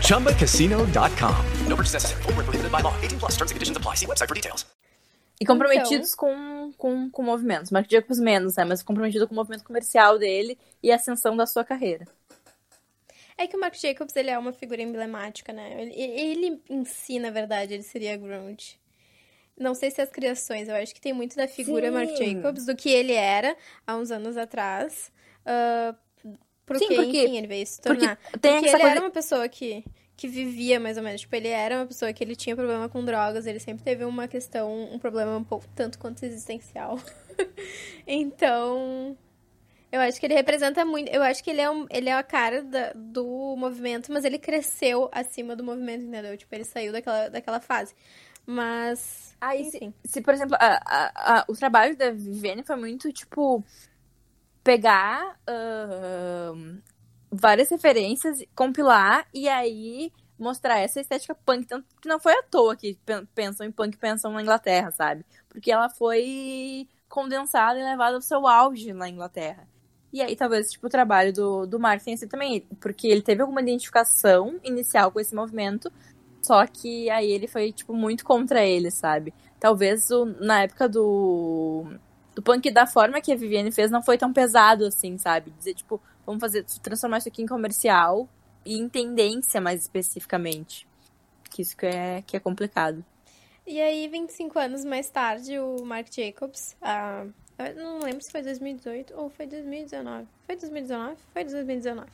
ChumbaCasino.com. 0.00 1.44
No 1.68 1.76
purchase 1.76 1.92
necessary. 1.94 2.22
Full 2.22 2.32
prohibited 2.32 2.72
by 2.72 2.80
law. 2.80 2.94
18 3.02 3.18
plus 3.18 3.32
terms 3.32 3.50
and 3.50 3.56
conditions 3.56 3.76
apply. 3.76 3.96
See 3.96 4.06
website 4.06 4.28
for 4.28 4.34
details. 4.34 4.64
E 5.40 5.44
comprometidos 5.44 6.14
então... 6.14 6.16
com, 6.16 6.72
com, 6.78 7.10
com 7.10 7.22
movimentos. 7.22 7.70
Mark 7.70 7.90
Jacobs 7.90 8.20
menos, 8.20 8.56
né? 8.56 8.64
Mas 8.64 8.82
comprometido 8.82 9.26
com 9.26 9.34
o 9.34 9.36
movimento 9.36 9.64
comercial 9.64 10.18
dele 10.18 10.56
e 10.82 10.92
a 10.92 10.96
ascensão 10.96 11.36
da 11.36 11.44
sua 11.46 11.64
carreira. 11.64 12.06
É 13.36 13.46
que 13.48 13.56
o 13.56 13.60
Marc 13.60 13.74
Jacobs, 13.74 14.14
ele 14.14 14.30
é 14.30 14.38
uma 14.38 14.52
figura 14.52 14.80
emblemática, 14.80 15.52
né? 15.52 15.82
Ele, 15.82 15.92
ele 15.92 16.62
em 16.70 16.84
si, 16.84 17.18
na 17.18 17.30
verdade, 17.30 17.74
ele 17.74 17.82
seria 17.82 18.16
grunge. 18.16 18.78
Não 19.56 19.74
sei 19.74 19.90
se 19.90 20.00
as 20.00 20.10
criações, 20.10 20.68
eu 20.68 20.74
acho 20.74 20.94
que 20.94 21.00
tem 21.00 21.12
muito 21.12 21.36
da 21.36 21.46
figura 21.46 21.86
Sim. 21.86 21.92
Marc 21.92 22.16
Jacobs, 22.16 22.66
do 22.66 22.74
que 22.74 22.90
ele 22.90 23.12
era 23.12 23.56
há 23.86 23.96
uns 23.96 24.10
anos 24.10 24.36
atrás. 24.36 25.12
Uh, 25.46 25.96
porque, 26.66 26.86
Sim, 26.86 26.96
porque, 26.96 27.24
enfim, 27.24 27.36
ele 27.36 27.46
veio 27.46 27.66
se 27.66 27.80
tornar. 27.80 28.16
Porque, 28.16 28.38
porque 28.38 28.48
ele 28.48 28.70
coisa... 28.70 28.88
era 28.88 29.00
uma 29.00 29.10
pessoa 29.10 29.48
que, 29.48 29.84
que 30.16 30.26
vivia 30.26 30.80
mais 30.80 30.96
ou 30.96 31.02
menos. 31.02 31.20
Tipo, 31.20 31.36
ele 31.36 31.48
era 31.48 31.76
uma 31.76 31.86
pessoa 31.86 32.12
que 32.12 32.24
ele 32.24 32.34
tinha 32.34 32.56
problema 32.56 32.88
com 32.88 33.04
drogas, 33.04 33.46
ele 33.46 33.60
sempre 33.60 33.84
teve 33.84 34.04
uma 34.04 34.26
questão, 34.26 34.92
um 34.92 34.98
problema 34.98 35.36
um 35.36 35.44
pouco 35.44 35.66
tanto 35.74 35.98
quanto 35.98 36.24
existencial. 36.24 36.98
então, 38.06 39.16
eu 39.92 40.00
acho 40.00 40.18
que 40.18 40.26
ele 40.26 40.34
representa 40.34 40.84
muito. 40.84 41.08
Eu 41.10 41.22
acho 41.22 41.44
que 41.44 41.50
ele 41.50 41.60
é, 41.60 41.70
um, 41.70 41.86
ele 41.90 42.08
é 42.08 42.14
a 42.14 42.22
cara 42.22 42.62
da, 42.62 42.92
do 42.94 43.54
movimento, 43.56 44.10
mas 44.10 44.24
ele 44.24 44.38
cresceu 44.38 45.08
acima 45.12 45.54
do 45.54 45.62
movimento, 45.62 46.04
entendeu? 46.04 46.36
Tipo, 46.36 46.54
ele 46.54 46.64
saiu 46.64 46.92
daquela, 46.92 47.28
daquela 47.28 47.60
fase. 47.60 47.94
Mas. 48.46 49.34
Aí, 49.40 49.70
se, 49.70 49.94
se, 50.04 50.20
por 50.20 50.34
exemplo, 50.34 50.56
a, 50.58 50.80
a, 50.84 51.38
a, 51.40 51.44
o 51.48 51.54
trabalho 51.54 51.96
da 51.96 52.10
Viviane 52.10 52.62
foi 52.62 52.76
muito, 52.76 53.12
tipo, 53.12 53.62
pegar 54.62 55.38
uh, 55.48 56.80
várias 57.30 57.70
referências, 57.70 58.42
compilar 58.54 59.26
e 59.32 59.48
aí 59.48 60.12
mostrar 60.38 60.78
essa 60.78 61.00
estética 61.00 61.34
punk. 61.34 61.66
Tanto 61.66 61.86
que 62.00 62.08
não 62.08 62.18
foi 62.18 62.32
à 62.32 62.42
toa 62.42 62.76
que 62.76 62.98
pensam 63.34 63.66
em 63.66 63.72
punk, 63.72 63.96
pensam 63.96 64.32
na 64.32 64.42
Inglaterra, 64.42 64.90
sabe? 64.90 65.24
Porque 65.48 65.70
ela 65.70 65.88
foi 65.88 66.88
condensada 67.08 67.78
e 67.78 67.84
levada 67.84 68.16
ao 68.16 68.22
seu 68.22 68.46
auge 68.46 68.92
na 68.92 69.08
Inglaterra. 69.08 69.68
E 70.12 70.22
aí, 70.22 70.36
talvez, 70.36 70.70
tipo, 70.70 70.86
o 70.86 70.90
trabalho 70.90 71.32
do, 71.32 71.66
do 71.66 71.80
Mark 71.80 72.02
tenha 72.02 72.16
sido 72.16 72.30
também, 72.30 72.60
porque 72.80 73.08
ele 73.08 73.20
teve 73.20 73.42
alguma 73.42 73.60
identificação 73.60 74.60
inicial 74.62 75.10
com 75.10 75.18
esse 75.18 75.34
movimento, 75.34 75.92
só 76.44 76.66
que 76.66 77.08
aí 77.10 77.30
ele 77.30 77.46
foi, 77.46 77.72
tipo, 77.72 77.94
muito 77.94 78.24
contra 78.24 78.64
ele, 78.64 78.90
sabe? 78.90 79.32
Talvez 79.58 80.10
o, 80.10 80.24
na 80.24 80.62
época 80.62 80.88
do, 80.88 81.84
do 82.34 82.42
punk, 82.42 82.70
da 82.70 82.86
forma 82.86 83.20
que 83.20 83.32
a 83.32 83.36
Viviane 83.36 83.72
fez, 83.72 83.90
não 83.90 84.02
foi 84.02 84.18
tão 84.18 84.32
pesado 84.32 84.84
assim, 84.84 85.16
sabe? 85.18 85.50
Dizer, 85.58 85.74
tipo, 85.74 86.00
vamos 86.26 86.40
fazer, 86.40 86.64
transformar 86.82 87.18
isso 87.18 87.28
aqui 87.28 87.42
em 87.42 87.46
comercial 87.46 88.28
e 88.64 88.78
em 88.78 88.88
tendência 88.88 89.60
mais 89.60 89.82
especificamente. 89.82 90.86
Que 91.50 91.62
isso 91.62 91.76
que 91.76 91.86
é, 91.86 92.22
que 92.26 92.36
é 92.36 92.40
complicado. 92.40 93.04
E 93.66 93.80
aí, 93.80 94.06
25 94.08 94.58
anos 94.58 94.84
mais 94.84 95.08
tarde, 95.08 95.58
o 95.58 95.84
Mark 95.84 96.08
Jacobs, 96.12 96.76
a 96.82 97.26
eu 97.58 97.76
não 97.76 98.00
lembro 98.00 98.22
se 98.22 98.32
foi 98.32 98.42
2018 98.42 99.14
ou 99.16 99.30
foi 99.30 99.46
2019. 99.46 100.26
Foi 100.44 100.56
2019? 100.56 101.16
Foi 101.32 101.44
2019. 101.44 102.08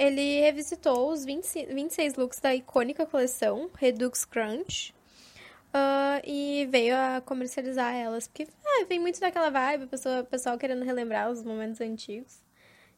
Ele 0.00 0.40
revisitou 0.40 1.12
os 1.12 1.26
20, 1.26 1.66
26 1.66 2.14
looks 2.14 2.40
da 2.40 2.54
icônica 2.54 3.04
coleção 3.04 3.68
Redux 3.78 4.24
Crunch. 4.24 4.94
Uh, 5.74 6.18
e 6.24 6.66
veio 6.70 6.96
a 6.96 7.20
comercializar 7.20 7.94
elas. 7.94 8.26
Porque 8.26 8.48
é, 8.64 8.84
vem 8.86 8.98
muito 8.98 9.20
daquela 9.20 9.50
vibe, 9.50 9.84
o 9.84 9.88
pessoal, 9.88 10.24
pessoal 10.24 10.56
querendo 10.56 10.82
relembrar 10.84 11.30
os 11.30 11.42
momentos 11.42 11.80
antigos. 11.82 12.40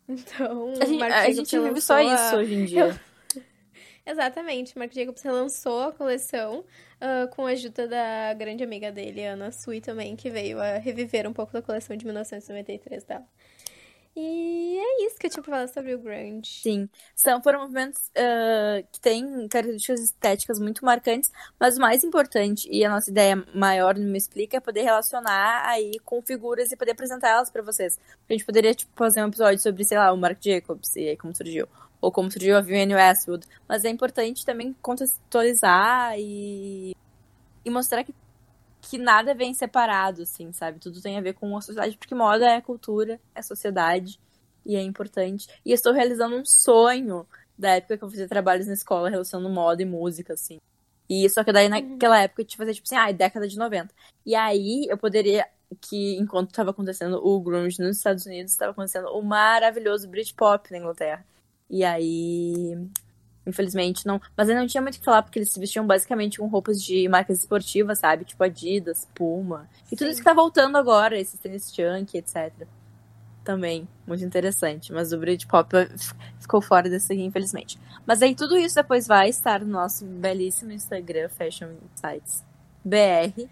Então, 0.08 0.74
a 0.80 0.84
gente, 0.84 1.02
a 1.04 1.30
gente 1.30 1.58
vive 1.60 1.80
só 1.80 2.00
isso 2.00 2.36
hoje 2.36 2.54
em 2.54 2.64
dia. 2.64 3.00
Exatamente. 4.04 4.76
Marc 4.76 4.92
Jacobs 4.92 5.22
relançou 5.22 5.80
a 5.80 5.92
coleção 5.92 6.64
uh, 7.00 7.28
com 7.30 7.46
a 7.46 7.50
ajuda 7.50 7.86
da 7.86 8.34
grande 8.34 8.64
amiga 8.64 8.90
dele, 8.90 9.24
Ana 9.24 9.52
Sui, 9.52 9.80
também, 9.80 10.16
que 10.16 10.28
veio 10.28 10.60
a 10.60 10.78
reviver 10.78 11.26
um 11.28 11.32
pouco 11.32 11.52
da 11.52 11.62
coleção 11.62 11.96
de 11.96 12.04
1993 12.04 13.04
dela. 13.04 13.24
E 14.14 14.78
é 14.78 15.06
isso 15.06 15.18
que 15.18 15.26
eu 15.26 15.30
tinha 15.30 15.42
pra 15.42 15.54
falar 15.54 15.68
sobre 15.68 15.94
o 15.94 15.98
grunge. 15.98 16.60
Sim, 16.62 16.88
são, 17.16 17.42
foram 17.42 17.60
movimentos 17.60 18.08
uh, 18.08 18.86
que 18.92 19.00
têm 19.00 19.48
características 19.48 20.00
estéticas 20.00 20.60
muito 20.60 20.84
marcantes, 20.84 21.32
mas 21.58 21.78
o 21.78 21.80
mais 21.80 22.04
importante, 22.04 22.68
e 22.70 22.84
a 22.84 22.90
nossa 22.90 23.10
ideia 23.10 23.42
maior 23.54 23.96
no 23.96 24.04
Me 24.04 24.18
Explica, 24.18 24.58
é 24.58 24.60
poder 24.60 24.82
relacionar 24.82 25.66
aí 25.66 25.98
com 26.04 26.20
figuras 26.20 26.70
e 26.70 26.76
poder 26.76 26.92
apresentar 26.92 27.30
elas 27.30 27.50
para 27.50 27.62
vocês. 27.62 27.98
A 28.28 28.32
gente 28.32 28.44
poderia, 28.44 28.74
tipo, 28.74 28.92
fazer 28.94 29.22
um 29.24 29.28
episódio 29.28 29.58
sobre, 29.60 29.82
sei 29.82 29.96
lá, 29.96 30.12
o 30.12 30.16
Mark 30.16 30.38
Jacobs 30.44 30.94
e 30.96 31.08
aí 31.08 31.16
como 31.16 31.34
surgiu. 31.34 31.66
Ou 31.98 32.12
como 32.12 32.30
surgiu 32.30 32.56
a 32.56 32.60
Vivienne 32.60 32.94
Westwood. 32.94 33.46
Mas 33.66 33.84
é 33.84 33.88
importante 33.88 34.44
também 34.44 34.74
contextualizar 34.82 36.18
e, 36.18 36.94
e 37.64 37.70
mostrar 37.70 38.04
que 38.04 38.12
que 38.92 38.98
nada 38.98 39.32
vem 39.32 39.54
separado, 39.54 40.20
assim, 40.20 40.52
sabe? 40.52 40.78
Tudo 40.78 41.00
tem 41.00 41.16
a 41.16 41.22
ver 41.22 41.32
com 41.32 41.56
a 41.56 41.62
sociedade, 41.62 41.96
porque 41.96 42.14
moda 42.14 42.44
é 42.44 42.60
cultura, 42.60 43.18
é 43.34 43.40
sociedade, 43.40 44.20
e 44.66 44.76
é 44.76 44.82
importante. 44.82 45.48
E 45.64 45.72
estou 45.72 45.94
realizando 45.94 46.36
um 46.36 46.44
sonho 46.44 47.26
da 47.56 47.70
época 47.76 47.96
que 47.96 48.04
eu 48.04 48.10
fazia 48.10 48.28
trabalhos 48.28 48.66
na 48.66 48.74
escola 48.74 49.08
relacionando 49.08 49.48
moda 49.48 49.80
e 49.80 49.86
música, 49.86 50.34
assim. 50.34 50.58
E 51.08 51.26
só 51.30 51.42
que 51.42 51.54
daí 51.54 51.70
naquela 51.70 52.20
época 52.20 52.42
eu 52.42 52.46
que 52.46 52.54
fazer, 52.54 52.74
tipo 52.74 52.84
assim, 52.86 52.96
ah, 52.96 53.10
década 53.10 53.48
de 53.48 53.56
90. 53.56 53.94
E 54.26 54.34
aí 54.34 54.84
eu 54.90 54.98
poderia, 54.98 55.48
que 55.80 56.18
enquanto 56.18 56.50
estava 56.50 56.70
acontecendo 56.70 57.16
o 57.26 57.40
grunge 57.40 57.80
nos 57.80 57.96
Estados 57.96 58.26
Unidos, 58.26 58.52
estava 58.52 58.72
acontecendo 58.72 59.08
o 59.08 59.22
maravilhoso 59.22 60.06
Britpop 60.06 60.70
na 60.70 60.76
Inglaterra. 60.76 61.24
E 61.70 61.82
aí 61.82 62.76
Infelizmente, 63.46 64.06
não. 64.06 64.20
Mas 64.36 64.48
aí 64.48 64.54
não 64.54 64.66
tinha 64.66 64.80
muito 64.80 64.96
o 64.96 64.98
que 64.98 65.04
falar, 65.04 65.22
porque 65.22 65.38
eles 65.38 65.50
se 65.50 65.58
vestiam 65.58 65.86
basicamente 65.86 66.38
com 66.38 66.46
roupas 66.46 66.82
de 66.82 67.08
marcas 67.08 67.40
esportivas, 67.40 67.98
sabe? 67.98 68.24
Tipo 68.24 68.44
Adidas, 68.44 69.08
Puma. 69.14 69.68
E 69.90 69.96
tudo 69.96 70.06
Sim. 70.06 70.12
isso 70.12 70.20
que 70.20 70.24
tá 70.24 70.34
voltando 70.34 70.76
agora, 70.78 71.18
esses 71.18 71.38
tênis 71.40 71.72
chunk, 71.74 72.16
etc. 72.16 72.52
Também, 73.44 73.88
muito 74.06 74.24
interessante. 74.24 74.92
Mas 74.92 75.12
o 75.12 75.18
Britpop 75.18 75.74
ficou 76.38 76.62
fora 76.62 76.88
desse 76.88 77.12
aqui, 77.12 77.22
infelizmente. 77.22 77.78
Mas 78.06 78.22
aí 78.22 78.34
tudo 78.34 78.56
isso 78.56 78.76
depois 78.76 79.06
vai 79.06 79.28
estar 79.28 79.60
no 79.60 79.72
nosso 79.72 80.04
belíssimo 80.04 80.70
Instagram, 80.72 81.28
Fashion 81.28 81.70
Insights 81.92 82.44
BR. 82.84 83.48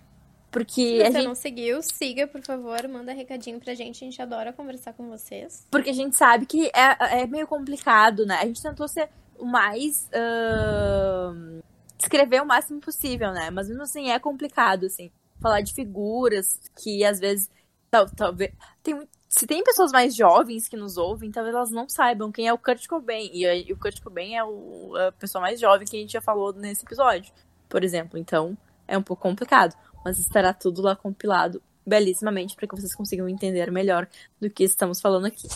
Porque 0.51 0.83
Se 0.83 0.99
você 0.99 1.13
gente... 1.13 1.25
não 1.27 1.35
seguiu, 1.35 1.81
siga, 1.81 2.27
por 2.27 2.43
favor, 2.43 2.87
manda 2.89 3.13
recadinho 3.13 3.61
pra 3.61 3.73
gente, 3.73 4.05
a 4.05 4.07
gente 4.07 4.21
adora 4.21 4.53
conversar 4.53 4.93
com 4.93 5.09
vocês. 5.09 5.65
Porque 5.71 5.91
a 5.91 5.95
gente 5.95 6.17
sabe 6.17 6.45
que 6.45 6.67
é, 6.75 7.21
é 7.23 7.27
meio 7.27 7.47
complicado, 7.47 8.27
né? 8.27 8.35
A 8.35 8.45
gente 8.45 8.61
tentou 8.61 8.89
ser 8.89 9.09
o 9.41 9.47
mais. 9.47 10.09
Uh, 10.09 11.63
escrever 11.99 12.43
o 12.43 12.47
máximo 12.47 12.81
possível, 12.81 13.33
né? 13.33 13.51
Mas 13.51 13.69
mesmo 13.69 13.83
assim 13.83 14.11
é 14.11 14.19
complicado, 14.19 14.87
assim. 14.87 15.11
Falar 15.41 15.61
de 15.61 15.75
figuras 15.75 16.61
que 16.77 17.05
às 17.05 17.19
vezes. 17.19 17.51
Tal, 17.91 18.09
talvez. 18.11 18.53
Tem, 18.83 19.09
se 19.29 19.47
tem 19.47 19.63
pessoas 19.65 19.93
mais 19.93 20.15
jovens 20.15 20.69
que 20.69 20.77
nos 20.77 20.97
ouvem, 20.97 21.31
talvez 21.31 21.55
elas 21.55 21.71
não 21.71 21.89
saibam 21.89 22.33
quem 22.33 22.49
é 22.49 22.53
o 22.53 22.59
Kurt 22.59 22.87
Cobain. 22.87 23.31
E, 23.33 23.45
e 23.69 23.73
o 23.73 23.79
Kurt 23.79 24.01
Cobain 24.01 24.35
é 24.35 24.45
o, 24.45 24.95
a 24.97 25.13
pessoa 25.13 25.43
mais 25.43 25.61
jovem 25.61 25.87
que 25.87 25.97
a 25.97 26.01
gente 26.01 26.13
já 26.13 26.21
falou 26.21 26.53
nesse 26.53 26.85
episódio, 26.85 27.33
por 27.69 27.83
exemplo. 27.83 28.19
Então 28.19 28.57
é 28.87 28.99
um 28.99 29.03
pouco 29.03 29.23
complicado. 29.23 29.75
Mas 30.05 30.19
estará 30.19 30.53
tudo 30.53 30.83
lá 30.83 30.97
compilado 30.97 31.63
belíssimamente 31.87 32.55
para 32.57 32.67
que 32.67 32.77
vocês 32.77 32.95
consigam 32.95 33.29
entender 33.29 33.71
melhor 33.71 34.09
do 34.41 34.51
que 34.51 34.65
estamos 34.65 35.01
falando 35.01 35.27
aqui. 35.27 35.49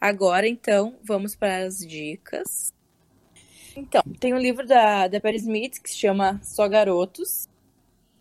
Agora, 0.00 0.46
então, 0.46 0.98
vamos 1.02 1.34
para 1.34 1.64
as 1.64 1.78
dicas. 1.78 2.73
Então, 3.76 4.02
tem 4.20 4.32
um 4.32 4.38
livro 4.38 4.66
da, 4.66 5.08
da 5.08 5.20
Perry 5.20 5.36
Smith 5.38 5.80
que 5.80 5.90
se 5.90 5.96
chama 5.96 6.40
Só 6.42 6.68
Garotos. 6.68 7.48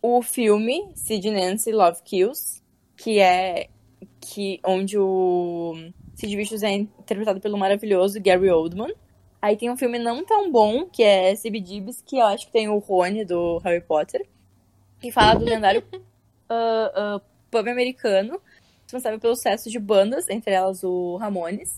O 0.02 0.22
filme 0.22 0.92
Sid 0.96 1.30
Nancy 1.32 1.72
Love 1.72 2.02
Kills, 2.04 2.62
que 2.98 3.20
é 3.20 3.70
que 4.20 4.60
onde 4.66 4.98
o 4.98 5.76
Sid 6.16 6.36
Vicious 6.36 6.64
é 6.64 6.72
interpretado 6.72 7.40
pelo 7.40 7.58
maravilhoso 7.58 8.22
Gary 8.22 8.50
Oldman. 8.50 8.94
Aí 9.42 9.58
tem 9.58 9.70
um 9.70 9.78
filme 9.78 10.00
não 10.00 10.26
tão 10.26 10.52
bom, 10.52 10.86
que 10.86 11.04
é 11.04 11.36
CBGBs, 11.36 12.02
que 12.06 12.18
eu 12.18 12.26
acho 12.26 12.48
que 12.48 12.54
tem 12.54 12.70
o 12.70 12.78
Rony 12.78 13.26
do 13.26 13.58
Harry 13.60 13.82
Potter, 13.82 14.26
que 15.02 15.12
fala 15.12 15.38
do 15.38 15.46
lendário 15.46 15.84
uh, 15.94 17.18
uh, 17.18 17.22
pub 17.52 17.68
americano, 17.68 18.40
responsável 18.84 19.20
pelo 19.20 19.36
sucesso 19.36 19.70
de 19.70 19.80
bandas, 19.80 20.30
entre 20.30 20.54
elas 20.54 20.84
o 20.84 21.18
Ramones. 21.18 21.78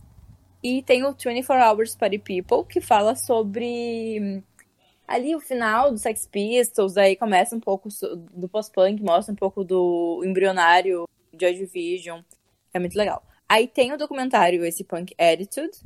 E 0.63 0.81
tem 0.83 1.03
o 1.03 1.13
24 1.13 1.63
Hours 1.63 1.95
Party 1.95 2.17
People, 2.17 2.65
que 2.67 2.81
fala 2.81 3.15
sobre 3.15 4.43
ali 5.07 5.35
o 5.35 5.39
final 5.39 5.91
do 5.91 5.97
Sex 5.97 6.25
Pistols, 6.25 6.97
aí 6.97 7.15
começa 7.15 7.55
um 7.55 7.59
pouco 7.59 7.89
do 8.33 8.49
post-punk, 8.49 9.01
mostra 9.03 9.31
um 9.31 9.35
pouco 9.35 9.63
do 9.63 10.21
embrionário 10.25 11.07
Joy 11.39 11.53
Division. 11.53 12.21
É 12.73 12.79
muito 12.79 12.97
legal. 12.97 13.23
Aí 13.47 13.67
tem 13.67 13.93
o 13.93 13.97
documentário 13.97 14.65
esse 14.65 14.83
Punk 14.83 15.13
Attitude, 15.19 15.77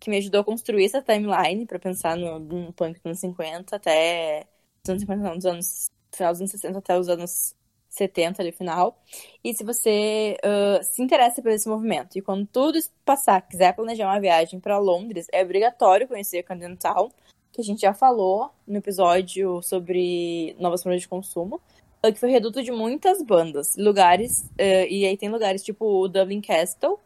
que 0.00 0.10
me 0.10 0.16
ajudou 0.16 0.40
a 0.40 0.44
construir 0.44 0.86
essa 0.86 1.00
timeline 1.00 1.66
para 1.66 1.78
pensar 1.78 2.16
no, 2.16 2.38
no, 2.38 2.72
punk 2.72 2.96
dos 2.96 3.06
anos 3.06 3.20
50 3.20 3.76
até 3.76 4.46
dos 4.82 4.90
anos 4.90 5.02
50, 5.02 5.22
não, 5.22 5.36
dos 5.36 5.46
anos 5.46 5.90
final 6.12 6.32
dos 6.32 6.40
anos 6.40 6.50
60 6.50 6.78
até 6.78 6.98
os 6.98 7.08
anos 7.08 7.54
70 7.90 8.40
ali 8.40 8.52
final. 8.52 8.96
E 9.44 9.52
se 9.52 9.64
você 9.64 10.36
uh, 10.44 10.82
se 10.82 11.02
interessa 11.02 11.42
por 11.42 11.50
esse 11.50 11.68
movimento 11.68 12.16
e 12.16 12.22
quando 12.22 12.46
tudo 12.46 12.78
passar, 13.04 13.42
quiser 13.42 13.74
planejar 13.74 14.06
uma 14.06 14.20
viagem 14.20 14.60
para 14.60 14.78
Londres, 14.78 15.26
é 15.32 15.42
obrigatório 15.42 16.08
conhecer 16.08 16.44
Town, 16.78 17.10
que 17.52 17.60
a 17.60 17.64
gente 17.64 17.80
já 17.80 17.92
falou 17.92 18.50
no 18.66 18.78
episódio 18.78 19.60
sobre 19.62 20.56
novas 20.58 20.82
formas 20.82 21.02
de 21.02 21.08
consumo, 21.08 21.60
que 22.02 22.18
foi 22.18 22.30
reduto 22.30 22.62
de 22.62 22.72
muitas 22.72 23.20
bandas, 23.22 23.76
lugares, 23.76 24.48
uh, 24.52 24.86
e 24.88 25.04
aí 25.04 25.16
tem 25.16 25.28
lugares 25.28 25.62
tipo 25.62 25.84
o 25.84 26.08
Dublin 26.08 26.40
Castle, 26.40 26.98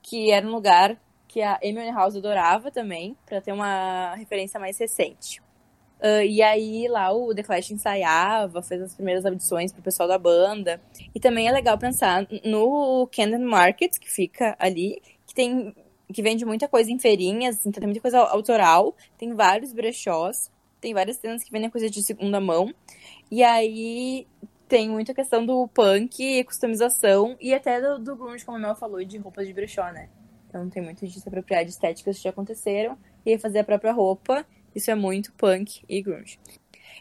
que 0.00 0.30
era 0.30 0.46
um 0.46 0.50
lugar 0.50 0.96
que 1.26 1.42
a 1.42 1.58
Amy 1.62 1.90
House 1.90 2.16
adorava 2.16 2.70
também, 2.70 3.14
para 3.26 3.40
ter 3.40 3.52
uma 3.52 4.14
referência 4.14 4.58
mais 4.58 4.78
recente. 4.78 5.42
Uh, 6.00 6.22
e 6.22 6.40
aí 6.42 6.86
lá 6.88 7.12
o 7.12 7.34
The 7.34 7.42
Clash 7.42 7.72
ensaiava, 7.72 8.62
fez 8.62 8.80
as 8.80 8.94
primeiras 8.94 9.26
audições 9.26 9.72
pro 9.72 9.82
pessoal 9.82 10.08
da 10.08 10.18
banda. 10.18 10.80
E 11.14 11.18
também 11.18 11.48
é 11.48 11.52
legal 11.52 11.76
pensar 11.76 12.26
no 12.44 13.08
Camden 13.08 13.40
Market, 13.40 13.98
que 13.98 14.10
fica 14.10 14.56
ali, 14.58 15.02
que 15.26 15.34
tem 15.34 15.74
que 16.12 16.22
vende 16.22 16.44
muita 16.44 16.66
coisa 16.66 16.90
em 16.90 16.98
feirinhas, 16.98 17.66
então 17.66 17.80
tem 17.80 17.86
muita 17.86 18.00
coisa 18.00 18.18
autoral, 18.18 18.96
tem 19.18 19.34
vários 19.34 19.74
brechós, 19.74 20.50
tem 20.80 20.94
várias 20.94 21.18
tendas 21.18 21.44
que 21.44 21.52
vendem 21.52 21.68
coisa 21.68 21.90
de 21.90 22.02
segunda 22.02 22.40
mão. 22.40 22.72
E 23.30 23.42
aí 23.42 24.26
tem 24.66 24.88
muita 24.88 25.12
questão 25.12 25.44
do 25.44 25.68
punk, 25.68 26.44
customização 26.44 27.36
e 27.40 27.52
até 27.52 27.80
do, 27.80 27.98
do 27.98 28.16
grunge, 28.16 28.44
como 28.44 28.56
a 28.56 28.60
Mel 28.60 28.74
falou, 28.74 29.04
de 29.04 29.18
roupas 29.18 29.46
de 29.46 29.52
brechó, 29.52 29.90
né? 29.92 30.08
Então 30.48 30.68
tem 30.70 30.82
muito 30.82 31.06
de 31.06 31.20
se 31.20 31.28
apropriar 31.28 31.64
de 31.64 31.70
estéticas 31.70 32.16
que 32.16 32.24
já 32.24 32.30
aconteceram 32.30 32.96
e 33.24 33.36
fazer 33.38 33.58
a 33.58 33.64
própria 33.64 33.92
roupa 33.92 34.46
isso 34.78 34.90
é 34.90 34.94
muito 34.94 35.32
punk 35.32 35.82
e 35.88 36.00
grunge. 36.00 36.38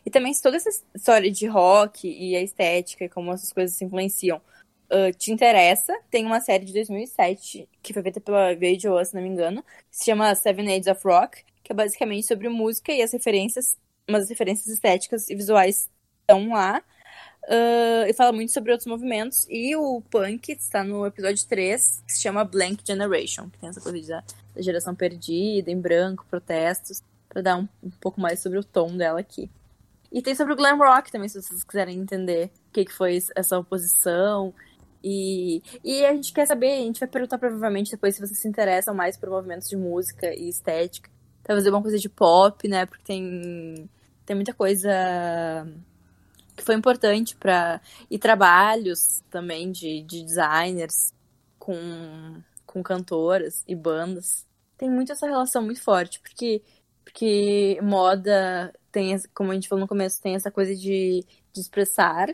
E 0.06 0.10
também 0.10 0.34
se 0.34 0.42
toda 0.42 0.58
essa 0.58 0.70
história 0.96 1.30
de 1.30 1.48
rock 1.48 2.08
e 2.08 2.36
a 2.36 2.42
estética 2.42 3.06
e 3.06 3.10
como 3.10 3.34
essas 3.34 3.52
coisas 3.52 3.76
se 3.76 3.84
influenciam 3.84 4.42
uh, 4.90 5.12
te 5.18 5.32
interessa, 5.32 5.94
tem 6.10 6.26
uma 6.26 6.40
série 6.40 6.66
de 6.66 6.74
2007 6.74 7.68
que 7.82 7.94
foi 7.94 8.02
feita 8.02 8.22
pela 8.22 8.54
VHO, 8.56 9.04
se 9.04 9.14
não 9.14 9.22
me 9.22 9.30
engano, 9.30 9.64
que 9.64 9.98
se 9.98 10.06
chama 10.06 10.34
Seven 10.34 10.74
Age 10.74 10.90
of 10.90 11.02
Rock, 11.06 11.44
que 11.64 11.72
é 11.72 11.76
basicamente 11.76 12.26
sobre 12.26 12.48
música 12.50 12.92
e 12.92 13.02
as 13.02 13.12
referências, 13.12 13.78
mas 14.10 14.24
as 14.24 14.30
referências 14.30 14.68
estéticas 14.68 15.30
e 15.30 15.36
visuais 15.36 15.90
estão 16.22 16.50
lá. 16.50 16.82
Uh, 17.44 18.08
e 18.08 18.14
fala 18.14 18.34
muito 18.34 18.52
sobre 18.52 18.72
outros 18.72 18.88
movimentos. 18.88 19.46
E 19.50 19.76
o 19.76 20.02
punk 20.10 20.52
está 20.52 20.84
no 20.84 21.06
episódio 21.06 21.46
3, 21.48 22.04
que 22.06 22.14
se 22.14 22.22
chama 22.22 22.44
Blank 22.44 22.84
Generation, 22.86 23.50
que 23.50 23.58
tem 23.58 23.70
essa 23.70 23.80
coisa 23.80 24.08
da, 24.08 24.24
da 24.56 24.62
geração 24.62 24.94
perdida, 24.94 25.72
em 25.72 25.80
branco, 25.80 26.26
protestos 26.30 27.02
para 27.38 27.44
dar 27.44 27.58
um, 27.58 27.68
um, 27.84 27.90
pouco 28.02 28.20
mais 28.20 28.42
sobre 28.42 28.58
o 28.58 28.64
tom 28.64 28.98
dela 28.98 29.20
aqui. 29.20 29.50
E 30.12 30.24
tem 30.24 30.34
sobre 30.34 30.54
o 30.54 30.56
glam 30.56 30.78
rock 30.78 31.12
também, 31.12 31.30
se 31.30 31.40
vocês 31.40 31.64
quiserem 31.64 32.00
entender 32.00 32.50
o 32.70 32.72
que, 32.74 32.86
que 32.86 32.92
foi 32.92 33.20
essa 33.36 33.60
oposição. 33.60 34.54
E, 35.04 35.62
e 35.84 36.04
a 36.04 36.14
gente 36.14 36.34
quer 36.34 36.48
saber, 36.48 36.72
a 36.72 36.86
gente 36.86 37.00
vai 37.00 37.08
perguntar 37.08 37.38
provavelmente 37.38 37.92
depois 37.92 38.16
se 38.16 38.22
vocês 38.22 38.40
se 38.40 38.48
interessam 38.48 38.96
mais 38.96 39.18
por 39.18 39.30
movimentos 39.30 39.70
de 39.70 39.78
música 39.78 40.34
e 40.34 40.50
estética. 40.50 41.12
Talvez 41.44 41.66
alguma 41.68 41.84
coisa 41.84 42.00
de 42.00 42.10
pop, 42.10 42.68
né? 42.68 42.88
Porque 42.88 43.04
tem, 43.04 43.88
tem 44.26 44.36
muita 44.36 44.54
coisa 44.54 44.90
que 46.56 46.64
foi 46.64 46.74
importante 46.74 47.36
para 47.36 47.80
E 48.10 48.18
trabalhos 48.18 49.22
também 49.30 49.72
de, 49.72 50.02
de 50.02 50.24
designers 50.24 51.14
com, 51.60 52.42
com 52.66 52.82
cantoras 52.82 53.64
e 53.68 53.76
bandas. 53.76 54.48
Tem 54.78 54.90
muito 54.90 55.12
essa 55.12 55.26
relação 55.26 55.64
muito 55.64 55.82
forte, 55.82 56.20
porque 56.20 56.62
porque 57.08 57.80
moda 57.82 58.74
tem, 58.92 59.16
como 59.34 59.52
a 59.52 59.54
gente 59.54 59.70
falou 59.70 59.82
no 59.82 59.88
começo, 59.88 60.22
tem 60.22 60.36
essa 60.36 60.52
coisa 60.52 60.76
de, 60.76 61.24
de 61.54 61.62
expressar. 61.62 62.28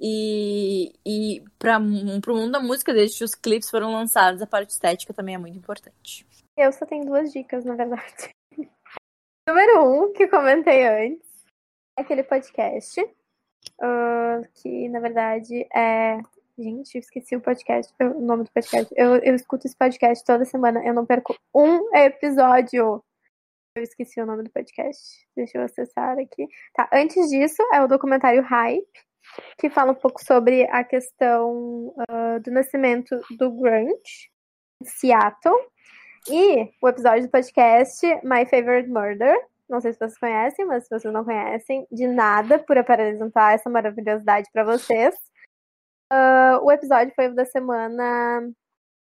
E, 0.00 0.94
e 1.04 1.42
para 1.58 1.78
o 1.78 1.82
mundo 1.82 2.52
da 2.52 2.60
música, 2.60 2.94
desde 2.94 3.18
que 3.18 3.24
os 3.24 3.34
clipes 3.34 3.68
foram 3.68 3.92
lançados, 3.92 4.40
a 4.40 4.46
parte 4.46 4.70
estética 4.70 5.12
também 5.12 5.34
é 5.34 5.38
muito 5.38 5.58
importante. 5.58 6.24
Eu 6.56 6.70
só 6.72 6.86
tenho 6.86 7.04
duas 7.04 7.32
dicas, 7.32 7.64
na 7.64 7.74
verdade. 7.74 8.30
Número 9.48 9.84
um, 9.84 10.12
que 10.12 10.28
comentei 10.28 10.86
antes, 10.86 11.28
é 11.98 12.02
aquele 12.02 12.22
podcast, 12.22 13.00
uh, 13.00 14.48
que 14.54 14.88
na 14.88 15.00
verdade 15.00 15.66
é 15.74 16.20
Gente, 16.56 16.94
eu 16.94 17.00
esqueci 17.00 17.34
o 17.34 17.40
podcast, 17.40 17.92
o 18.00 18.20
nome 18.20 18.44
do 18.44 18.50
podcast. 18.52 18.94
Eu, 18.96 19.16
eu 19.16 19.34
escuto 19.34 19.66
esse 19.66 19.76
podcast 19.76 20.24
toda 20.24 20.44
semana. 20.44 20.86
Eu 20.86 20.94
não 20.94 21.04
perco 21.04 21.34
um 21.52 21.92
episódio. 21.96 23.02
Eu 23.76 23.82
esqueci 23.82 24.20
o 24.20 24.26
nome 24.26 24.44
do 24.44 24.50
podcast. 24.50 25.26
Deixa 25.36 25.58
eu 25.58 25.64
acessar 25.64 26.16
aqui. 26.16 26.46
Tá, 26.72 26.88
antes 26.92 27.28
disso, 27.28 27.60
é 27.72 27.82
o 27.82 27.88
documentário 27.88 28.40
Hype, 28.40 28.86
que 29.58 29.68
fala 29.68 29.90
um 29.90 29.96
pouco 29.96 30.24
sobre 30.24 30.62
a 30.70 30.84
questão 30.84 31.88
uh, 31.88 32.38
do 32.40 32.52
nascimento 32.52 33.20
do 33.36 33.50
grunge 33.50 34.30
em 34.80 34.84
Seattle. 34.84 35.58
E 36.30 36.72
o 36.80 36.88
episódio 36.88 37.24
do 37.24 37.30
podcast 37.30 38.06
My 38.22 38.46
Favorite 38.46 38.88
Murder. 38.88 39.36
Não 39.68 39.80
sei 39.80 39.92
se 39.92 39.98
vocês 39.98 40.18
conhecem, 40.18 40.64
mas 40.66 40.84
se 40.84 40.90
vocês 40.90 41.12
não 41.12 41.24
conhecem, 41.24 41.84
de 41.90 42.06
nada 42.06 42.60
por 42.60 42.78
apresentar 42.78 43.54
essa 43.54 43.68
maravilhosidade 43.68 44.48
para 44.52 44.62
vocês. 44.62 45.16
Uh, 46.12 46.62
o 46.62 46.70
episódio 46.70 47.12
foi 47.16 47.26
o 47.26 47.34
da 47.34 47.44
semana. 47.44 48.48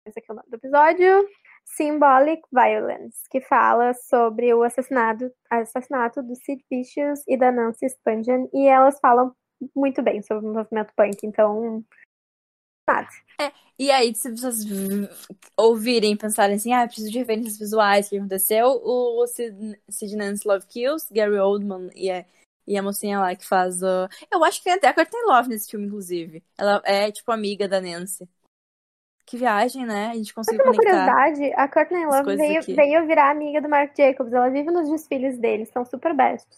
Esse 0.07 0.17
aqui 0.17 0.31
é 0.31 0.33
o 0.33 0.35
nome 0.37 0.49
do 0.49 0.55
episódio. 0.55 1.27
Symbolic 1.65 2.43
Violence, 2.53 3.27
que 3.29 3.41
fala 3.41 3.93
sobre 3.93 4.53
o 4.53 4.63
assassinato, 4.63 5.31
assassinato 5.49 6.21
do 6.21 6.35
Sid 6.35 6.63
Vicious 6.69 7.21
e 7.27 7.35
da 7.35 7.51
Nancy 7.51 7.89
Spungen, 7.89 8.47
e 8.53 8.67
elas 8.67 8.99
falam 8.99 9.35
muito 9.75 10.01
bem 10.01 10.21
sobre 10.21 10.47
o 10.47 10.53
movimento 10.53 10.93
punk, 10.95 11.25
então. 11.25 11.83
Nada. 12.87 13.07
É, 13.41 13.51
e 13.79 13.89
aí, 13.89 14.13
se 14.13 14.29
vocês 14.29 14.59
ouvirem 15.57 16.13
e 16.13 16.17
pensarem 16.17 16.55
assim, 16.55 16.71
ah, 16.71 16.85
preciso 16.85 17.11
de 17.11 17.17
referências 17.17 17.57
visuais, 17.57 18.05
o 18.05 18.09
que 18.11 18.17
aconteceu, 18.17 18.67
o 18.67 19.25
Sid, 19.25 19.81
Sid 19.89 20.15
Nance 20.15 20.47
Love 20.47 20.67
Kills, 20.67 21.11
Gary 21.11 21.39
Oldman 21.39 21.89
e 21.95 22.11
a, 22.11 22.23
e 22.67 22.77
a 22.77 22.83
mocinha 22.83 23.19
lá 23.19 23.35
que 23.35 23.45
faz. 23.45 23.81
Uh... 23.81 24.07
Eu 24.31 24.43
acho 24.43 24.59
que 24.59 24.65
tem 24.65 24.73
até 24.73 24.87
a 24.87 24.93
Courtney 24.93 25.23
Love 25.23 25.49
nesse 25.49 25.69
filme, 25.69 25.87
inclusive. 25.87 26.43
Ela 26.57 26.81
é, 26.85 27.11
tipo, 27.11 27.31
amiga 27.31 27.67
da 27.67 27.81
Nancy. 27.81 28.29
Que 29.25 29.37
viagem, 29.37 29.85
né? 29.85 30.07
A 30.07 30.13
gente 30.13 30.33
conseguiu 30.33 30.63
Mas 30.65 30.77
uma 30.77 30.83
conectar. 30.83 31.15
curiosidade, 31.15 31.53
a 31.55 31.67
Courtney 31.67 32.05
Love 32.05 32.35
veio, 32.35 32.59
aqui. 32.59 32.73
veio 32.73 33.07
virar 33.07 33.31
amiga 33.31 33.61
do 33.61 33.67
Mark 33.67 33.95
Jacobs. 33.97 34.31
Ela 34.31 34.49
vive 34.49 34.69
nos 34.69 34.89
desfiles 34.89 35.39
deles, 35.39 35.69
são 35.69 35.83
super 35.83 36.13
bestos. 36.15 36.57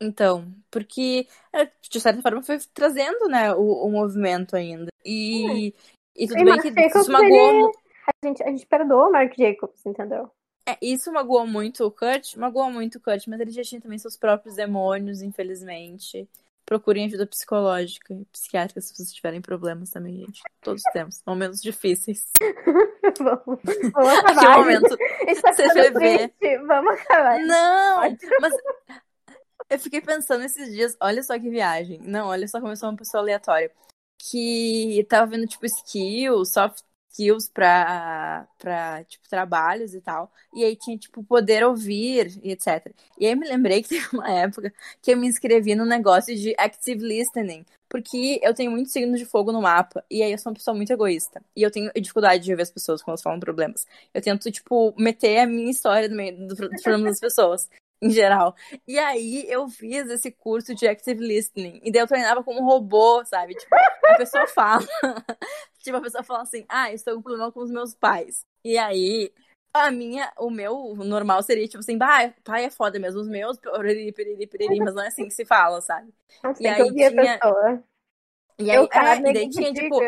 Então, 0.00 0.52
porque, 0.70 1.26
é, 1.52 1.68
de 1.88 2.00
certa 2.00 2.22
forma, 2.22 2.42
foi 2.42 2.58
trazendo, 2.72 3.28
né, 3.28 3.52
o, 3.54 3.86
o 3.86 3.90
movimento 3.90 4.54
ainda. 4.56 4.88
E, 5.04 5.74
e 6.16 6.26
tudo 6.28 6.40
E 6.40 6.44
bem 6.44 6.54
Mark 6.54 6.62
que 6.62 6.68
Jacobs, 6.68 7.02
isso 7.02 7.12
magoou, 7.12 7.68
ele... 7.68 7.72
a, 8.06 8.26
gente, 8.26 8.42
a 8.42 8.46
gente 8.48 8.66
perdoa 8.66 9.08
o 9.08 9.12
Mark 9.12 9.34
Jacobs, 9.36 9.84
entendeu? 9.86 10.30
é, 10.68 10.76
isso 10.82 11.10
magoou 11.10 11.46
muito 11.46 11.82
o 11.84 11.90
Kurt, 11.90 12.36
magoou 12.36 12.70
muito 12.70 12.98
o 12.98 13.00
Kurt, 13.00 13.26
mas 13.26 13.40
ele 13.40 13.50
já 13.50 13.62
tinha 13.62 13.80
também 13.80 13.98
seus 13.98 14.18
próprios 14.18 14.54
demônios, 14.54 15.22
infelizmente. 15.22 16.28
Procurem 16.68 17.06
ajuda 17.06 17.26
psicológica 17.26 18.12
e 18.12 18.26
psiquiátrica 18.26 18.78
se 18.82 18.94
vocês 18.94 19.10
tiverem 19.10 19.40
problemas 19.40 19.88
também, 19.88 20.18
gente. 20.18 20.42
Todos 20.60 20.82
temos, 20.92 21.22
momentos 21.26 21.62
difíceis. 21.62 22.30
vamos, 23.18 23.58
vamos 23.94 24.20
Que 24.20 24.30
acabar. 24.30 24.58
momento 24.58 24.98
tá 25.40 25.54
triste. 25.54 26.58
Vamos 26.66 26.92
acabar. 26.92 27.38
Não, 27.38 28.00
mas 28.38 28.52
eu 29.70 29.78
fiquei 29.78 30.02
pensando 30.02 30.44
esses 30.44 30.70
dias, 30.74 30.94
olha 31.00 31.22
só 31.22 31.38
que 31.38 31.48
viagem. 31.48 32.00
Não, 32.02 32.26
olha 32.26 32.46
só 32.46 32.60
como 32.60 32.72
eu 32.72 32.76
sou 32.76 32.90
uma 32.90 32.98
pessoa 32.98 33.22
aleatória. 33.22 33.72
Que 34.18 35.06
tava 35.08 35.30
vendo, 35.30 35.46
tipo, 35.46 35.64
skills, 35.64 36.52
soft 36.52 36.82
skills 37.10 37.48
pra, 37.48 38.46
tipo, 39.08 39.28
trabalhos 39.28 39.94
e 39.94 40.00
tal. 40.00 40.30
E 40.54 40.64
aí 40.64 40.76
tinha, 40.76 40.96
tipo, 40.96 41.22
poder 41.22 41.64
ouvir 41.64 42.38
e 42.42 42.50
etc. 42.52 42.92
E 43.18 43.26
aí 43.26 43.34
me 43.34 43.48
lembrei 43.48 43.82
que 43.82 43.88
teve 44.00 44.08
uma 44.16 44.30
época 44.30 44.72
que 45.02 45.12
eu 45.12 45.16
me 45.16 45.26
inscrevi 45.26 45.74
no 45.74 45.84
negócio 45.84 46.34
de 46.36 46.54
active 46.58 47.04
listening. 47.04 47.64
Porque 47.90 48.38
eu 48.42 48.52
tenho 48.52 48.70
muito 48.70 48.90
signo 48.90 49.16
de 49.16 49.24
fogo 49.24 49.50
no 49.50 49.62
mapa. 49.62 50.04
E 50.10 50.22
aí 50.22 50.30
eu 50.30 50.38
sou 50.38 50.50
uma 50.50 50.56
pessoa 50.56 50.74
muito 50.76 50.92
egoísta. 50.92 51.40
E 51.56 51.62
eu 51.62 51.70
tenho 51.70 51.90
dificuldade 51.98 52.44
de 52.44 52.50
ouvir 52.50 52.62
as 52.62 52.70
pessoas 52.70 53.00
quando 53.02 53.12
elas 53.12 53.22
falam 53.22 53.40
problemas. 53.40 53.86
Eu 54.12 54.20
tento, 54.20 54.50
tipo, 54.52 54.94
meter 54.98 55.38
a 55.38 55.46
minha 55.46 55.70
história 55.70 56.06
no 56.08 56.14
meio 56.16 56.36
do- 56.36 56.54
dos 56.54 56.82
problemas 56.82 57.12
das 57.12 57.20
pessoas. 57.20 57.68
Em 58.00 58.10
geral. 58.10 58.54
E 58.86 58.98
aí 58.98 59.44
eu 59.48 59.68
fiz 59.68 60.08
esse 60.08 60.30
curso 60.30 60.74
de 60.74 60.86
active 60.86 61.20
listening. 61.20 61.80
E 61.82 61.90
daí 61.90 62.02
eu 62.02 62.06
treinava 62.06 62.44
como 62.44 62.60
um 62.60 62.64
robô, 62.64 63.24
sabe? 63.24 63.54
Tipo, 63.54 63.74
a 63.74 64.16
pessoa 64.16 64.46
fala. 64.48 64.86
tipo, 65.80 65.96
a 65.96 66.00
pessoa 66.00 66.22
fala 66.22 66.42
assim, 66.42 66.64
ah, 66.68 66.92
estou 66.92 67.16
com 67.16 67.22
problema 67.22 67.50
com 67.50 67.60
os 67.60 67.70
meus 67.70 67.94
pais. 67.94 68.44
E 68.64 68.78
aí, 68.78 69.32
a 69.72 69.90
minha, 69.90 70.32
o 70.38 70.50
meu 70.50 70.94
normal 70.96 71.42
seria, 71.42 71.66
tipo 71.66 71.78
assim, 71.78 71.98
bah, 71.98 72.32
pai 72.44 72.64
é 72.64 72.70
foda 72.70 72.98
mesmo, 72.98 73.20
os 73.20 73.28
meus, 73.28 73.58
periri, 73.58 74.12
periri, 74.12 74.46
periri, 74.46 74.78
mas 74.78 74.94
não 74.94 75.02
é 75.02 75.08
assim 75.08 75.24
que 75.24 75.34
se 75.34 75.44
fala, 75.44 75.80
sabe? 75.80 76.12
Não 76.42 76.52
E 76.60 76.66
aí 76.66 76.94
tinha-. 76.94 77.38
E 78.60 78.70
aí, 78.70 78.76
Eu, 78.76 78.84
é, 78.84 78.88
cara, 78.88 79.30
e 79.30 79.32
daí 79.32 79.48
tinha, 79.50 79.72
tipo, 79.72 80.00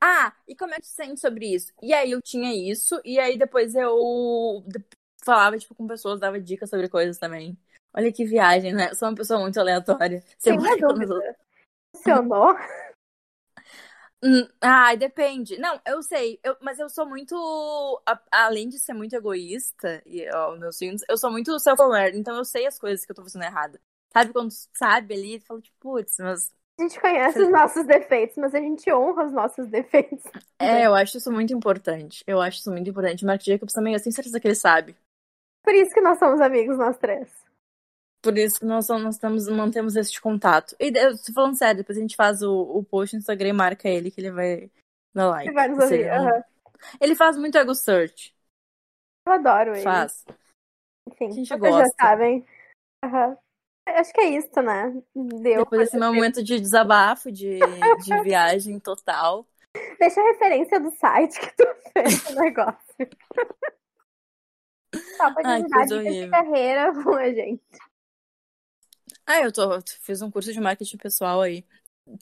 ah, 0.00 0.32
e 0.46 0.54
como 0.54 0.72
é 0.72 0.76
que 0.76 0.82
tu 0.82 0.88
sente 0.88 1.20
sobre 1.20 1.52
isso? 1.52 1.72
E 1.82 1.92
aí 1.92 2.12
eu 2.12 2.22
tinha 2.22 2.54
isso, 2.54 3.00
e 3.04 3.18
aí 3.18 3.36
depois 3.36 3.74
eu 3.74 4.64
falava, 5.28 5.58
tipo, 5.58 5.74
com 5.74 5.86
pessoas, 5.86 6.20
dava 6.20 6.40
dicas 6.40 6.70
sobre 6.70 6.88
coisas 6.88 7.18
também. 7.18 7.56
Olha 7.94 8.12
que 8.12 8.24
viagem, 8.24 8.72
né? 8.72 8.90
Eu 8.90 8.94
sou 8.94 9.08
uma 9.08 9.14
pessoa 9.14 9.40
muito 9.40 9.58
aleatória. 9.60 10.22
Quando 10.42 10.66
eu- 10.66 10.88
dúvida. 10.88 11.36
Funcionou? 11.94 12.54
Hum, 14.22 14.48
Ai, 14.60 14.96
depende. 14.96 15.58
Não, 15.58 15.80
eu 15.86 16.02
sei, 16.02 16.40
eu- 16.42 16.56
mas 16.60 16.78
eu 16.78 16.88
sou 16.88 17.06
muito. 17.06 17.34
a- 18.06 18.20
além 18.32 18.68
de 18.68 18.78
ser 18.78 18.92
muito 18.92 19.14
egoísta, 19.14 20.02
e 20.04 20.28
ó, 20.30 20.56
meus 20.56 20.76
signos, 20.76 21.02
eu 21.08 21.16
sou 21.16 21.30
muito 21.30 21.58
self-aware, 21.60 22.16
então 22.18 22.36
eu 22.36 22.44
sei 22.44 22.66
as 22.66 22.78
coisas 22.78 23.04
que 23.04 23.12
eu 23.12 23.16
tô 23.16 23.22
fazendo 23.22 23.44
errado. 23.44 23.78
Sabe 24.12 24.32
quando 24.32 24.50
sabe 24.74 25.14
ali, 25.14 25.38
tu 25.38 25.46
fala, 25.46 25.60
tipo, 25.60 25.76
putz, 25.78 26.16
mas. 26.18 26.52
A 26.78 26.82
gente 26.82 27.00
conhece 27.00 27.42
os 27.42 27.50
nossos 27.50 27.84
defeitos, 27.86 28.36
mas 28.36 28.54
a 28.54 28.60
gente 28.60 28.92
honra 28.92 29.26
os 29.26 29.32
nossos 29.32 29.66
defeitos. 29.68 30.22
É, 30.58 30.86
eu 30.86 30.94
acho 30.94 31.18
isso 31.18 31.30
muito 31.30 31.52
importante. 31.52 32.24
Eu 32.26 32.40
acho 32.40 32.58
isso 32.58 32.70
muito 32.70 32.88
importante. 32.88 33.24
Mark 33.24 33.42
Jacobs 33.42 33.72
também, 33.74 33.94
eu 33.94 34.02
tenho 34.02 34.14
certeza 34.14 34.40
que 34.40 34.48
ele 34.48 34.54
sabe. 34.54 34.96
Por 35.68 35.74
isso 35.74 35.92
que 35.92 36.00
nós 36.00 36.18
somos 36.18 36.40
amigos, 36.40 36.78
nós 36.78 36.96
três. 36.96 37.28
Por 38.22 38.38
isso 38.38 38.58
que 38.58 38.64
nós, 38.64 38.88
nós 38.88 39.18
temos, 39.18 39.46
mantemos 39.48 39.96
esse 39.96 40.18
contato. 40.18 40.74
E 40.80 40.86
eu 40.96 41.14
tô 41.18 41.30
falando 41.34 41.58
sério, 41.58 41.76
depois 41.82 41.98
a 41.98 42.00
gente 42.00 42.16
faz 42.16 42.40
o, 42.40 42.62
o 42.62 42.82
post 42.82 43.14
no 43.14 43.18
Instagram 43.20 43.48
e 43.50 43.52
marca 43.52 43.86
ele, 43.86 44.10
que 44.10 44.18
ele 44.18 44.30
vai 44.30 44.70
dar 45.14 45.28
like. 45.28 45.48
Ele 45.48 45.54
vai 45.54 45.68
nos 45.68 45.78
ouvir. 45.78 46.06
Um- 46.06 46.14
aham. 46.14 46.44
Ele 46.98 47.14
faz 47.14 47.36
muito 47.36 47.58
ego 47.58 47.74
search. 47.74 48.34
Eu 49.26 49.34
adoro 49.34 49.72
ele. 49.74 49.82
Faz. 49.82 50.24
Enfim, 51.06 51.26
A 51.26 51.30
gente 51.32 51.48
vocês 51.48 51.60
gosta. 51.60 51.84
já 51.84 51.88
sabem. 52.00 52.46
Aham. 53.04 53.36
Acho 53.90 54.12
que 54.14 54.20
é 54.22 54.28
isso, 54.38 54.62
né? 54.62 55.02
Deu. 55.14 55.64
Depois 55.64 55.82
desse 55.82 55.98
meu 55.98 56.12
momento 56.14 56.42
de 56.42 56.58
desabafo, 56.58 57.30
de, 57.30 57.58
de 57.58 57.58
viagem 58.24 58.80
total. 58.80 59.46
Deixa 59.98 60.18
a 60.18 60.24
referência 60.32 60.80
do 60.80 60.90
site 60.92 61.38
que 61.38 61.54
tu 61.56 61.66
fez 61.92 62.30
o 62.30 62.40
negócio. 62.40 62.78
Só 65.18 65.30
Ai, 65.42 65.62
dicas 65.64 65.88
de 65.88 65.94
horrível. 65.94 66.30
carreira 66.30 66.92
com 67.02 67.14
a 67.14 67.32
gente. 67.32 67.62
Ah, 69.26 69.40
eu 69.42 69.52
tô, 69.52 69.80
fiz 70.02 70.22
um 70.22 70.30
curso 70.30 70.52
de 70.52 70.60
marketing 70.60 70.96
pessoal 70.96 71.40
aí. 71.42 71.64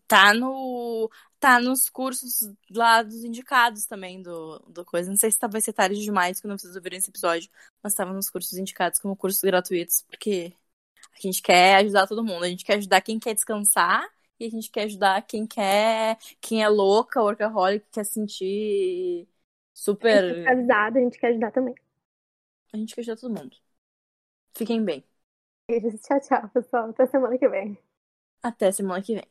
Tá 0.07 0.34
no. 0.34 1.11
Tá 1.38 1.61
nos 1.61 1.88
cursos 1.90 2.40
lá 2.70 3.03
dos 3.03 3.22
indicados 3.24 3.86
também 3.86 4.22
do, 4.22 4.59
do 4.68 4.84
coisa. 4.84 5.11
Não 5.11 5.16
sei 5.16 5.30
se 5.30 5.38
tá, 5.38 5.47
vai 5.47 5.61
ser 5.61 5.72
tarde 5.72 6.01
demais 6.03 6.40
quando 6.40 6.59
vocês 6.59 6.74
ouvirem 6.76 6.99
esse 6.99 7.11
episódio, 7.11 7.51
mas 7.82 7.94
tava 7.94 8.12
nos 8.12 8.30
cursos 8.30 8.55
indicados 8.59 8.99
como 9.01 9.16
cursos 9.16 9.42
gratuitos, 9.42 10.03
porque 10.03 10.55
a 11.14 11.20
gente 11.20 11.42
quer 11.42 11.76
ajudar 11.78 12.07
todo 12.09 12.24
mundo. 12.24 12.44
A 12.44 12.49
gente 12.49 12.64
quer 12.64 12.76
ajudar 12.78 13.01
quem 13.03 13.18
quer 13.20 13.34
descansar 13.34 14.09
e 14.40 14.47
a 14.47 14.51
gente 14.51 14.70
quer 14.70 14.84
ajudar 14.84 15.22
quem 15.26 15.47
quer. 15.47 16.18
Quem 16.40 16.62
é 16.64 16.68
louca, 16.68 17.22
workaholic, 17.22 17.86
quer 17.92 18.05
sentir 18.05 19.28
A 20.01 20.07
gente 20.07 20.24
super. 20.24 20.34
fica 20.34 20.53
avisado, 20.53 20.97
a 20.99 21.01
gente 21.03 21.18
quer 21.18 21.28
ajudar 21.28 21.53
também. 21.53 21.74
A 22.73 22.77
gente 22.77 22.99
ajudar 23.01 23.17
todo 23.21 23.35
mundo. 23.35 23.57
Fiquem 24.57 24.85
bem. 24.85 25.05
Beijos. 25.69 26.01
Tchau, 26.03 26.19
tchau, 26.21 26.49
pessoal. 26.51 26.91
Até 26.91 27.07
semana 27.07 27.39
que 27.39 27.49
vem. 27.49 27.79
Até 28.43 28.73
semana 28.73 29.03
que 29.03 29.14
vem. 29.14 29.31